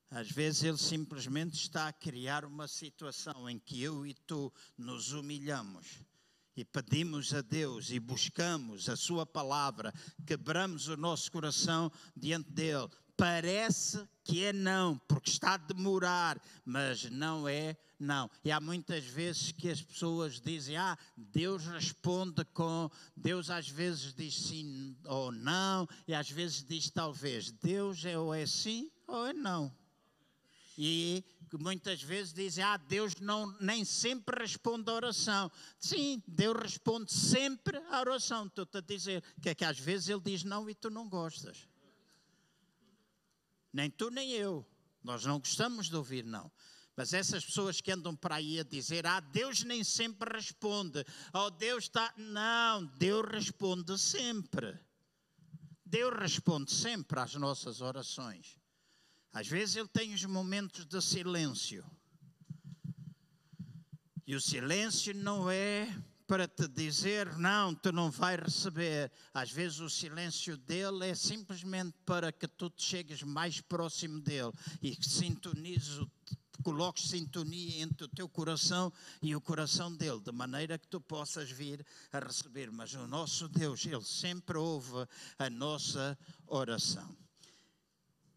Às 0.09 0.29
vezes 0.29 0.63
ele 0.63 0.77
simplesmente 0.77 1.55
está 1.55 1.87
a 1.87 1.93
criar 1.93 2.45
uma 2.45 2.67
situação 2.67 3.49
em 3.49 3.57
que 3.57 3.81
eu 3.81 4.05
e 4.05 4.13
tu 4.13 4.53
nos 4.77 5.11
humilhamos 5.11 6.03
e 6.55 6.63
pedimos 6.63 7.33
a 7.33 7.41
Deus 7.41 7.89
e 7.89 7.99
buscamos 7.99 8.89
a 8.89 8.95
Sua 8.95 9.25
palavra, 9.25 9.93
quebramos 10.25 10.87
o 10.87 10.97
nosso 10.97 11.31
coração 11.31 11.91
diante 12.15 12.51
dele. 12.51 12.89
Parece 13.15 14.07
que 14.23 14.43
é 14.43 14.51
não, 14.51 14.97
porque 15.07 15.29
está 15.29 15.53
a 15.53 15.57
demorar, 15.57 16.41
mas 16.65 17.09
não 17.11 17.47
é 17.47 17.77
não. 17.99 18.29
E 18.43 18.51
há 18.51 18.59
muitas 18.59 19.05
vezes 19.05 19.51
que 19.51 19.69
as 19.69 19.81
pessoas 19.81 20.41
dizem: 20.41 20.75
Ah, 20.77 20.97
Deus 21.15 21.65
responde 21.65 22.43
com. 22.45 22.89
Deus 23.15 23.51
às 23.51 23.69
vezes 23.69 24.13
diz 24.13 24.35
sim 24.35 24.97
ou 25.05 25.31
não, 25.31 25.87
e 26.07 26.13
às 26.13 26.29
vezes 26.29 26.63
diz 26.63 26.89
talvez. 26.89 27.51
Deus 27.51 28.03
é 28.03 28.17
ou 28.17 28.33
é 28.33 28.45
sim 28.47 28.91
ou 29.07 29.27
é 29.27 29.33
não. 29.33 29.71
e 30.75 31.23
que 31.53 31.63
muitas 31.63 32.01
vezes 32.01 32.33
dizem: 32.33 32.63
Ah, 32.63 32.77
Deus 32.77 33.15
não, 33.17 33.55
nem 33.59 33.85
sempre 33.85 34.39
responde 34.39 34.89
à 34.89 34.95
oração. 34.95 35.51
Sim, 35.77 36.23
Deus 36.27 36.59
responde 36.59 37.13
sempre 37.13 37.77
à 37.91 37.99
oração. 37.99 38.47
Estou-te 38.47 38.79
a 38.79 38.81
dizer 38.81 39.23
que 39.39 39.49
é 39.49 39.55
que 39.55 39.63
às 39.63 39.77
vezes 39.77 40.09
Ele 40.09 40.21
diz 40.21 40.43
não 40.43 40.67
e 40.67 40.73
tu 40.73 40.89
não 40.89 41.07
gostas. 41.07 41.67
Nem 43.71 43.87
tu 43.87 44.09
nem 44.09 44.31
eu. 44.31 44.65
Nós 45.03 45.25
não 45.25 45.37
gostamos 45.37 45.89
de 45.89 45.95
ouvir 45.95 46.25
não. 46.25 46.51
Mas 46.95 47.13
essas 47.13 47.45
pessoas 47.45 47.79
que 47.79 47.91
andam 47.91 48.15
para 48.15 48.35
aí 48.35 48.59
a 48.59 48.63
dizer, 48.63 49.05
ah, 49.05 49.19
Deus 49.19 49.63
nem 49.63 49.83
sempre 49.83 50.35
responde, 50.35 51.05
oh, 51.33 51.51
Deus 51.51 51.83
está. 51.83 52.11
Não, 52.17 52.83
Deus 52.97 53.27
responde 53.29 53.95
sempre. 53.99 54.79
Deus 55.85 56.13
responde 56.17 56.71
sempre 56.71 57.19
às 57.19 57.35
nossas 57.35 57.79
orações. 57.79 58.62
Às 59.33 59.47
vezes 59.47 59.75
Ele 59.75 59.87
tem 59.87 60.13
os 60.13 60.23
momentos 60.25 60.85
de 60.85 61.01
silêncio. 61.01 61.83
E 64.25 64.35
o 64.35 64.39
silêncio 64.39 65.13
não 65.13 65.49
é 65.49 65.93
para 66.27 66.47
te 66.47 66.67
dizer, 66.67 67.35
não, 67.37 67.75
tu 67.75 67.91
não 67.91 68.09
vais 68.09 68.39
receber. 68.39 69.11
Às 69.33 69.51
vezes 69.51 69.79
o 69.79 69.89
silêncio 69.89 70.55
dele 70.55 71.09
é 71.09 71.15
simplesmente 71.15 71.95
para 72.05 72.31
que 72.31 72.47
tu 72.47 72.69
te 72.69 72.83
chegues 72.83 73.23
mais 73.23 73.59
próximo 73.59 74.21
dele 74.21 74.51
e 74.81 74.95
que 74.95 75.07
sintonizes 75.07 75.99
coloques 76.63 77.09
sintonia 77.09 77.81
entre 77.81 78.05
o 78.05 78.07
teu 78.07 78.29
coração 78.29 78.91
e 79.21 79.35
o 79.35 79.41
coração 79.41 79.93
dele, 79.93 80.21
de 80.21 80.31
maneira 80.31 80.77
que 80.77 80.87
tu 80.87 81.01
possas 81.01 81.51
vir 81.51 81.85
a 82.11 82.19
receber. 82.19 82.71
Mas 82.71 82.93
o 82.93 83.05
nosso 83.05 83.49
Deus, 83.49 83.85
ele 83.85 84.03
sempre 84.03 84.57
ouve 84.57 85.05
a 85.37 85.49
nossa 85.49 86.17
oração. 86.47 87.22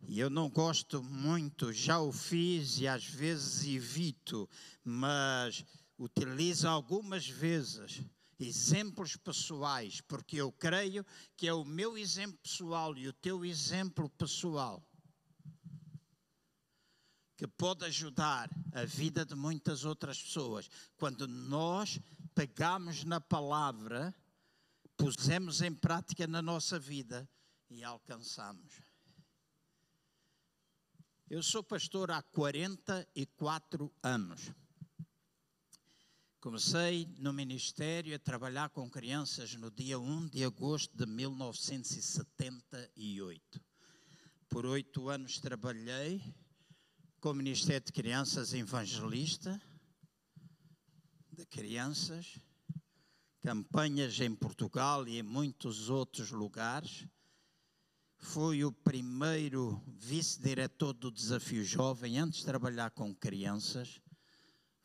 E 0.09 0.21
eu 0.21 0.31
não 0.31 0.49
gosto 0.49 1.03
muito, 1.03 1.73
já 1.73 2.01
o 2.01 2.13
fiz 2.13 2.79
e 2.79 2.87
às 2.87 3.05
vezes 3.05 3.67
evito, 3.67 4.49
mas 4.85 5.65
utilizo 5.99 6.69
algumas 6.69 7.29
vezes 7.29 8.03
exemplos 8.39 9.17
pessoais, 9.17 10.01
porque 10.03 10.37
eu 10.37 10.53
creio 10.53 11.05
que 11.37 11.49
é 11.49 11.53
o 11.53 11.65
meu 11.65 11.99
exemplo 11.99 12.39
pessoal 12.39 12.97
e 12.97 13.09
o 13.09 13.13
teu 13.13 13.45
exemplo 13.45 14.09
pessoal 14.11 14.87
que 17.37 17.47
pode 17.47 17.85
ajudar 17.85 18.49
a 18.73 18.85
vida 18.85 19.25
de 19.25 19.35
muitas 19.35 19.85
outras 19.85 20.23
pessoas. 20.23 20.71
Quando 20.97 21.29
nós 21.29 22.01
pegamos 22.35 23.05
na 23.05 23.21
palavra, 23.21 24.15
pusemos 24.97 25.61
em 25.61 25.75
prática 25.75 26.27
na 26.27 26.41
nossa 26.41 26.79
vida 26.79 27.29
e 27.69 27.85
alcançamos. 27.85 28.86
Eu 31.29 31.43
sou 31.43 31.61
pastor 31.61 32.13
há 32.13 32.23
44 32.23 33.93
anos. 34.01 34.53
Comecei 36.39 37.13
no 37.19 37.33
ministério 37.33 38.15
a 38.15 38.19
trabalhar 38.19 38.71
com 38.71 38.89
crianças 38.89 39.53
no 39.55 39.69
dia 39.69 39.99
1 39.99 40.29
de 40.29 40.45
agosto 40.45 40.97
de 40.97 41.05
1978. 41.05 43.61
Por 44.49 44.65
oito 44.67 45.09
anos 45.09 45.41
trabalhei 45.41 46.23
com 47.19 47.31
o 47.31 47.35
Ministério 47.35 47.85
de 47.85 47.93
Crianças 47.93 48.55
Evangelista, 48.55 49.61
de 51.33 51.45
crianças, 51.45 52.39
campanhas 53.43 54.21
em 54.21 54.33
Portugal 54.33 55.09
e 55.09 55.19
em 55.19 55.25
muitos 55.25 55.91
outros 55.91 56.31
lugares. 56.31 57.05
Fui 58.29 58.65
o 58.65 58.73
primeiro 58.73 59.81
vice-diretor 59.87 60.93
do 60.93 61.13
Desafio 61.13 61.65
Jovem 61.65 62.19
antes 62.19 62.41
de 62.41 62.45
trabalhar 62.45 62.91
com 62.91 63.15
crianças. 63.15 64.03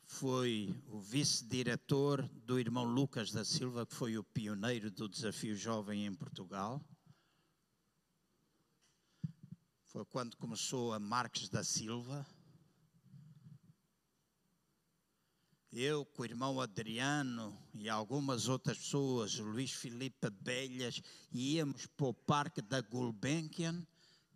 Foi 0.04 0.72
o 0.86 1.00
vice-diretor 1.00 2.22
do 2.46 2.58
irmão 2.58 2.84
Lucas 2.84 3.32
da 3.32 3.44
Silva, 3.44 3.84
que 3.84 3.94
foi 3.94 4.16
o 4.16 4.22
pioneiro 4.22 4.90
do 4.92 5.08
Desafio 5.08 5.56
Jovem 5.56 6.06
em 6.06 6.14
Portugal. 6.14 6.80
Foi 9.86 10.04
quando 10.04 10.36
começou 10.36 10.92
a 10.92 11.00
Marques 11.00 11.48
da 11.48 11.64
Silva. 11.64 12.24
Eu, 15.74 16.04
com 16.04 16.20
o 16.20 16.26
irmão 16.26 16.60
Adriano 16.60 17.58
e 17.72 17.88
algumas 17.88 18.46
outras 18.46 18.76
pessoas, 18.76 19.38
Luís 19.38 19.70
Filipe 19.70 20.28
Belhas, 20.28 21.00
íamos 21.32 21.86
para 21.86 22.08
o 22.08 22.12
parque 22.12 22.60
da 22.60 22.82
Gulbenkian 22.82 23.82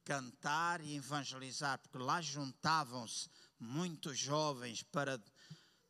cantar 0.02 0.80
e 0.80 0.96
evangelizar, 0.96 1.78
porque 1.78 1.98
lá 1.98 2.22
juntavam-se 2.22 3.28
muitos 3.60 4.18
jovens 4.18 4.82
para 4.82 5.22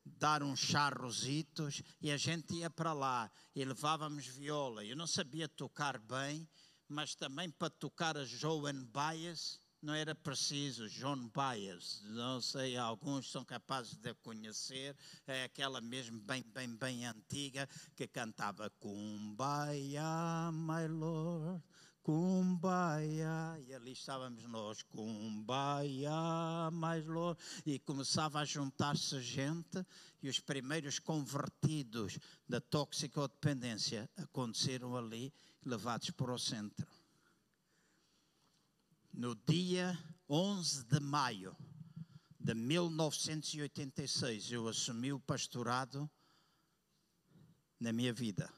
dar 0.05 0.43
uns 0.43 0.59
charrositos 0.59 1.81
e 2.01 2.11
a 2.11 2.17
gente 2.17 2.53
ia 2.53 2.69
para 2.69 2.93
lá 2.93 3.31
e 3.55 3.65
levávamos 3.65 4.27
viola. 4.27 4.85
Eu 4.85 4.97
não 4.97 5.07
sabia 5.07 5.49
tocar 5.49 5.97
bem, 6.01 6.49
mas 6.89 7.15
também 7.15 7.53
para 7.53 7.71
tocar 7.71 8.17
a 8.17 8.25
Joan 8.25 8.83
Baez 8.87 9.61
não 9.83 9.95
era 9.95 10.15
preciso. 10.15 10.89
John 10.89 11.29
Baez, 11.29 12.03
não 12.05 12.41
sei, 12.41 12.77
alguns 12.77 13.31
são 13.31 13.45
capazes 13.45 13.97
de 13.97 14.15
conhecer, 14.15 14.97
é 15.27 15.45
aquela 15.45 15.81
mesmo 15.81 16.21
bem, 16.21 16.45
bem, 16.55 16.75
bem 16.77 17.07
antiga 17.07 17.69
que 17.95 18.07
cantava 18.07 18.71
Kumbaya, 18.81 20.51
my 20.53 20.87
Lord. 20.89 21.63
Kumbaya, 22.03 23.59
e 23.67 23.75
ali 23.75 23.91
estávamos 23.91 24.45
nós, 24.45 24.81
Kumbaya, 24.85 26.71
mais 26.73 27.05
Lord, 27.05 27.37
e 27.67 27.81
começava 27.81 28.39
a 28.39 28.45
juntar-se 28.45 29.21
gente, 29.21 29.85
e 30.23 30.29
os 30.29 30.39
primeiros 30.39 31.01
convertidos 31.01 32.17
da 32.49 32.61
toxicodependência 32.61 34.09
aconteceram 34.17 34.97
ali, 34.97 35.35
levados 35.65 36.13
para 36.13 36.33
o 36.33 36.39
centro 36.39 36.87
no 39.17 39.35
dia 39.35 39.99
11 40.29 40.85
de 40.85 41.01
maio 41.01 41.57
de 42.39 42.55
1986, 42.55 44.53
eu 44.53 44.69
assumi 44.69 45.11
o 45.13 45.19
pastorado 45.19 46.09
na 47.81 47.93
minha 47.93 48.13
vida. 48.13 48.53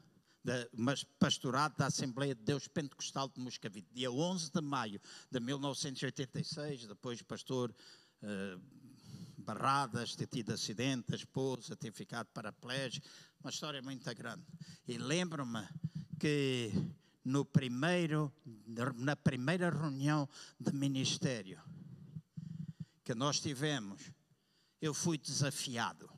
mas 0.73 1.03
pastorado 1.17 1.77
da 1.77 1.85
Assembleia 1.87 2.35
de 2.35 2.43
Deus 2.43 2.67
Pentecostal 2.67 3.29
de 3.29 3.39
Moscavide. 3.39 3.87
Dia 3.93 4.11
11 4.11 4.51
de 4.51 4.61
maio 4.61 4.99
de 5.31 5.39
1986, 5.39 6.87
depois 6.87 7.21
pastor 7.21 7.73
uh, 8.21 8.61
Barradas, 9.37 10.15
ter 10.15 10.27
tido 10.27 10.51
acidente, 10.53 11.13
a 11.13 11.15
esposa 11.15 11.75
ter 11.75 11.93
ficado 11.93 12.27
paraplégico, 12.33 13.07
uma 13.41 13.49
história 13.49 13.81
muito 13.81 14.13
grande. 14.13 14.45
E 14.85 14.97
lembro-me 14.97 15.65
que 16.19 16.71
no 17.23 17.45
primeiro, 17.45 18.31
na 18.95 19.15
primeira 19.15 19.69
reunião 19.69 20.27
de 20.59 20.73
ministério 20.73 21.61
que 23.03 23.15
nós 23.15 23.39
tivemos, 23.39 24.11
eu 24.79 24.93
fui 24.93 25.17
desafiado. 25.17 26.09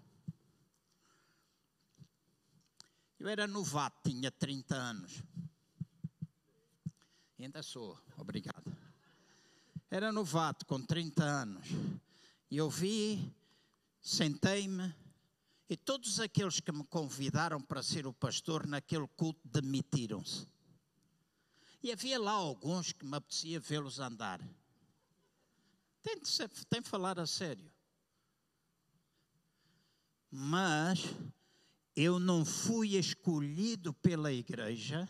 Eu 3.17 3.29
era 3.29 3.47
novato, 3.47 4.09
tinha 4.09 4.29
30 4.29 4.75
anos. 4.75 5.23
Ainda 7.39 7.63
sou, 7.63 7.97
obrigado. 8.17 8.75
Era 9.89 10.11
novato, 10.11 10.65
com 10.65 10.81
30 10.85 11.23
anos. 11.23 11.65
E 12.49 12.57
eu 12.57 12.69
vi, 12.69 13.33
sentei-me, 14.01 14.93
e 15.69 15.77
todos 15.77 16.19
aqueles 16.19 16.59
que 16.59 16.71
me 16.73 16.83
convidaram 16.83 17.61
para 17.61 17.81
ser 17.81 18.05
o 18.05 18.11
pastor 18.11 18.67
naquele 18.67 19.07
culto 19.15 19.39
demitiram-se. 19.45 20.45
E 21.83 21.91
havia 21.91 22.19
lá 22.19 22.31
alguns 22.31 22.91
que 22.91 23.05
me 23.05 23.17
apetecia 23.17 23.59
vê-los 23.59 23.99
andar. 23.99 24.39
Tem 26.03 26.19
de, 26.19 26.27
ser, 26.27 26.49
tem 26.69 26.81
de 26.81 26.89
falar 26.89 27.19
a 27.19 27.25
sério. 27.25 27.71
Mas 30.29 31.03
eu 31.95 32.19
não 32.19 32.45
fui 32.45 32.95
escolhido 32.95 33.93
pela 33.93 34.31
igreja 34.31 35.09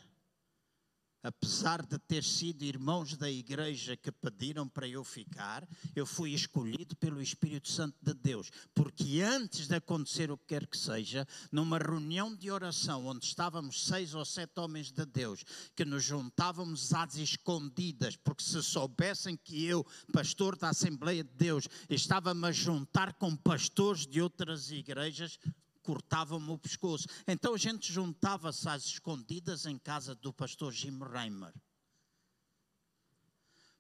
apesar 1.24 1.86
de 1.86 1.98
ter 2.00 2.24
sido 2.24 2.64
irmãos 2.64 3.16
da 3.16 3.30
igreja 3.30 3.96
que 3.96 4.12
pediram 4.12 4.68
para 4.68 4.88
eu 4.88 5.04
ficar, 5.04 5.68
eu 5.96 6.06
fui 6.06 6.34
escolhido 6.34 6.96
pelo 6.96 7.22
Espírito 7.22 7.70
Santo 7.70 7.98
de 8.02 8.14
Deus, 8.14 8.50
porque 8.74 9.22
antes 9.22 9.68
de 9.68 9.76
acontecer 9.76 10.32
o 10.32 10.38
que 10.38 10.48
quer 10.48 10.68
que 10.68 10.78
seja, 10.78 11.28
numa 11.52 11.78
reunião 11.78 12.36
de 12.36 12.50
oração 12.52 13.06
onde 13.06 13.26
estávamos 13.26 13.86
seis 13.86 14.14
ou 14.14 14.26
sete 14.26 14.60
homens 14.60 14.92
de 14.92 15.06
Deus, 15.06 15.44
que 15.76 15.86
nos 15.86 16.04
juntávamos 16.04 16.94
às 16.94 17.16
escondidas, 17.16 18.16
porque 18.16 18.44
se 18.44 18.62
soubessem 18.64 19.38
que 19.38 19.66
eu, 19.66 19.86
pastor 20.12 20.56
da 20.56 20.70
Assembleia 20.70 21.24
de 21.24 21.34
Deus, 21.34 21.68
estava-me 21.90 22.48
a 22.48 22.52
juntar 22.52 23.14
com 23.14 23.36
pastores 23.36 24.06
de 24.06 24.22
outras 24.22 24.72
igrejas, 24.72 25.40
cortavam-me 25.82 26.52
o 26.52 26.58
pescoço. 26.58 27.06
Então 27.28 27.54
a 27.54 27.58
gente 27.58 27.92
juntava-se 27.92 28.70
às 28.70 28.86
escondidas 28.86 29.66
em 29.66 29.78
casa 29.78 30.16
do 30.16 30.32
pastor 30.34 30.72
Jim 30.72 30.98
Reimer 31.00 31.54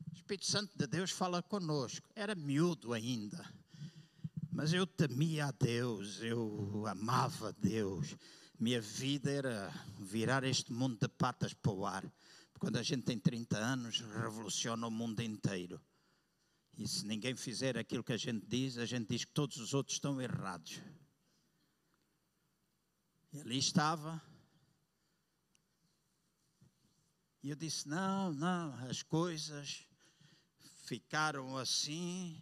O 0.10 0.16
Espírito 0.16 0.46
Santo 0.46 0.78
de 0.78 0.88
Deus 0.88 1.12
fala 1.12 1.44
conosco. 1.44 2.10
Era 2.16 2.34
miúdo 2.34 2.94
ainda. 2.94 3.62
Mas 4.54 4.72
eu 4.72 4.86
temia 4.86 5.47
a 5.47 5.51
Deus, 5.51 6.22
eu 6.22 6.86
amava 6.86 7.51
Deus. 7.54 8.16
Minha 8.60 8.80
vida 8.80 9.32
era 9.32 9.74
virar 9.99 10.43
este 10.43 10.72
mundo 10.72 10.99
de 11.01 11.08
patas 11.08 11.56
para 11.56 11.72
o 11.72 11.84
ar. 11.84 12.06
Quando 12.60 12.78
a 12.78 12.84
gente 12.84 13.01
tem 13.01 13.18
30 13.18 13.58
anos, 13.58 13.99
revoluciona 14.01 14.86
o 14.86 14.91
mundo 14.91 15.22
inteiro. 15.24 15.82
E 16.78 16.88
se 16.88 17.04
ninguém 17.04 17.36
fizer 17.36 17.80
aquilo 17.80 18.04
que 18.04 18.14
a 18.14 18.18
gente 18.18 18.45
diz, 18.45 18.78
a 18.78 18.86
gente 18.86 19.08
diz 19.10 19.26
que 19.26 19.34
todos 19.34 19.58
os 19.58 19.74
outros 19.74 19.95
estão 19.95 20.22
errados. 20.22 20.80
E 23.34 23.41
ali 23.41 23.58
estava. 23.58 24.22
E 27.41 27.49
eu 27.49 27.56
disse: 27.56 27.89
não, 27.89 28.32
não, 28.32 28.76
as 28.88 29.01
coisas 29.01 29.88
ficaram 30.86 31.58
assim. 31.58 32.39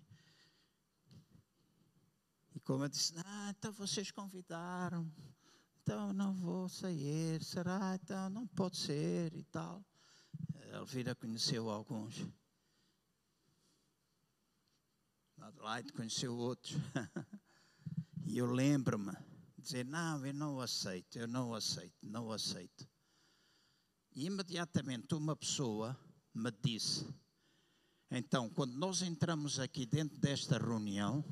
Como 2.63 2.83
eu 2.83 2.89
disse: 2.89 3.13
ah, 3.17 3.53
então 3.57 3.71
vocês 3.73 4.11
convidaram, 4.11 5.11
então 5.81 6.13
não 6.13 6.33
vou 6.33 6.69
sair, 6.69 7.43
será? 7.43 7.95
Então 7.95 8.29
não 8.29 8.47
pode 8.47 8.77
ser 8.77 9.33
e 9.33 9.43
tal. 9.45 9.83
Elvira 10.71 11.13
conheceu 11.15 11.69
alguns. 11.69 12.25
Adelaide 15.37 15.91
conheceu 15.91 16.35
outros. 16.35 16.73
e 18.25 18.37
eu 18.37 18.45
lembro-me 18.45 19.11
de 19.57 19.61
dizer: 19.63 19.85
Não, 19.85 20.25
eu 20.25 20.33
não 20.33 20.61
aceito, 20.61 21.17
eu 21.17 21.27
não 21.27 21.53
aceito, 21.53 21.97
não 22.03 22.31
aceito. 22.31 22.87
E 24.13 24.25
imediatamente 24.25 25.15
uma 25.15 25.35
pessoa 25.35 25.97
me 26.33 26.51
disse: 26.63 27.05
Então, 28.09 28.49
quando 28.49 28.73
nós 28.73 29.01
entramos 29.01 29.59
aqui 29.59 29.85
dentro 29.85 30.17
desta 30.19 30.57
reunião, 30.57 31.23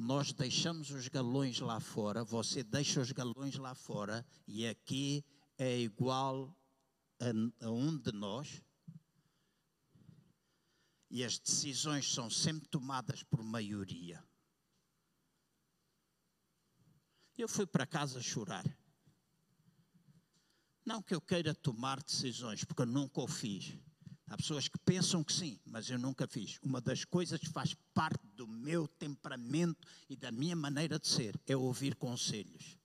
nós 0.00 0.32
deixamos 0.32 0.90
os 0.90 1.08
galões 1.08 1.60
lá 1.60 1.78
fora, 1.78 2.24
você 2.24 2.62
deixa 2.62 3.00
os 3.00 3.12
galões 3.12 3.56
lá 3.56 3.74
fora, 3.74 4.24
e 4.48 4.66
aqui 4.66 5.22
é 5.58 5.78
igual 5.78 6.56
a, 7.20 7.66
a 7.66 7.70
um 7.70 7.98
de 7.98 8.10
nós 8.10 8.62
e 11.10 11.22
as 11.22 11.38
decisões 11.38 12.10
são 12.10 12.30
sempre 12.30 12.66
tomadas 12.68 13.22
por 13.22 13.42
maioria. 13.42 14.24
Eu 17.36 17.48
fui 17.48 17.66
para 17.66 17.86
casa 17.86 18.22
chorar. 18.22 18.64
Não 20.82 21.02
que 21.02 21.14
eu 21.14 21.20
queira 21.20 21.54
tomar 21.54 22.02
decisões, 22.02 22.64
porque 22.64 22.82
eu 22.82 22.86
nunca 22.86 23.20
o 23.20 23.28
fiz. 23.28 23.76
Há 24.30 24.36
pessoas 24.36 24.68
que 24.68 24.78
pensam 24.78 25.22
que 25.22 25.32
sim, 25.32 25.58
mas 25.66 25.90
eu 25.90 25.98
nunca 25.98 26.26
fiz. 26.26 26.58
Uma 26.62 26.80
das 26.80 27.04
coisas 27.04 27.38
que 27.38 27.48
faz 27.48 27.74
parte 27.92 28.24
do 28.36 28.46
meu 28.46 28.88
temperamento 28.88 29.86
e 30.08 30.16
da 30.16 30.30
minha 30.30 30.56
maneira 30.56 30.98
de 30.98 31.08
ser 31.08 31.38
é 31.46 31.56
ouvir 31.56 31.96
conselhos 31.96 32.80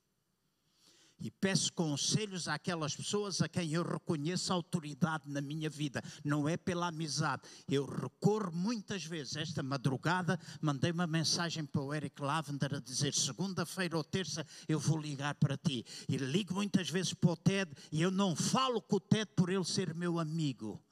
e 1.18 1.30
peço 1.30 1.72
conselhos 1.72 2.46
àquelas 2.46 2.94
pessoas 2.94 3.40
a 3.40 3.48
quem 3.48 3.72
eu 3.72 3.82
reconheço 3.82 4.52
autoridade 4.52 5.24
na 5.26 5.40
minha 5.40 5.70
vida, 5.70 6.02
não 6.22 6.48
é 6.48 6.56
pela 6.56 6.88
amizade. 6.88 7.42
Eu 7.68 7.86
recorro 7.86 8.52
muitas 8.52 9.04
vezes, 9.04 9.36
esta 9.36 9.62
madrugada, 9.62 10.38
mandei 10.60 10.90
uma 10.90 11.06
mensagem 11.06 11.64
para 11.64 11.80
o 11.80 11.94
Eric 11.94 12.20
Lavender 12.20 12.74
a 12.74 12.80
dizer: 12.80 13.14
segunda-feira 13.14 13.96
ou 13.96 14.04
terça 14.04 14.46
eu 14.68 14.78
vou 14.78 14.98
ligar 14.98 15.34
para 15.36 15.56
ti. 15.56 15.84
E 16.08 16.16
ligo 16.16 16.54
muitas 16.54 16.90
vezes 16.90 17.14
para 17.14 17.30
o 17.30 17.36
Ted 17.36 17.70
e 17.90 18.02
eu 18.02 18.10
não 18.10 18.36
falo 18.36 18.82
com 18.82 18.96
o 18.96 19.00
Ted 19.00 19.30
por 19.34 19.48
ele 19.48 19.64
ser 19.64 19.94
meu 19.94 20.18
amigo. 20.18 20.85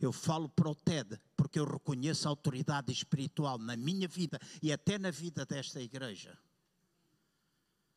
Eu 0.00 0.12
falo 0.12 0.48
TED 0.84 1.20
porque 1.36 1.58
eu 1.58 1.64
reconheço 1.64 2.28
a 2.28 2.30
autoridade 2.30 2.92
espiritual 2.92 3.58
na 3.58 3.76
minha 3.76 4.06
vida 4.06 4.38
e 4.62 4.72
até 4.72 4.98
na 4.98 5.10
vida 5.10 5.44
desta 5.44 5.80
igreja. 5.80 6.38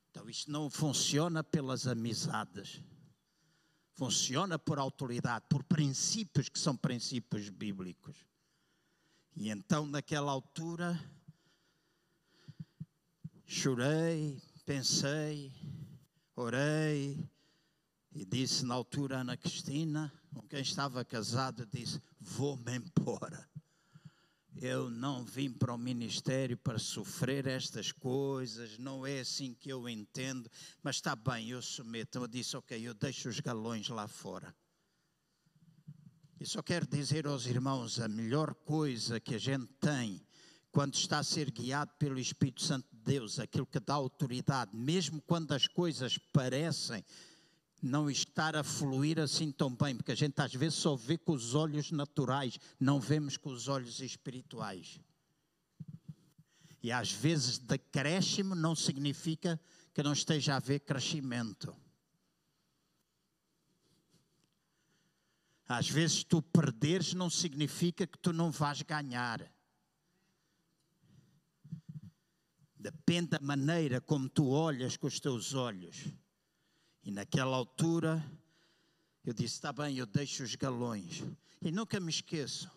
Então, 0.10 0.30
isto 0.30 0.52
não 0.52 0.70
funciona 0.70 1.44
pelas 1.44 1.88
amizades. 1.88 2.82
Funciona 3.94 4.58
por 4.58 4.80
autoridade, 4.80 5.46
por 5.48 5.64
princípios 5.64 6.50
que 6.50 6.60
são 6.60 6.76
princípios 6.76 7.50
bíblicos. 7.50 8.16
E 9.36 9.50
então, 9.50 9.86
naquela 9.86 10.32
altura, 10.32 11.00
chorei, 13.46 14.42
pensei, 14.66 15.54
orei 16.36 17.30
e 18.12 18.26
disse 18.26 18.66
na 18.66 18.74
altura 18.74 19.20
Ana 19.20 19.38
Cristina, 19.38 20.12
com 20.34 20.42
quem 20.42 20.62
estava 20.62 21.04
casado, 21.04 21.66
disse: 21.66 22.02
Vou-me 22.20 22.78
embora. 22.78 23.50
Eu 24.56 24.90
não 24.90 25.24
vim 25.24 25.52
para 25.52 25.74
o 25.74 25.78
ministério 25.78 26.58
para 26.58 26.78
sofrer 26.78 27.48
estas 27.48 27.92
coisas, 27.92 28.78
não 28.78 29.06
é 29.06 29.22
assim 29.22 29.54
que 29.54 29.70
eu 29.70 29.88
entendo, 29.88 30.50
mas 30.84 30.98
está 30.98 31.16
bem, 31.16 31.50
eu 31.50 31.62
submeto. 31.62 32.20
Eu 32.20 32.28
disse, 32.28 32.58
ok, 32.58 32.80
eu 32.80 32.94
deixo 32.94 33.30
os 33.30 33.40
galões 33.40 33.88
lá 33.88 34.08
fora. 34.08 34.54
E 36.40 36.46
só 36.46 36.62
quero 36.62 36.86
dizer 36.86 37.28
aos 37.28 37.46
irmãos: 37.46 38.00
a 38.00 38.08
melhor 38.08 38.54
coisa 38.54 39.20
que 39.20 39.36
a 39.36 39.38
gente 39.38 39.68
tem 39.80 40.22
quando 40.72 40.96
está 40.96 41.20
a 41.20 41.24
ser 41.24 41.52
guiado 41.52 41.92
pelo 42.00 42.20
Espírito 42.20 42.62
Santo 42.62 42.88
de 42.92 43.02
Deus, 43.04 43.40
aquilo 43.40 43.66
que 43.66 43.80
dá 43.80 43.94
autoridade, 43.94 44.76
mesmo 44.76 45.22
quando 45.22 45.52
as 45.54 45.68
coisas 45.68 46.18
parecem 46.18 47.04
não 47.82 48.10
estar 48.10 48.56
a 48.56 48.64
fluir 48.64 49.20
assim 49.20 49.52
tão 49.52 49.76
bem, 49.76 49.96
porque 49.96 50.12
a 50.12 50.16
gente 50.16 50.40
às 50.40 50.54
vezes 50.54 50.78
só 50.78 50.96
vê 50.96 51.18
com 51.18 51.34
os 51.34 51.56
olhos 51.56 51.92
naturais, 51.92 52.60
não 52.80 53.00
vemos 53.00 53.38
com 53.38 53.50
os 53.50 53.68
olhos 53.68 54.00
espirituais. 54.00 55.00
E 56.84 56.92
às 56.92 57.12
vezes 57.12 57.58
decréscimo 57.58 58.56
não 58.56 58.76
significa 58.76 59.60
que 59.94 60.04
não 60.04 60.14
esteja 60.14 60.54
a 60.54 60.58
haver 60.58 60.80
crescimento. 60.80 61.76
Às 65.68 65.90
vezes 65.90 66.24
tu 66.24 66.42
perderes 66.42 67.14
não 67.14 67.30
significa 67.30 68.06
que 68.06 68.18
tu 68.18 68.34
não 68.34 68.52
vais 68.52 68.82
ganhar. 68.82 69.50
Depende 72.76 73.30
da 73.30 73.40
maneira 73.40 74.02
como 74.02 74.28
tu 74.28 74.50
olhas 74.50 74.98
com 74.98 75.08
os 75.08 75.20
teus 75.20 75.54
olhos. 75.54 76.12
E 77.04 77.12
naquela 77.12 77.56
altura 77.56 78.24
eu 79.24 79.34
disse: 79.34 79.56
está 79.56 79.72
bem, 79.72 79.98
eu 79.98 80.06
deixo 80.06 80.44
os 80.44 80.56
galões. 80.56 81.24
E 81.62 81.72
nunca 81.72 82.00
me 82.00 82.10
esqueço, 82.10 82.70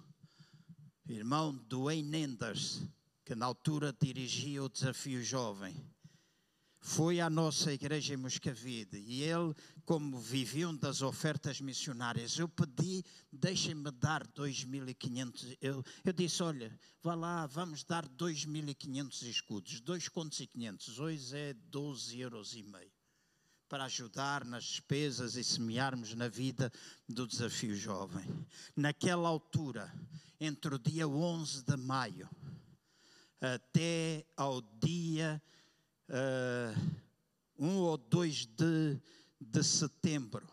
irmão 1.08 1.54
Dwayne 1.68 2.18
Enders, 2.18 2.82
que 3.24 3.34
na 3.34 3.46
altura 3.46 3.96
dirigia 3.98 4.62
o 4.62 4.68
Desafio 4.68 5.22
Jovem, 5.22 5.74
foi 6.78 7.18
à 7.18 7.30
nossa 7.30 7.72
igreja 7.72 8.12
em 8.12 8.18
Moscavide 8.18 8.98
e 8.98 9.22
ele, 9.22 9.54
como 9.86 10.18
viviam 10.18 10.76
das 10.76 11.00
ofertas 11.00 11.58
missionárias, 11.58 12.38
eu 12.38 12.46
pedi, 12.46 13.02
deixem-me 13.32 13.90
dar 13.90 14.26
2.500. 14.28 15.56
Eu, 15.62 15.82
eu 16.04 16.12
disse: 16.12 16.42
olha, 16.42 16.78
vá 17.02 17.14
lá, 17.14 17.46
vamos 17.46 17.84
dar 17.84 18.06
2.500 18.06 19.22
escudos, 19.22 19.80
dois 19.80 20.08
contos 20.10 20.40
e 20.40 20.46
500, 20.46 20.98
hoje 20.98 21.36
é 21.36 21.54
12 21.54 22.20
euros 22.20 22.54
e 22.54 22.62
meio 22.62 22.93
para 23.74 23.86
ajudar 23.86 24.44
nas 24.44 24.62
despesas 24.62 25.34
e 25.34 25.42
semearmos 25.42 26.14
na 26.14 26.28
vida 26.28 26.72
do 27.08 27.26
desafio 27.26 27.74
jovem. 27.74 28.24
Naquela 28.76 29.28
altura, 29.28 29.92
entre 30.38 30.76
o 30.76 30.78
dia 30.78 31.08
11 31.08 31.64
de 31.64 31.76
maio 31.76 32.30
até 33.40 34.24
ao 34.36 34.62
dia 34.62 35.42
uh, 36.08 36.98
1 37.58 37.76
ou 37.78 37.96
2 37.96 38.46
de, 38.46 39.00
de 39.40 39.64
setembro, 39.64 40.48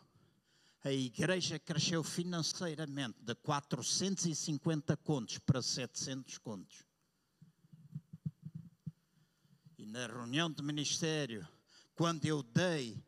a 0.83 0.91
igreja 0.91 1.59
cresceu 1.59 2.03
financeiramente 2.03 3.21
de 3.21 3.35
450 3.35 4.97
contos 4.97 5.37
para 5.37 5.61
700 5.61 6.39
contos. 6.39 6.83
E 9.77 9.85
na 9.85 10.07
reunião 10.07 10.49
de 10.49 10.63
ministério, 10.63 11.47
quando 11.93 12.25
eu 12.25 12.41
dei, 12.41 12.99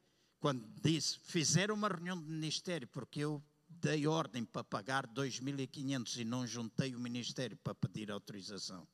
quando 0.44 0.68
disse, 0.82 1.18
fizeram 1.20 1.74
uma 1.74 1.88
reunião 1.88 2.22
de 2.22 2.30
ministério, 2.30 2.86
porque 2.89 3.22
eu 3.22 3.41
dei 3.70 4.06
ordem 4.06 4.44
para 4.44 4.62
pagar 4.62 5.08
2.500 5.08 6.18
e 6.18 6.26
não 6.26 6.46
juntei 6.46 6.94
o 6.94 7.00
ministério 7.00 7.56
para 7.56 7.74
pedir 7.74 8.12
autorização. 8.12 8.86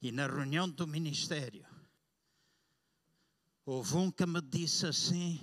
E 0.00 0.12
na 0.12 0.28
reunião 0.28 0.70
do 0.70 0.86
ministério, 0.86 1.66
houve 3.66 3.96
um 3.96 4.08
que 4.08 4.24
me 4.24 4.40
disse 4.40 4.86
assim: 4.86 5.40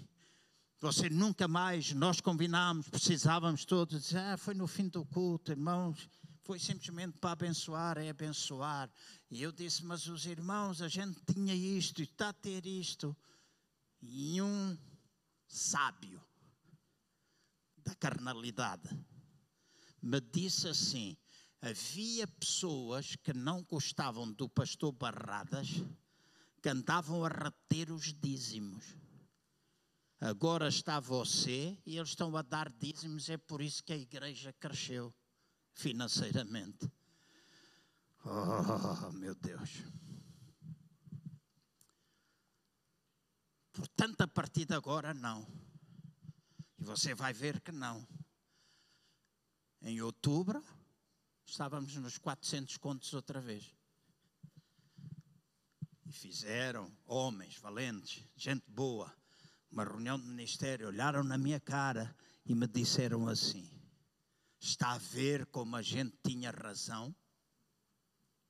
Você 0.79 1.09
nunca 1.09 1.49
mais, 1.49 1.91
nós 1.91 2.21
combinámos, 2.21 2.87
precisávamos 2.87 3.65
todos, 3.65 4.01
dizer, 4.01 4.19
ah, 4.19 4.37
foi 4.37 4.53
no 4.53 4.67
fim 4.67 4.87
do 4.87 5.05
culto, 5.05 5.51
irmãos, 5.51 6.09
foi 6.43 6.57
simplesmente 6.59 7.17
para 7.17 7.33
abençoar, 7.33 7.97
é 7.97 8.09
abençoar. 8.09 8.89
E 9.29 9.43
eu 9.43 9.51
disse: 9.51 9.83
Mas 9.83 10.07
os 10.07 10.25
irmãos, 10.25 10.81
a 10.81 10.87
gente 10.87 11.19
tinha 11.25 11.53
isto, 11.53 12.01
está 12.01 12.29
a 12.29 12.33
ter 12.33 12.65
isto. 12.65 13.13
E 14.01 14.41
um 14.41 14.77
sábio 15.47 16.21
da 17.77 17.93
carnalidade 17.95 18.89
me 20.01 20.19
disse 20.19 20.67
assim: 20.67 21.15
havia 21.61 22.25
pessoas 22.27 23.15
que 23.15 23.33
não 23.33 23.63
gostavam 23.63 24.31
do 24.33 24.49
pastor 24.49 24.91
Barradas, 24.91 25.67
que 26.61 26.69
andavam 26.69 27.23
a 27.23 27.29
reter 27.29 27.91
os 27.91 28.13
dízimos. 28.13 28.83
Agora 30.19 30.67
está 30.67 30.99
você 30.99 31.77
e 31.85 31.97
eles 31.97 32.09
estão 32.09 32.35
a 32.37 32.41
dar 32.41 32.71
dízimos, 32.71 33.29
é 33.29 33.37
por 33.37 33.61
isso 33.61 33.83
que 33.83 33.93
a 33.93 33.97
igreja 33.97 34.53
cresceu 34.53 35.13
financeiramente. 35.73 36.91
Oh, 38.23 39.11
meu 39.13 39.33
Deus. 39.33 39.83
Portanto, 43.73 44.21
a 44.21 44.27
partir 44.27 44.65
de 44.65 44.73
agora, 44.73 45.13
não. 45.13 45.47
E 46.77 46.83
você 46.83 47.13
vai 47.13 47.33
ver 47.33 47.61
que 47.61 47.71
não. 47.71 48.07
Em 49.81 50.01
outubro, 50.01 50.63
estávamos 51.45 51.95
nos 51.95 52.17
400 52.17 52.77
contos 52.77 53.13
outra 53.13 53.39
vez. 53.39 53.73
E 56.05 56.11
fizeram 56.11 56.91
homens 57.05 57.57
valentes, 57.57 58.27
gente 58.35 58.69
boa, 58.69 59.15
uma 59.71 59.85
reunião 59.85 60.19
de 60.19 60.27
ministério, 60.27 60.87
olharam 60.87 61.23
na 61.23 61.37
minha 61.37 61.59
cara 61.59 62.15
e 62.45 62.53
me 62.53 62.67
disseram 62.67 63.27
assim: 63.27 63.71
Está 64.59 64.91
a 64.91 64.97
ver 64.97 65.45
como 65.47 65.75
a 65.75 65.81
gente 65.81 66.17
tinha 66.23 66.51
razão? 66.51 67.15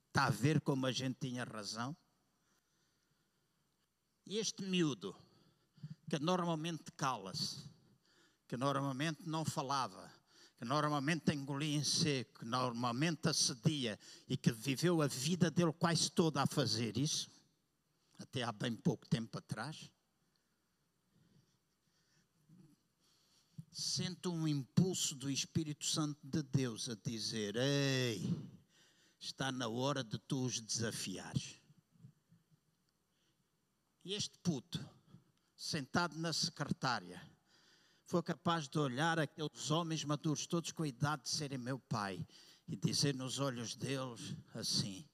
Está 0.08 0.26
a 0.26 0.30
ver 0.30 0.60
como 0.62 0.86
a 0.86 0.92
gente 0.92 1.20
tinha 1.20 1.44
razão? 1.44 1.96
E 4.32 4.38
este 4.38 4.64
miúdo, 4.64 5.14
que 6.10 6.18
normalmente 6.18 6.90
cala-se, 6.94 7.70
que 8.48 8.56
normalmente 8.56 9.28
não 9.28 9.44
falava, 9.44 10.10
que 10.58 10.64
normalmente 10.64 11.34
engolia 11.34 11.78
em 11.78 11.84
seco, 11.84 12.40
que 12.40 12.46
normalmente 12.46 13.28
assedia 13.28 14.00
e 14.30 14.38
que 14.38 14.50
viveu 14.50 15.02
a 15.02 15.08
vida 15.08 15.52
dele 15.52 15.74
quase 15.74 16.10
toda 16.10 16.42
a 16.42 16.48
fazer 16.48 16.98
isso, 16.98 17.30
até 18.20 18.42
há 18.42 18.54
bem 18.54 18.74
pouco 18.74 19.06
tempo 19.06 19.38
atrás, 19.38 19.92
sente 23.70 24.30
um 24.30 24.48
impulso 24.48 25.14
do 25.14 25.30
Espírito 25.30 25.84
Santo 25.84 26.26
de 26.26 26.42
Deus 26.42 26.88
a 26.88 26.96
dizer: 26.96 27.58
Ei, 27.58 28.34
está 29.20 29.52
na 29.52 29.68
hora 29.68 30.06
de 30.06 30.18
tu 30.20 30.46
os 30.46 30.62
desafiares. 30.62 31.61
E 34.04 34.14
este 34.16 34.38
puto, 34.40 34.84
sentado 35.56 36.18
na 36.18 36.34
secretária, 36.34 37.22
foi 38.04 38.24
capaz 38.24 38.68
de 38.68 38.80
olhar 38.80 39.20
aqueles 39.20 39.70
homens 39.70 40.04
maduros, 40.04 40.48
todos 40.48 40.72
com 40.72 40.82
a 40.82 40.88
idade 40.88 41.24
de 41.24 41.30
serem 41.30 41.60
meu 41.60 41.78
pai, 41.78 42.26
e 42.68 42.76
dizer 42.76 43.14
nos 43.14 43.40
olhos 43.40 43.76
deles 43.76 44.36
assim: 44.56 45.08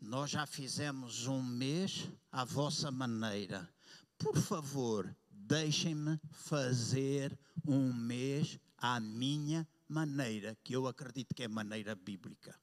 Nós 0.00 0.32
já 0.32 0.44
fizemos 0.44 1.28
um 1.28 1.40
mês 1.40 2.08
à 2.32 2.44
vossa 2.44 2.90
maneira. 2.90 3.72
Por 4.18 4.36
favor, 4.36 5.16
deixem-me 5.30 6.20
fazer 6.32 7.38
um 7.64 7.92
mês 7.92 8.58
à 8.76 8.98
minha 8.98 9.66
maneira, 9.88 10.56
que 10.64 10.74
eu 10.74 10.88
acredito 10.88 11.32
que 11.32 11.44
é 11.44 11.48
maneira 11.48 11.94
bíblica. 11.94 12.58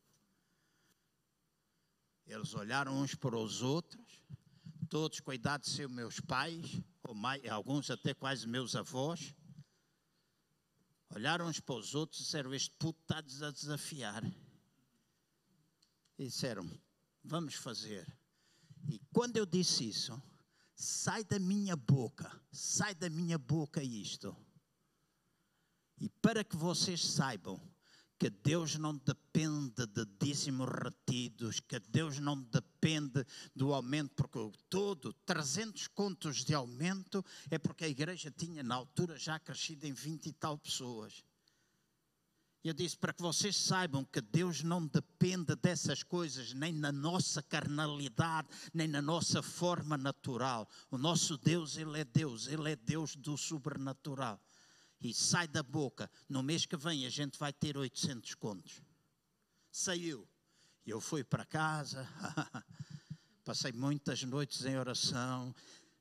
Eles 2.26 2.54
olharam 2.54 3.00
uns 3.00 3.16
para 3.16 3.38
os 3.38 3.62
outros, 3.62 4.22
todos 4.94 5.20
idade 5.34 5.64
de 5.64 5.72
ser 5.72 5.90
meus 5.90 6.20
pais, 6.20 6.80
ou 7.02 7.16
mais, 7.16 7.44
alguns 7.50 7.90
até 7.90 8.14
quase 8.14 8.48
meus 8.48 8.76
avós 8.76 9.34
Olharam 11.16 11.48
uns 11.48 11.60
para 11.60 11.76
os 11.76 11.94
outros 11.94 12.22
e 12.22 12.24
disseram: 12.24 12.54
Este 12.54 12.76
puto 12.78 13.00
está 13.02 13.20
a 13.20 13.52
desafiar. 13.52 14.24
E 16.18 16.26
disseram: 16.26 16.68
Vamos 17.24 17.54
fazer. 17.54 18.06
E 18.90 19.00
quando 19.12 19.38
eu 19.38 19.46
disse 19.46 19.88
isso, 19.88 20.22
sai 20.76 21.24
da 21.24 21.38
minha 21.38 21.76
boca, 21.76 22.32
sai 22.52 22.96
da 22.96 23.10
minha 23.10 23.38
boca 23.38 23.84
isto. 23.84 24.36
E 26.00 26.10
para 26.10 26.44
que 26.44 26.56
vocês 26.56 27.00
saibam 27.04 27.62
que 28.24 28.30
Deus 28.30 28.78
não 28.78 28.96
depende 28.96 29.86
de 29.86 30.06
dízimos 30.18 30.70
retidos, 30.70 31.60
que 31.60 31.78
Deus 31.78 32.20
não 32.20 32.42
depende 32.42 33.26
do 33.54 33.74
aumento, 33.74 34.12
porque 34.16 34.40
todo, 34.70 35.12
300 35.26 35.90
contos 35.90 36.46
de 36.46 36.54
aumento, 36.54 37.22
é 37.52 37.60
porque 37.60 37.84
a 37.84 37.90
igreja 37.90 38.32
tinha 38.32 38.64
na 38.64 38.76
altura 38.76 39.18
já 39.18 39.38
crescido 39.38 39.86
em 39.86 39.92
20 39.92 40.28
e 40.28 40.32
tal 40.32 40.58
pessoas. 40.58 41.22
Eu 42.64 42.74
disse 42.74 42.96
para 42.96 43.12
que 43.12 43.22
vocês 43.22 43.58
saibam 43.58 44.06
que 44.06 44.22
Deus 44.22 44.64
não 44.64 44.88
depende 44.88 45.54
dessas 45.58 46.02
coisas, 46.02 46.54
nem 46.54 46.72
na 46.72 46.94
nossa 46.94 47.44
carnalidade, 47.44 48.48
nem 48.74 48.88
na 48.88 49.02
nossa 49.02 49.44
forma 49.44 49.98
natural. 49.98 50.66
O 50.90 50.98
nosso 50.98 51.38
Deus, 51.38 51.76
Ele 51.76 52.00
é 52.00 52.06
Deus, 52.06 52.48
Ele 52.48 52.72
é 52.72 52.78
Deus 52.78 53.18
do 53.18 53.38
sobrenatural 53.38 54.40
e 55.04 55.14
sai 55.14 55.48
da 55.48 55.62
boca, 55.62 56.10
no 56.30 56.42
mês 56.42 56.66
que 56.66 56.78
vem 56.78 57.06
a 57.06 57.10
gente 57.10 57.38
vai 57.38 57.52
ter 57.52 57.78
800 57.78 58.34
contos. 58.36 58.82
Saiu. 59.70 60.28
E 60.86 60.90
eu 60.90 61.02
fui 61.02 61.24
para 61.24 61.46
casa, 61.46 62.08
passei 63.44 63.72
muitas 63.74 64.24
noites 64.24 64.66
em 64.66 64.78
oração, 64.78 65.54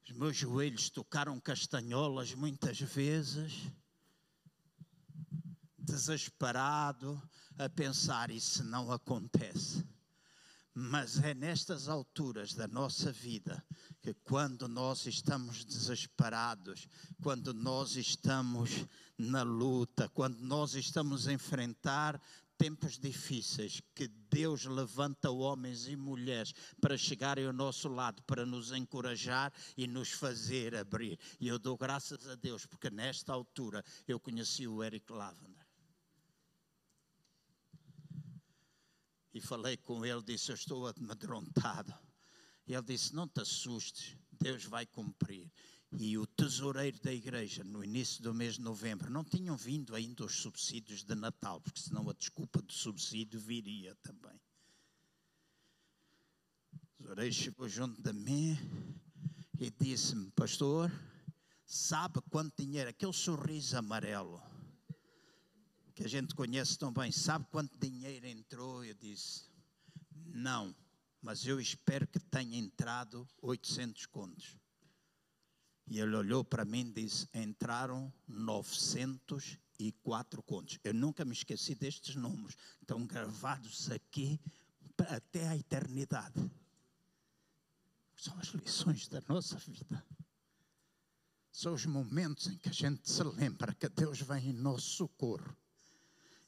os 0.04 0.16
meus 0.16 0.36
joelhos 0.36 0.90
tocaram 0.90 1.38
castanholas 1.40 2.34
muitas 2.34 2.80
vezes, 2.80 3.70
desesperado, 5.78 7.20
a 7.58 7.68
pensar: 7.68 8.30
isso 8.30 8.64
não 8.64 8.90
acontece. 8.90 9.86
Mas 10.74 11.22
é 11.22 11.34
nestas 11.34 11.86
alturas 11.86 12.54
da 12.54 12.66
nossa 12.66 13.12
vida 13.12 13.62
que, 14.00 14.14
quando 14.14 14.66
nós 14.66 15.04
estamos 15.06 15.64
desesperados, 15.64 16.88
quando 17.22 17.52
nós 17.52 17.96
estamos 17.96 18.86
na 19.18 19.42
luta, 19.42 20.08
quando 20.08 20.38
nós 20.38 20.74
estamos 20.74 21.28
a 21.28 21.32
enfrentar 21.32 22.20
tempos 22.56 22.98
difíceis, 22.98 23.82
que 23.94 24.06
Deus 24.06 24.64
levanta 24.64 25.30
homens 25.30 25.88
e 25.88 25.96
mulheres 25.96 26.54
para 26.80 26.96
chegarem 26.96 27.44
ao 27.44 27.52
nosso 27.52 27.88
lado, 27.88 28.22
para 28.22 28.46
nos 28.46 28.72
encorajar 28.72 29.52
e 29.76 29.86
nos 29.86 30.12
fazer 30.12 30.74
abrir. 30.74 31.18
E 31.40 31.48
eu 31.48 31.58
dou 31.58 31.76
graças 31.76 32.26
a 32.28 32.34
Deus, 32.34 32.64
porque 32.64 32.88
nesta 32.88 33.32
altura 33.32 33.84
eu 34.06 34.20
conheci 34.20 34.66
o 34.66 34.82
Eric 34.82 35.12
Lavender. 35.12 35.61
E 39.34 39.40
falei 39.40 39.76
com 39.76 40.04
ele, 40.04 40.22
disse: 40.22 40.50
Eu 40.50 40.54
estou 40.54 40.86
amedrontado. 40.86 41.94
E 42.66 42.74
ele 42.74 42.82
disse: 42.82 43.14
Não 43.14 43.26
te 43.26 43.40
assustes, 43.40 44.16
Deus 44.30 44.64
vai 44.64 44.86
cumprir. 44.86 45.50
E 45.98 46.16
o 46.16 46.26
tesoureiro 46.26 46.98
da 47.00 47.12
igreja, 47.12 47.62
no 47.64 47.84
início 47.84 48.22
do 48.22 48.32
mês 48.32 48.54
de 48.54 48.62
novembro, 48.62 49.10
não 49.10 49.22
tinham 49.22 49.56
vindo 49.56 49.94
ainda 49.94 50.24
os 50.24 50.36
subsídios 50.36 51.04
de 51.04 51.14
Natal, 51.14 51.60
porque 51.60 51.80
senão 51.80 52.08
a 52.08 52.14
desculpa 52.14 52.62
do 52.62 52.72
subsídio 52.72 53.38
viria 53.38 53.94
também. 53.96 54.40
O 56.72 57.02
tesoureiro 57.02 57.34
chegou 57.34 57.68
junto 57.68 58.00
de 58.00 58.12
mim 58.12 58.56
e 59.58 59.70
disse-me: 59.70 60.30
Pastor, 60.30 60.90
sabe 61.66 62.20
quanto 62.30 62.62
dinheiro? 62.62 62.90
Aquele 62.90 63.12
sorriso 63.12 63.76
amarelo 63.76 64.51
que 65.92 66.04
a 66.04 66.08
gente 66.08 66.34
conhece 66.34 66.78
tão 66.78 66.92
bem, 66.92 67.12
sabe 67.12 67.46
quanto 67.50 67.78
dinheiro 67.78 68.26
entrou? 68.26 68.84
Eu 68.84 68.94
disse, 68.94 69.44
não, 70.26 70.74
mas 71.20 71.46
eu 71.46 71.60
espero 71.60 72.06
que 72.06 72.18
tenha 72.18 72.58
entrado 72.58 73.28
800 73.40 74.06
contos. 74.06 74.56
E 75.86 76.00
ele 76.00 76.16
olhou 76.16 76.44
para 76.44 76.64
mim 76.64 76.88
e 76.88 76.92
disse: 76.92 77.28
entraram 77.34 78.12
904 78.26 80.42
contos. 80.42 80.78
Eu 80.82 80.94
nunca 80.94 81.24
me 81.24 81.32
esqueci 81.32 81.74
destes 81.74 82.16
números. 82.16 82.56
Estão 82.80 83.06
gravados 83.06 83.90
aqui 83.90 84.40
até 85.08 85.48
a 85.48 85.56
eternidade. 85.56 86.50
São 88.16 88.38
as 88.38 88.48
lições 88.48 89.08
da 89.08 89.22
nossa 89.28 89.56
vida. 89.56 90.04
São 91.50 91.74
os 91.74 91.84
momentos 91.84 92.46
em 92.46 92.56
que 92.56 92.68
a 92.68 92.72
gente 92.72 93.10
se 93.10 93.22
lembra 93.22 93.74
que 93.74 93.88
Deus 93.88 94.20
vem 94.20 94.50
em 94.50 94.52
nosso 94.52 94.88
socorro. 94.88 95.56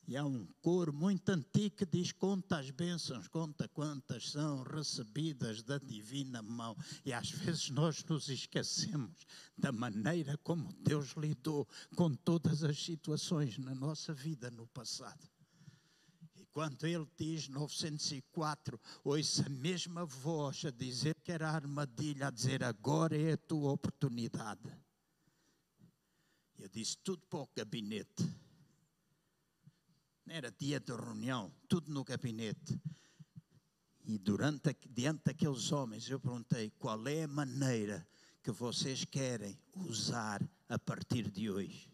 E 0.06 0.16
há 0.18 0.24
um 0.24 0.46
coro 0.60 0.92
muito 0.92 1.30
antigo 1.30 1.76
que 1.76 1.86
diz: 1.86 2.12
conta 2.12 2.58
as 2.58 2.70
bênçãos, 2.70 3.26
conta 3.26 3.66
quantas 3.68 4.30
são 4.30 4.62
recebidas 4.62 5.62
da 5.62 5.78
divina 5.78 6.42
mão. 6.42 6.76
E 7.04 7.12
às 7.12 7.30
vezes 7.30 7.70
nós 7.70 8.04
nos 8.04 8.28
esquecemos 8.28 9.26
da 9.56 9.72
maneira 9.72 10.36
como 10.38 10.72
Deus 10.74 11.12
lidou 11.16 11.66
com 11.96 12.14
todas 12.14 12.62
as 12.62 12.82
situações 12.84 13.56
na 13.56 13.74
nossa 13.74 14.12
vida 14.12 14.50
no 14.50 14.66
passado. 14.66 15.26
E 16.36 16.44
quando 16.46 16.84
ele 16.84 17.08
diz 17.16 17.48
904, 17.48 18.78
ouça 19.02 19.46
a 19.46 19.48
mesma 19.48 20.04
voz 20.04 20.66
a 20.66 20.70
dizer 20.70 21.18
que 21.22 21.32
era 21.32 21.50
armadilha, 21.50 22.28
a 22.28 22.30
dizer 22.30 22.62
agora 22.62 23.16
é 23.16 23.32
a 23.32 23.38
tua 23.38 23.72
oportunidade. 23.72 24.70
E 26.58 26.62
eu 26.62 26.68
disse 26.68 26.98
tudo 26.98 27.26
para 27.26 27.40
o 27.40 27.48
gabinete 27.56 28.43
era 30.26 30.50
dia 30.50 30.80
de 30.80 30.92
reunião, 30.92 31.52
tudo 31.68 31.92
no 31.92 32.04
gabinete. 32.04 32.80
E 34.06 34.18
durante, 34.18 34.76
diante 34.90 35.22
daqueles 35.24 35.72
homens, 35.72 36.08
eu 36.08 36.20
perguntei 36.20 36.70
qual 36.70 37.06
é 37.06 37.24
a 37.24 37.28
maneira 37.28 38.06
que 38.42 38.50
vocês 38.50 39.04
querem 39.04 39.58
usar 39.74 40.42
a 40.68 40.78
partir 40.78 41.30
de 41.30 41.50
hoje. 41.50 41.90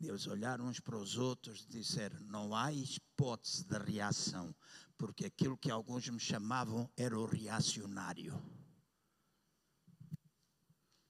Eles 0.00 0.26
olharam 0.26 0.66
uns 0.66 0.80
para 0.80 0.96
os 0.96 1.16
outros 1.16 1.62
e 1.64 1.68
disseram: 1.68 2.18
não 2.20 2.54
há 2.54 2.72
hipótese 2.72 3.64
de 3.64 3.78
reação, 3.78 4.54
porque 4.96 5.26
aquilo 5.26 5.58
que 5.58 5.70
alguns 5.70 6.08
me 6.08 6.18
chamavam 6.18 6.90
era 6.96 7.18
o 7.18 7.26
reacionário. 7.26 8.40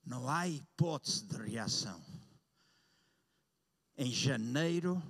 Não 0.04 0.28
há 0.28 0.48
hipótese 0.48 1.24
de 1.24 1.36
reação 1.36 2.19
em 4.00 4.10
janeiro 4.10 5.02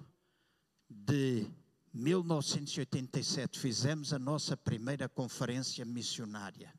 de 0.89 1.47
1987, 1.95 3.57
fizemos 3.57 4.13
a 4.13 4.19
nossa 4.19 4.57
primeira 4.57 5.09
conferência 5.09 5.85
missionária. 5.85 6.75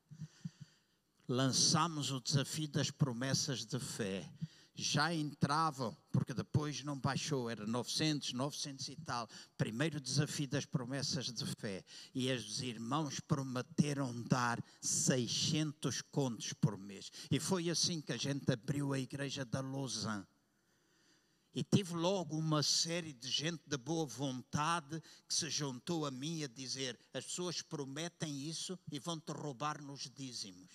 Lançámos 1.26 2.12
o 2.12 2.20
desafio 2.20 2.68
das 2.68 2.91
promessas 2.91 3.66
de 3.66 3.80
fé. 3.80 4.30
Já 4.76 5.14
entravam, 5.14 5.95
porque 6.12 6.34
depois 6.34 6.84
não 6.84 6.99
baixou, 6.99 7.49
era 7.49 7.66
900, 7.66 8.34
900 8.34 8.89
e 8.89 8.95
tal. 8.97 9.30
Primeiro 9.57 10.01
desafio 10.01 10.49
das 10.49 10.66
promessas 10.66 11.32
de 11.32 11.45
fé. 11.45 11.82
E 12.14 12.30
os 12.30 12.62
irmãos 12.62 13.22
prometeram 13.22 14.22
dar 14.24 14.62
600 14.82 16.01
contos 16.01 16.51
por 16.51 16.78
mês. 16.78 17.09
E 17.32 17.39
foi 17.39 17.70
assim 17.70 18.01
que 18.01 18.12
a 18.12 18.18
gente 18.18 18.51
abriu 18.51 18.91
a 18.91 18.99
igreja 18.99 19.45
da 19.45 19.62
Lausanne 19.62 20.26
e 21.54 21.64
tive 21.64 21.93
logo 21.93 22.38
uma 22.38 22.64
série 22.64 23.14
de 23.14 23.30
gente 23.30 23.62
de 23.68 23.78
boa 23.78 24.06
vontade 24.06 25.02
que 25.28 25.34
se 25.34 25.49
juntou 25.49 26.06
a 26.06 26.12
mim 26.12 26.43
a 26.43 26.47
dizer: 26.47 26.97
as 27.14 27.26
pessoas 27.26 27.62
prometem 27.62 28.47
isso 28.47 28.80
e 28.91 28.99
vão 28.99 29.20
te 29.20 29.32
roubar 29.32 29.82
nos 29.82 30.10
dízimos. 30.10 30.70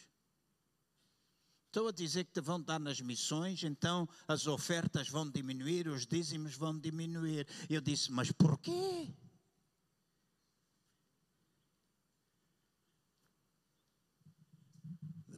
Estou 1.66 1.89
a 1.89 1.93
dizer 1.93 2.24
que 2.24 2.33
te 2.33 2.41
vão 2.41 2.61
dar 2.61 2.81
nas 2.81 3.01
missões, 3.01 3.62
então 3.62 4.09
as 4.27 4.47
ofertas 4.47 5.09
vão 5.09 5.31
diminuir, 5.31 5.89
os 5.89 6.07
dízimos 6.07 6.55
vão 6.55 6.79
diminuir. 6.79 7.47
Eu 7.68 7.81
disse: 7.81 8.11
mas 8.11 8.31
porquê? 8.33 9.14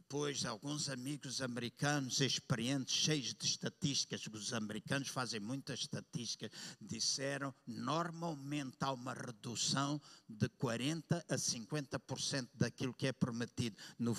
Depois 0.09 0.43
alguns 0.43 0.89
amigos 0.89 1.39
americanos 1.39 2.19
experientes, 2.19 2.95
cheios 2.95 3.31
de 3.31 3.45
estatísticas, 3.45 4.25
os 4.33 4.53
americanos 4.53 5.07
fazem 5.07 5.39
muitas 5.39 5.81
estatísticas, 5.81 6.49
disseram 6.81 7.53
normalmente 7.67 8.75
há 8.79 8.91
uma 8.91 9.13
redução 9.13 10.01
de 10.27 10.49
40% 10.49 11.23
a 11.29 11.35
50% 11.35 12.49
daquilo 12.55 12.91
que 12.91 13.05
é 13.05 13.11
prometido 13.11 13.77
no, 13.99 14.15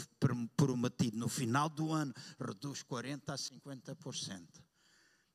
prometido 0.56 1.18
no 1.18 1.28
final 1.28 1.68
do 1.68 1.92
ano, 1.92 2.14
reduz 2.38 2.84
40% 2.84 3.22
a 3.26 3.34
50%. 3.34 4.46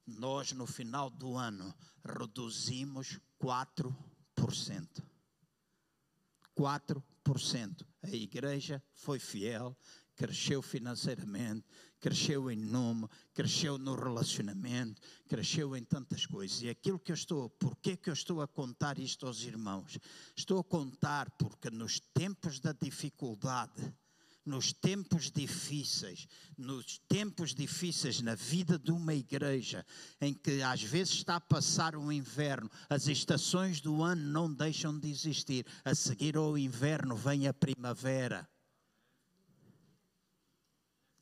Nós, 0.07 0.53
no 0.53 0.65
final 0.65 1.09
do 1.09 1.35
ano, 1.35 1.75
reduzimos 2.01 3.19
4%. 3.41 3.93
4%. 6.57 7.85
A 8.03 8.09
igreja 8.09 8.81
foi 8.93 9.19
fiel 9.19 9.75
cresceu 10.15 10.61
financeiramente, 10.61 11.65
cresceu 11.99 12.49
em 12.51 12.55
nome, 12.55 13.07
cresceu 13.33 13.77
no 13.77 13.95
relacionamento, 13.95 15.01
cresceu 15.27 15.75
em 15.75 15.83
tantas 15.83 16.25
coisas. 16.25 16.61
E 16.61 16.69
aquilo 16.69 16.99
que 16.99 17.11
eu 17.11 17.15
estou, 17.15 17.49
porquê 17.49 17.97
que 17.97 18.09
eu 18.09 18.13
estou 18.13 18.41
a 18.41 18.47
contar 18.47 18.99
isto 18.99 19.25
aos 19.25 19.41
irmãos? 19.41 19.97
Estou 20.35 20.59
a 20.59 20.63
contar 20.63 21.29
porque 21.31 21.69
nos 21.69 21.99
tempos 21.99 22.59
da 22.59 22.71
dificuldade, 22.71 23.93
nos 24.45 24.71
tempos 24.71 25.31
difíceis, 25.31 26.27
nos 26.55 26.99
tempos 27.09 27.55
difíceis 27.55 28.21
na 28.21 28.35
vida 28.35 28.77
de 28.77 28.91
uma 28.91 29.15
igreja, 29.15 29.83
em 30.21 30.33
que 30.33 30.61
às 30.61 30.83
vezes 30.83 31.15
está 31.15 31.37
a 31.37 31.41
passar 31.41 31.95
um 31.95 32.11
inverno, 32.11 32.69
as 32.87 33.07
estações 33.07 33.81
do 33.81 34.03
ano 34.03 34.21
não 34.21 34.53
deixam 34.53 34.97
de 34.97 35.09
existir, 35.09 35.65
a 35.83 35.95
seguir 35.95 36.37
ao 36.37 36.55
inverno 36.55 37.15
vem 37.15 37.47
a 37.47 37.53
primavera 37.53 38.47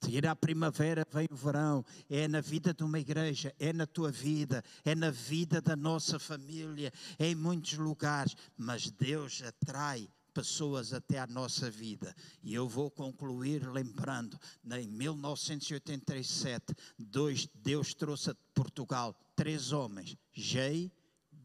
seguir 0.03 0.27
à 0.27 0.35
primavera 0.35 1.05
vem 1.09 1.27
o 1.31 1.35
verão. 1.35 1.85
É 2.09 2.27
na 2.27 2.41
vida 2.41 2.73
de 2.73 2.83
uma 2.83 2.99
igreja, 2.99 3.55
é 3.57 3.71
na 3.71 3.85
tua 3.85 4.11
vida, 4.11 4.63
é 4.83 4.93
na 4.93 5.09
vida 5.09 5.61
da 5.61 5.75
nossa 5.75 6.19
família, 6.19 6.91
é 7.17 7.27
em 7.27 7.35
muitos 7.35 7.73
lugares. 7.77 8.35
Mas 8.57 8.91
Deus 8.91 9.41
atrai 9.41 10.09
pessoas 10.33 10.93
até 10.93 11.19
à 11.19 11.27
nossa 11.27 11.69
vida. 11.69 12.13
E 12.41 12.53
eu 12.53 12.67
vou 12.67 12.91
concluir 12.91 13.65
lembrando, 13.69 14.37
em 14.71 14.87
1987, 14.87 16.75
dois, 16.97 17.47
Deus 17.55 17.93
trouxe 17.93 18.31
a 18.31 18.35
Portugal 18.53 19.15
três 19.35 19.71
homens, 19.71 20.17
Jay, 20.33 20.91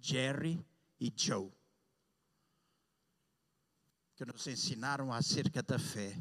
Jerry 0.01 0.65
e 1.01 1.13
Joe, 1.15 1.51
que 4.17 4.25
nos 4.25 4.47
ensinaram 4.47 5.13
acerca 5.13 5.63
da 5.63 5.79
fé 5.79 6.17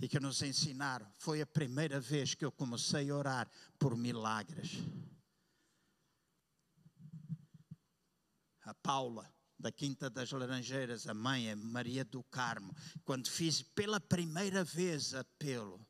e 0.00 0.08
que 0.08 0.20
nos 0.20 0.42
ensinaram. 0.42 1.06
Foi 1.18 1.40
a 1.40 1.46
primeira 1.46 2.00
vez 2.00 2.34
que 2.34 2.44
eu 2.44 2.52
comecei 2.52 3.10
a 3.10 3.16
orar 3.16 3.50
por 3.78 3.96
milagres. 3.96 4.72
A 8.62 8.74
Paula, 8.74 9.28
da 9.58 9.72
Quinta 9.72 10.08
das 10.08 10.30
Laranjeiras, 10.30 11.06
a 11.08 11.14
mãe, 11.14 11.54
Maria 11.56 12.04
do 12.04 12.22
Carmo, 12.24 12.74
quando 13.04 13.28
fiz 13.28 13.62
pela 13.62 13.98
primeira 13.98 14.62
vez 14.62 15.14
apelo, 15.14 15.84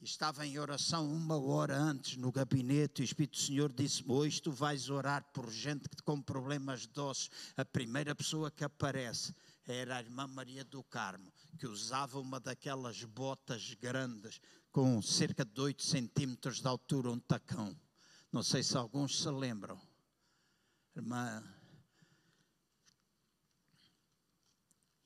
estava 0.00 0.44
em 0.44 0.58
oração 0.58 1.08
uma 1.08 1.38
hora 1.38 1.76
antes 1.76 2.16
no 2.16 2.32
gabinete 2.32 3.00
e 3.00 3.02
o 3.02 3.04
Espírito 3.04 3.38
Senhor 3.38 3.72
disse 3.72 4.02
hoje 4.08 4.42
tu 4.42 4.50
vais 4.50 4.90
orar 4.90 5.24
por 5.32 5.50
gente 5.52 5.88
com 6.04 6.20
problemas 6.20 6.86
de 6.86 7.00
ossos. 7.00 7.30
A 7.56 7.64
primeira 7.64 8.14
pessoa 8.14 8.50
que 8.50 8.64
aparece 8.64 9.32
era 9.64 9.96
a 9.96 10.00
irmã 10.00 10.26
Maria 10.26 10.64
do 10.64 10.82
Carmo, 10.82 11.32
que 11.58 11.66
usava 11.66 12.18
uma 12.18 12.40
daquelas 12.40 13.04
botas 13.04 13.74
grandes, 13.74 14.40
com 14.70 15.00
cerca 15.02 15.44
de 15.44 15.60
8 15.60 15.82
centímetros 15.82 16.60
de 16.60 16.66
altura, 16.66 17.10
um 17.10 17.18
tacão. 17.18 17.76
Não 18.30 18.42
sei 18.42 18.62
se 18.62 18.76
alguns 18.76 19.20
se 19.20 19.28
lembram. 19.28 19.80
Irmã. 20.96 21.42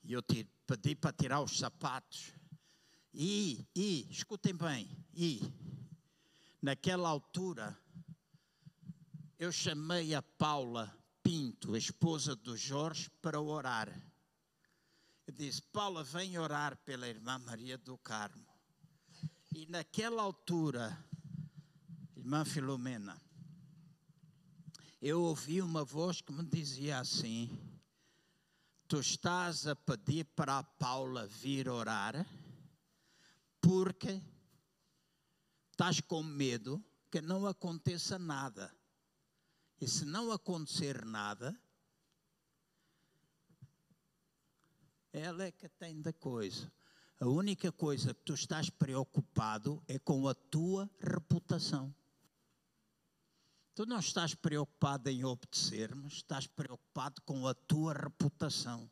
E 0.03 0.13
eu 0.13 0.23
pedi 0.65 0.95
para 0.95 1.11
tirar 1.11 1.41
os 1.41 1.57
sapatos. 1.57 2.33
E, 3.13 3.67
e, 3.75 4.07
escutem 4.11 4.55
bem, 4.55 4.87
e, 5.13 5.41
naquela 6.61 7.09
altura, 7.09 7.75
eu 9.39 9.51
chamei 9.51 10.13
a 10.13 10.21
Paula 10.21 10.95
Pinto, 11.23 11.75
esposa 11.75 12.35
do 12.35 12.55
Jorge, 12.55 13.09
para 13.21 13.41
orar 13.41 13.91
disse: 15.31 15.61
Paula, 15.61 16.03
vem 16.03 16.37
orar 16.37 16.77
pela 16.77 17.07
irmã 17.07 17.37
Maria 17.39 17.77
do 17.77 17.97
Carmo. 17.97 18.45
E 19.53 19.65
naquela 19.65 20.21
altura, 20.21 20.97
irmã 22.15 22.45
Filomena, 22.45 23.21
eu 25.01 25.21
ouvi 25.21 25.61
uma 25.61 25.83
voz 25.83 26.21
que 26.21 26.31
me 26.31 26.43
dizia 26.45 26.99
assim: 26.99 27.49
Tu 28.87 28.99
estás 28.99 29.67
a 29.67 29.75
pedir 29.75 30.25
para 30.25 30.59
a 30.59 30.63
Paula 30.63 31.27
vir 31.27 31.67
orar, 31.67 32.25
porque 33.59 34.21
estás 35.71 35.99
com 35.99 36.23
medo 36.23 36.83
que 37.11 37.21
não 37.21 37.45
aconteça 37.45 38.17
nada. 38.17 38.73
E 39.79 39.87
se 39.87 40.05
não 40.05 40.31
acontecer 40.31 41.05
nada, 41.05 41.55
ela 45.17 45.43
é 45.43 45.51
que 45.51 45.67
tem 45.67 46.01
da 46.01 46.13
coisa. 46.13 46.71
A 47.19 47.27
única 47.27 47.71
coisa 47.71 48.13
que 48.13 48.21
tu 48.21 48.33
estás 48.33 48.69
preocupado 48.69 49.83
é 49.87 49.97
com 49.97 50.27
a 50.27 50.35
tua 50.35 50.89
reputação. 50.99 51.93
Tu 53.73 53.85
não 53.85 53.99
estás 53.99 54.35
preocupado 54.35 55.09
em 55.09 55.23
obedecer, 55.23 55.93
mas 55.95 56.13
estás 56.13 56.47
preocupado 56.47 57.21
com 57.23 57.47
a 57.47 57.53
tua 57.53 57.93
reputação. 57.93 58.89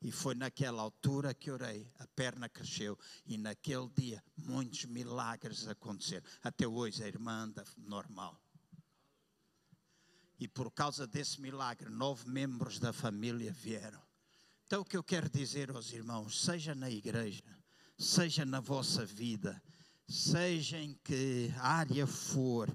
E 0.00 0.12
foi 0.12 0.34
naquela 0.34 0.80
altura 0.80 1.34
que 1.34 1.50
orei, 1.50 1.90
a 1.98 2.06
perna 2.06 2.48
cresceu 2.48 2.98
e 3.26 3.36
naquele 3.36 3.88
dia 3.88 4.22
muitos 4.36 4.84
milagres 4.84 5.66
aconteceram. 5.66 6.24
Até 6.42 6.66
hoje 6.66 7.02
a 7.02 7.08
irmã 7.08 7.44
anda 7.44 7.64
normal. 7.76 8.40
E 10.38 10.46
por 10.46 10.70
causa 10.70 11.06
desse 11.06 11.40
milagre, 11.40 11.90
nove 11.90 12.28
membros 12.30 12.78
da 12.78 12.92
família 12.92 13.52
vieram. 13.52 14.07
Então 14.68 14.82
o 14.82 14.84
que 14.84 14.98
eu 14.98 15.02
quero 15.02 15.30
dizer 15.30 15.70
aos 15.70 15.94
irmãos, 15.94 16.42
seja 16.42 16.74
na 16.74 16.90
igreja, 16.90 17.42
seja 17.96 18.44
na 18.44 18.60
vossa 18.60 19.02
vida, 19.02 19.62
seja 20.06 20.76
em 20.76 20.92
que 21.02 21.50
área 21.56 22.06
for, 22.06 22.68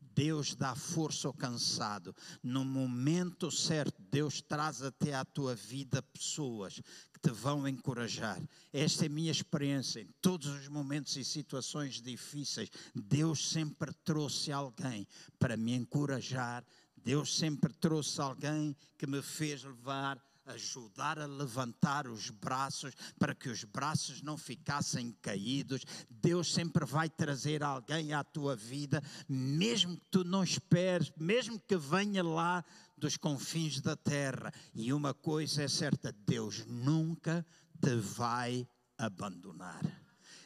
Deus 0.00 0.56
dá 0.56 0.74
força 0.74 1.28
ao 1.28 1.32
cansado. 1.32 2.12
No 2.42 2.64
momento 2.64 3.48
certo, 3.48 4.02
Deus 4.10 4.40
traz 4.40 4.82
até 4.82 5.14
à 5.14 5.24
tua 5.24 5.54
vida 5.54 6.02
pessoas 6.02 6.80
que 7.12 7.20
te 7.22 7.30
vão 7.30 7.68
encorajar. 7.68 8.42
Esta 8.72 9.04
é 9.04 9.06
a 9.06 9.10
minha 9.10 9.30
experiência. 9.30 10.00
Em 10.00 10.08
todos 10.20 10.48
os 10.48 10.66
momentos 10.66 11.16
e 11.16 11.24
situações 11.24 12.02
difíceis, 12.02 12.70
Deus 12.92 13.50
sempre 13.50 13.94
trouxe 14.04 14.50
alguém 14.50 15.06
para 15.38 15.56
me 15.56 15.74
encorajar. 15.74 16.64
Deus 16.96 17.38
sempre 17.38 17.72
trouxe 17.74 18.20
alguém 18.20 18.76
que 18.98 19.06
me 19.06 19.22
fez 19.22 19.62
levar 19.62 20.20
ajudar 20.46 21.18
a 21.18 21.26
levantar 21.26 22.06
os 22.06 22.30
braços 22.30 22.94
para 23.18 23.34
que 23.34 23.48
os 23.48 23.64
braços 23.64 24.22
não 24.22 24.36
ficassem 24.36 25.12
caídos. 25.20 25.82
Deus 26.08 26.52
sempre 26.52 26.84
vai 26.84 27.08
trazer 27.08 27.62
alguém 27.62 28.12
à 28.12 28.22
tua 28.22 28.54
vida, 28.54 29.02
mesmo 29.28 29.98
que 29.98 30.08
tu 30.10 30.24
não 30.24 30.42
esperes, 30.42 31.12
mesmo 31.16 31.60
que 31.60 31.76
venha 31.76 32.22
lá 32.22 32.64
dos 32.96 33.16
confins 33.16 33.80
da 33.80 33.96
terra. 33.96 34.52
E 34.74 34.92
uma 34.92 35.12
coisa 35.12 35.64
é 35.64 35.68
certa: 35.68 36.12
Deus 36.12 36.64
nunca 36.66 37.44
te 37.80 37.96
vai 37.96 38.66
abandonar. 38.96 39.82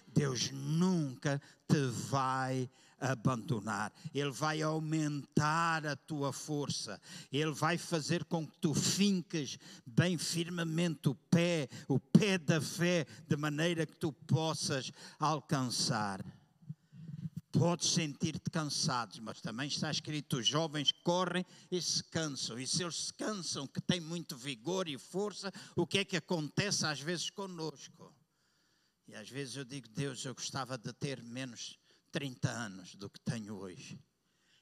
Deus 0.07 0.51
nunca 0.51 1.41
te 1.69 1.87
vai 1.87 2.63
abandonar. 2.63 2.81
Ele 4.13 4.31
vai 4.31 4.61
aumentar 4.63 5.87
a 5.87 5.97
tua 5.97 6.33
força. 6.33 7.01
Ele 7.33 7.53
vai 7.53 7.79
fazer 7.79 8.25
com 8.25 8.47
que 8.47 8.59
tu 8.59 8.75
finques 8.75 9.59
bem 9.87 10.19
firmemente 10.19 11.09
o 11.09 11.15
pé, 11.15 11.69
o 11.89 11.99
pé 11.99 12.37
da 12.39 12.61
fé, 12.61 13.07
de 13.27 13.37
maneira 13.37 13.87
que 13.87 13.97
tu 13.97 14.13
possas 14.13 14.93
alcançar. 15.19 16.25
Podes 17.53 17.91
sentir-te 17.91 18.49
cansados, 18.49 19.19
mas 19.19 19.41
também 19.41 19.67
está 19.67 19.91
escrito: 19.91 20.37
os 20.37 20.47
jovens 20.47 20.93
correm 20.93 21.45
e 21.71 21.83
se 21.83 22.05
cansam. 22.05 22.59
E 22.59 22.67
se 22.67 22.83
eles 22.83 23.07
se 23.07 23.15
cansam, 23.15 23.67
que 23.67 23.81
têm 23.81 24.01
muito 24.01 24.37
vigor 24.37 24.89
e 24.89 24.97
força, 24.97 25.53
o 25.75 25.87
que 25.87 25.99
é 25.99 26.05
que 26.05 26.17
acontece 26.17 26.87
às 26.87 27.01
vezes 27.01 27.29
conosco? 27.29 28.15
E 29.09 29.17
às 29.17 29.29
vezes 29.29 29.57
eu 29.57 29.65
digo, 29.65 29.89
Deus, 29.89 30.25
eu 30.25 30.33
gostava 30.33 30.79
de 30.79 30.93
ter 30.93 31.21
menos 31.25 31.77
30 32.11 32.51
anos 32.51 32.95
do 32.95 33.09
que 33.09 33.21
tenho 33.21 33.55
hoje. 33.57 33.99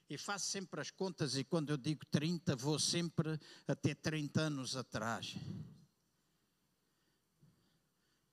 E 0.09 0.17
faço 0.17 0.47
sempre 0.47 0.81
as 0.81 0.91
contas, 0.91 1.37
e 1.37 1.45
quando 1.45 1.71
eu 1.71 1.77
digo 1.77 2.05
30, 2.07 2.57
vou 2.57 2.79
sempre 2.79 3.39
até 3.67 3.95
30 3.95 4.41
anos 4.41 4.77
atrás. 4.77 5.35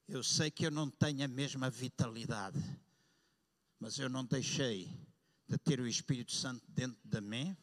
Eu 0.08 0.24
sei 0.24 0.52
que 0.52 0.66
eu 0.66 0.72
não 0.72 0.90
tenho 0.90 1.26
a 1.26 1.28
mesma 1.28 1.70
vitalidade, 1.70 2.60
mas 3.80 4.00
eu 4.00 4.08
não 4.08 4.24
deixei 4.24 4.90
de 5.48 5.58
ter 5.58 5.80
o 5.80 5.88
Espírito 5.88 6.32
Santo 6.32 6.64
dentro 6.70 7.02
de 7.04 7.22
mim, 7.22 7.56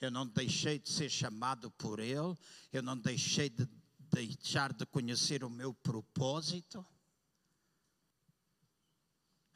eu 0.00 0.10
não 0.10 0.26
deixei 0.26 0.78
de 0.78 0.88
ser 0.88 1.10
chamado 1.10 1.70
por 1.72 1.98
Ele, 1.98 2.36
eu 2.72 2.82
não 2.82 2.96
deixei 2.96 3.48
de 3.48 3.68
deixar 3.98 4.72
de 4.72 4.86
conhecer 4.86 5.44
o 5.44 5.50
meu 5.50 5.72
propósito 5.74 6.84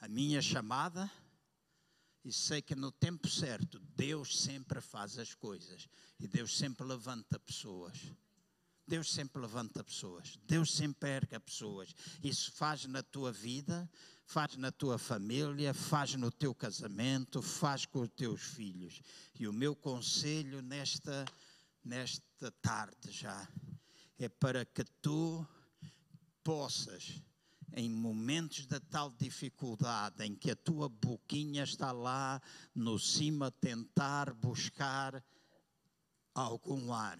a 0.04 0.08
minha 0.08 0.42
chamada 0.42 1.10
e 2.24 2.32
sei 2.32 2.62
que 2.62 2.74
no 2.74 2.90
tempo 2.90 3.28
certo 3.28 3.78
Deus 3.94 4.40
sempre 4.40 4.80
faz 4.80 5.18
as 5.18 5.34
coisas 5.34 5.88
e 6.18 6.26
Deus 6.26 6.56
sempre 6.56 6.86
levanta 6.86 7.38
pessoas. 7.38 7.98
Deus 8.86 9.10
sempre 9.10 9.40
levanta 9.40 9.82
pessoas, 9.82 10.38
Deus 10.46 10.70
sempre 10.74 11.08
erga 11.08 11.40
pessoas. 11.40 11.94
Isso 12.22 12.52
faz 12.52 12.84
na 12.84 13.02
tua 13.02 13.32
vida, 13.32 13.90
faz 14.26 14.56
na 14.56 14.70
tua 14.70 14.98
família, 14.98 15.72
faz 15.72 16.14
no 16.16 16.30
teu 16.30 16.54
casamento, 16.54 17.40
faz 17.40 17.86
com 17.86 18.02
os 18.02 18.10
teus 18.10 18.42
filhos. 18.42 19.00
E 19.38 19.48
o 19.48 19.52
meu 19.54 19.74
conselho 19.74 20.60
nesta, 20.60 21.24
nesta 21.82 22.50
tarde 22.60 23.10
já 23.10 23.48
é 24.18 24.28
para 24.28 24.66
que 24.66 24.84
tu 25.00 25.46
possas 26.42 27.22
em 27.76 27.90
momentos 27.90 28.66
de 28.66 28.78
tal 28.78 29.10
dificuldade, 29.10 30.24
em 30.24 30.34
que 30.34 30.50
a 30.52 30.56
tua 30.56 30.88
boquinha 30.88 31.64
está 31.64 31.90
lá 31.90 32.40
no 32.74 32.98
cima, 32.98 33.50
tentar 33.50 34.32
buscar 34.32 35.24
algum 36.32 36.92
ar. 36.92 37.18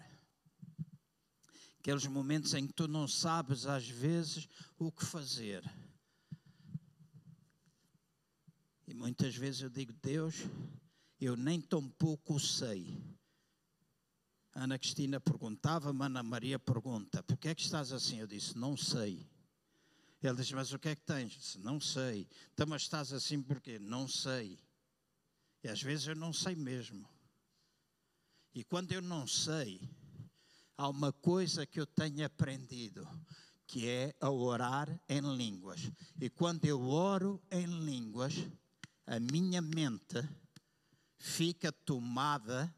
Aqueles 1.81 2.07
momentos 2.07 2.55
em 2.55 2.67
que 2.67 2.73
tu 2.73 2.87
não 2.87 3.09
sabes, 3.09 3.67
às 3.67 3.89
vezes, 3.89 4.49
o 4.79 4.93
que 4.93 5.05
fazer. 5.05 5.63
E 8.87 8.95
muitas 8.95 9.35
vezes 9.35 9.63
eu 9.63 9.69
digo, 9.69 9.93
Deus, 9.93 10.37
eu 11.21 11.37
nem 11.37 11.61
tão 11.61 11.89
pouco 11.89 12.39
sei. 12.39 13.03
Ana 14.55 14.79
Cristina 14.79 15.19
perguntava, 15.19 15.91
Ana 15.91 16.23
Maria 16.23 16.61
pergunta, 16.61 17.25
por 17.25 17.37
que 17.37 17.49
é 17.49 17.55
que 17.55 17.63
estás 17.63 17.93
assim? 17.93 18.21
Eu 18.21 18.27
disse, 18.29 18.57
não 18.57 18.77
sei. 18.77 19.29
Ele 20.27 20.37
diz: 20.37 20.51
Mas 20.53 20.73
o 20.73 20.79
que 20.79 20.89
é 20.89 20.97
que 20.97 21.03
tens? 21.03 21.57
Não 21.57 21.79
sei. 21.79 22.27
Então, 22.53 22.67
mas 22.67 22.83
estás 22.83 23.13
assim 23.13 23.43
porquê? 23.43 23.79
Não 23.79 24.09
sei. 24.09 24.59
E 25.63 25.69
às 25.69 25.83
vezes 25.83 26.07
eu 26.07 26.17
não 26.17 26.33
sei 26.33 26.55
mesmo. 26.55 27.09
E 28.55 28.65
quando 28.65 28.93
eu 28.93 29.03
não 29.03 29.27
sei, 29.27 29.81
há 30.77 30.89
uma 30.89 31.13
coisa 31.13 31.67
que 31.67 31.81
eu 31.81 31.87
tenho 31.87 32.25
aprendido, 32.25 33.07
que 33.67 33.89
é 33.89 34.15
a 34.21 34.31
orar 34.31 34.89
em 35.09 35.21
línguas. 35.37 35.91
E 36.21 36.31
quando 36.31 36.65
eu 36.65 36.81
oro 36.89 37.43
em 37.51 37.67
línguas, 37.67 38.35
a 39.07 39.19
minha 39.19 39.61
mente 39.61 40.23
fica 41.19 41.73
tomada, 41.73 42.75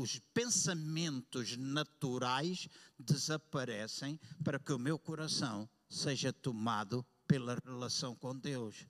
os 0.00 0.18
pensamentos 0.34 1.56
naturais 1.56 2.68
desaparecem 2.98 4.18
para 4.42 4.58
que 4.58 4.72
o 4.72 4.78
meu 4.78 4.98
coração 4.98 5.68
seja 5.92 6.32
tomado 6.32 7.04
pela 7.26 7.56
relação 7.64 8.14
com 8.14 8.36
Deus. 8.36 8.86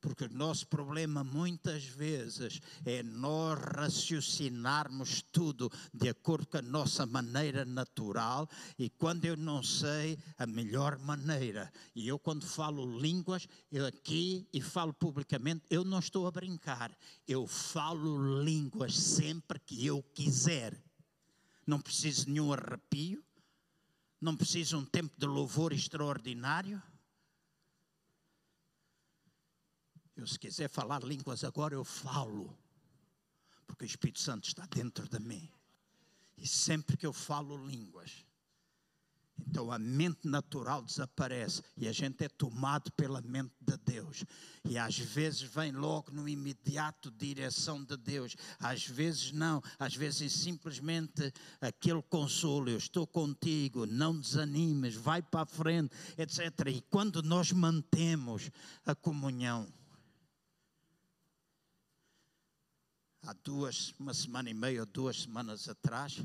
Porque 0.00 0.24
o 0.24 0.32
nosso 0.32 0.66
problema 0.66 1.22
muitas 1.22 1.84
vezes 1.84 2.60
é 2.84 3.04
nós 3.04 3.56
raciocinarmos 3.56 5.22
tudo 5.30 5.70
de 5.94 6.08
acordo 6.08 6.44
com 6.48 6.56
a 6.56 6.62
nossa 6.62 7.06
maneira 7.06 7.64
natural 7.64 8.48
e 8.76 8.90
quando 8.90 9.26
eu 9.26 9.36
não 9.36 9.62
sei 9.62 10.18
a 10.36 10.44
melhor 10.44 10.98
maneira. 10.98 11.72
E 11.94 12.08
eu 12.08 12.18
quando 12.18 12.44
falo 12.44 12.98
línguas, 12.98 13.46
eu 13.70 13.86
aqui 13.86 14.44
e 14.52 14.60
falo 14.60 14.92
publicamente, 14.92 15.62
eu 15.70 15.84
não 15.84 16.00
estou 16.00 16.26
a 16.26 16.32
brincar. 16.32 16.90
Eu 17.28 17.46
falo 17.46 18.42
línguas 18.42 18.98
sempre 18.98 19.60
que 19.60 19.86
eu 19.86 20.02
quiser. 20.02 20.76
Não 21.64 21.80
preciso 21.80 22.24
de 22.24 22.32
nenhum 22.32 22.52
arrepio, 22.52 23.22
não 24.22 24.36
precisa 24.36 24.78
um 24.78 24.84
tempo 24.84 25.12
de 25.18 25.26
louvor 25.26 25.72
extraordinário? 25.72 26.80
Eu, 30.14 30.24
se 30.26 30.38
quiser 30.38 30.68
falar 30.68 31.02
línguas 31.02 31.42
agora, 31.42 31.74
eu 31.74 31.84
falo, 31.84 32.56
porque 33.66 33.84
o 33.84 33.86
Espírito 33.86 34.20
Santo 34.20 34.46
está 34.46 34.64
dentro 34.66 35.08
de 35.08 35.18
mim. 35.18 35.50
E 36.36 36.46
sempre 36.46 36.96
que 36.96 37.04
eu 37.04 37.12
falo 37.12 37.66
línguas, 37.66 38.24
então 39.46 39.70
a 39.70 39.78
mente 39.78 40.26
natural 40.26 40.82
desaparece 40.82 41.62
e 41.76 41.88
a 41.88 41.92
gente 41.92 42.24
é 42.24 42.28
tomado 42.28 42.90
pela 42.92 43.20
mente 43.20 43.52
de 43.60 43.76
Deus. 43.78 44.24
E 44.64 44.78
às 44.78 44.98
vezes 44.98 45.42
vem 45.42 45.72
logo 45.72 46.10
no 46.10 46.28
imediato 46.28 47.10
direção 47.10 47.82
de 47.84 47.96
Deus, 47.96 48.36
às 48.58 48.86
vezes 48.86 49.32
não, 49.32 49.62
às 49.78 49.94
vezes 49.94 50.32
simplesmente 50.32 51.32
aquele 51.60 52.02
consolo: 52.02 52.70
eu 52.70 52.78
estou 52.78 53.06
contigo, 53.06 53.86
não 53.86 54.18
desanimes, 54.18 54.94
vai 54.94 55.20
para 55.22 55.42
a 55.42 55.46
frente, 55.46 55.94
etc. 56.16 56.68
E 56.68 56.80
quando 56.82 57.22
nós 57.22 57.52
mantemos 57.52 58.50
a 58.86 58.94
comunhão, 58.94 59.66
há 63.26 63.32
duas, 63.44 63.94
uma 63.98 64.14
semana 64.14 64.50
e 64.50 64.54
meia 64.54 64.80
ou 64.80 64.86
duas 64.86 65.22
semanas 65.22 65.68
atrás, 65.68 66.22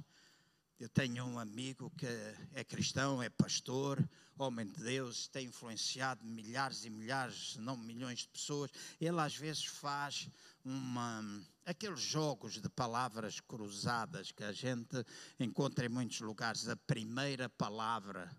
eu 0.80 0.88
tenho 0.90 1.26
um 1.26 1.40
amigo 1.40 1.91
que 1.98 2.06
é 2.54 2.64
cristão, 2.64 3.22
é 3.22 3.30
pastor, 3.30 4.08
homem 4.38 4.68
de 4.68 4.84
Deus, 4.84 5.28
tem 5.28 5.48
influenciado 5.48 6.24
milhares 6.24 6.86
e 6.86 6.90
milhares, 6.90 7.54
se 7.54 7.60
não 7.60 7.76
milhões 7.76 8.20
de 8.20 8.28
pessoas. 8.28 8.72
Ele 9.02 9.20
às 9.20 9.36
vezes 9.36 9.66
faz 9.66 10.30
uma, 10.64 11.24
aqueles 11.66 11.99
jogos 11.99 12.62
de 12.62 12.70
palavras 12.70 13.40
cruzadas 13.40 14.32
que 14.32 14.44
a 14.44 14.52
gente 14.52 15.04
encontra 15.40 15.86
em 15.88 15.90
muitos 15.90 16.20
lugares. 16.20 16.68
A 16.68 16.76
primeira 16.76 17.49
palavra, 17.49 18.30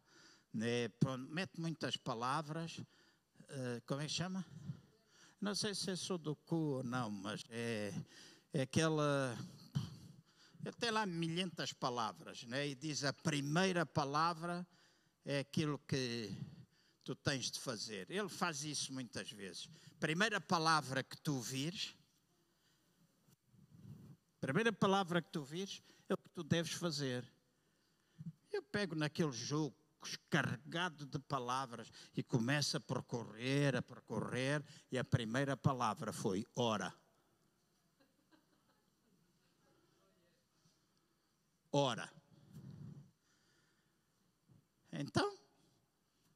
né? 0.52 0.88
mete 1.30 1.60
muitas 1.60 1.96
palavras, 1.96 2.78
uh, 2.78 3.82
como 3.84 4.00
é 4.00 4.06
que 4.06 4.12
chama? 4.12 4.46
Não 5.40 5.54
sei 5.54 5.74
se 5.74 5.90
é 5.90 5.96
sudoku 5.96 6.56
ou 6.56 6.84
não, 6.84 7.10
mas 7.10 7.44
é, 7.50 7.92
é 8.52 8.62
aquela 8.62 9.36
ele 10.64 10.76
tem 10.76 10.90
lá 10.90 11.06
milhentas 11.06 11.72
palavras, 11.72 12.44
né? 12.44 12.68
e 12.68 12.74
diz 12.74 13.04
a 13.04 13.12
primeira 13.12 13.86
palavra 13.86 14.66
é 15.24 15.40
aquilo 15.40 15.78
que 15.80 16.36
tu 17.04 17.14
tens 17.14 17.50
de 17.50 17.58
fazer. 17.58 18.10
Ele 18.10 18.28
faz 18.28 18.64
isso 18.64 18.92
muitas 18.92 19.30
vezes. 19.30 19.68
Primeira 19.98 20.40
palavra 20.40 21.02
que 21.02 21.16
tu 21.18 21.40
vires, 21.40 21.94
primeira 24.40 24.72
palavra 24.72 25.22
que 25.22 25.30
tu 25.30 25.42
vires 25.42 25.82
é 26.08 26.14
o 26.14 26.18
que 26.18 26.28
tu 26.30 26.42
deves 26.42 26.72
fazer. 26.72 27.24
Eu 28.52 28.62
pego 28.62 28.94
naquele 28.94 29.32
jogo 29.32 29.76
carregado 30.30 31.06
de 31.06 31.18
palavras 31.18 31.90
e 32.16 32.22
começo 32.22 32.76
a 32.76 32.80
percorrer, 32.80 33.76
a 33.76 33.82
percorrer, 33.82 34.64
e 34.90 34.98
a 34.98 35.04
primeira 35.04 35.56
palavra 35.56 36.12
foi 36.12 36.46
ora. 36.54 36.94
Ora. 41.72 42.10
Então, 44.92 45.38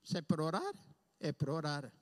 se 0.03 0.19
é 0.19 0.23
para 0.23 0.43
orar, 0.43 0.75
é 1.21 1.33
para 1.33 1.53
orar. 1.53 1.93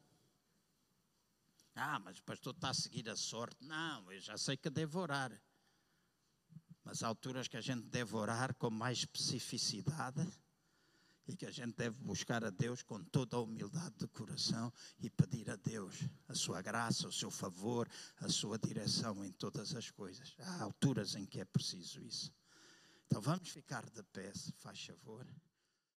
Ah, 1.74 1.98
mas 1.98 2.18
o 2.18 2.22
pastor 2.24 2.54
está 2.54 2.70
a 2.70 2.74
seguir 2.74 3.08
a 3.08 3.16
sorte. 3.16 3.64
Não, 3.64 4.10
eu 4.12 4.20
já 4.20 4.36
sei 4.36 4.56
que 4.56 4.68
devo 4.68 5.00
orar. 5.00 5.32
Mas 6.84 7.02
há 7.02 7.08
alturas 7.08 7.46
que 7.46 7.56
a 7.56 7.60
gente 7.60 7.86
deve 7.86 8.16
orar 8.16 8.54
com 8.54 8.70
mais 8.70 8.98
especificidade 8.98 10.26
e 11.26 11.36
que 11.36 11.46
a 11.46 11.50
gente 11.50 11.76
deve 11.76 11.96
buscar 12.02 12.44
a 12.44 12.50
Deus 12.50 12.82
com 12.82 13.02
toda 13.04 13.36
a 13.36 13.40
humildade 13.40 13.94
de 13.96 14.08
coração 14.08 14.72
e 14.98 15.08
pedir 15.08 15.48
a 15.48 15.56
Deus 15.56 15.96
a 16.26 16.34
sua 16.34 16.60
graça, 16.60 17.06
o 17.06 17.12
seu 17.12 17.30
favor, 17.30 17.88
a 18.16 18.28
sua 18.28 18.58
direção 18.58 19.24
em 19.24 19.30
todas 19.30 19.74
as 19.74 19.90
coisas. 19.90 20.34
Há 20.38 20.62
alturas 20.62 21.14
em 21.14 21.24
que 21.24 21.40
é 21.40 21.44
preciso 21.44 22.02
isso. 22.02 22.32
Então 23.10 23.20
vamos 23.20 23.48
ficar 23.48 23.84
de 23.90 24.04
pé, 24.04 24.30
faz 24.58 24.84
favor. 24.84 25.26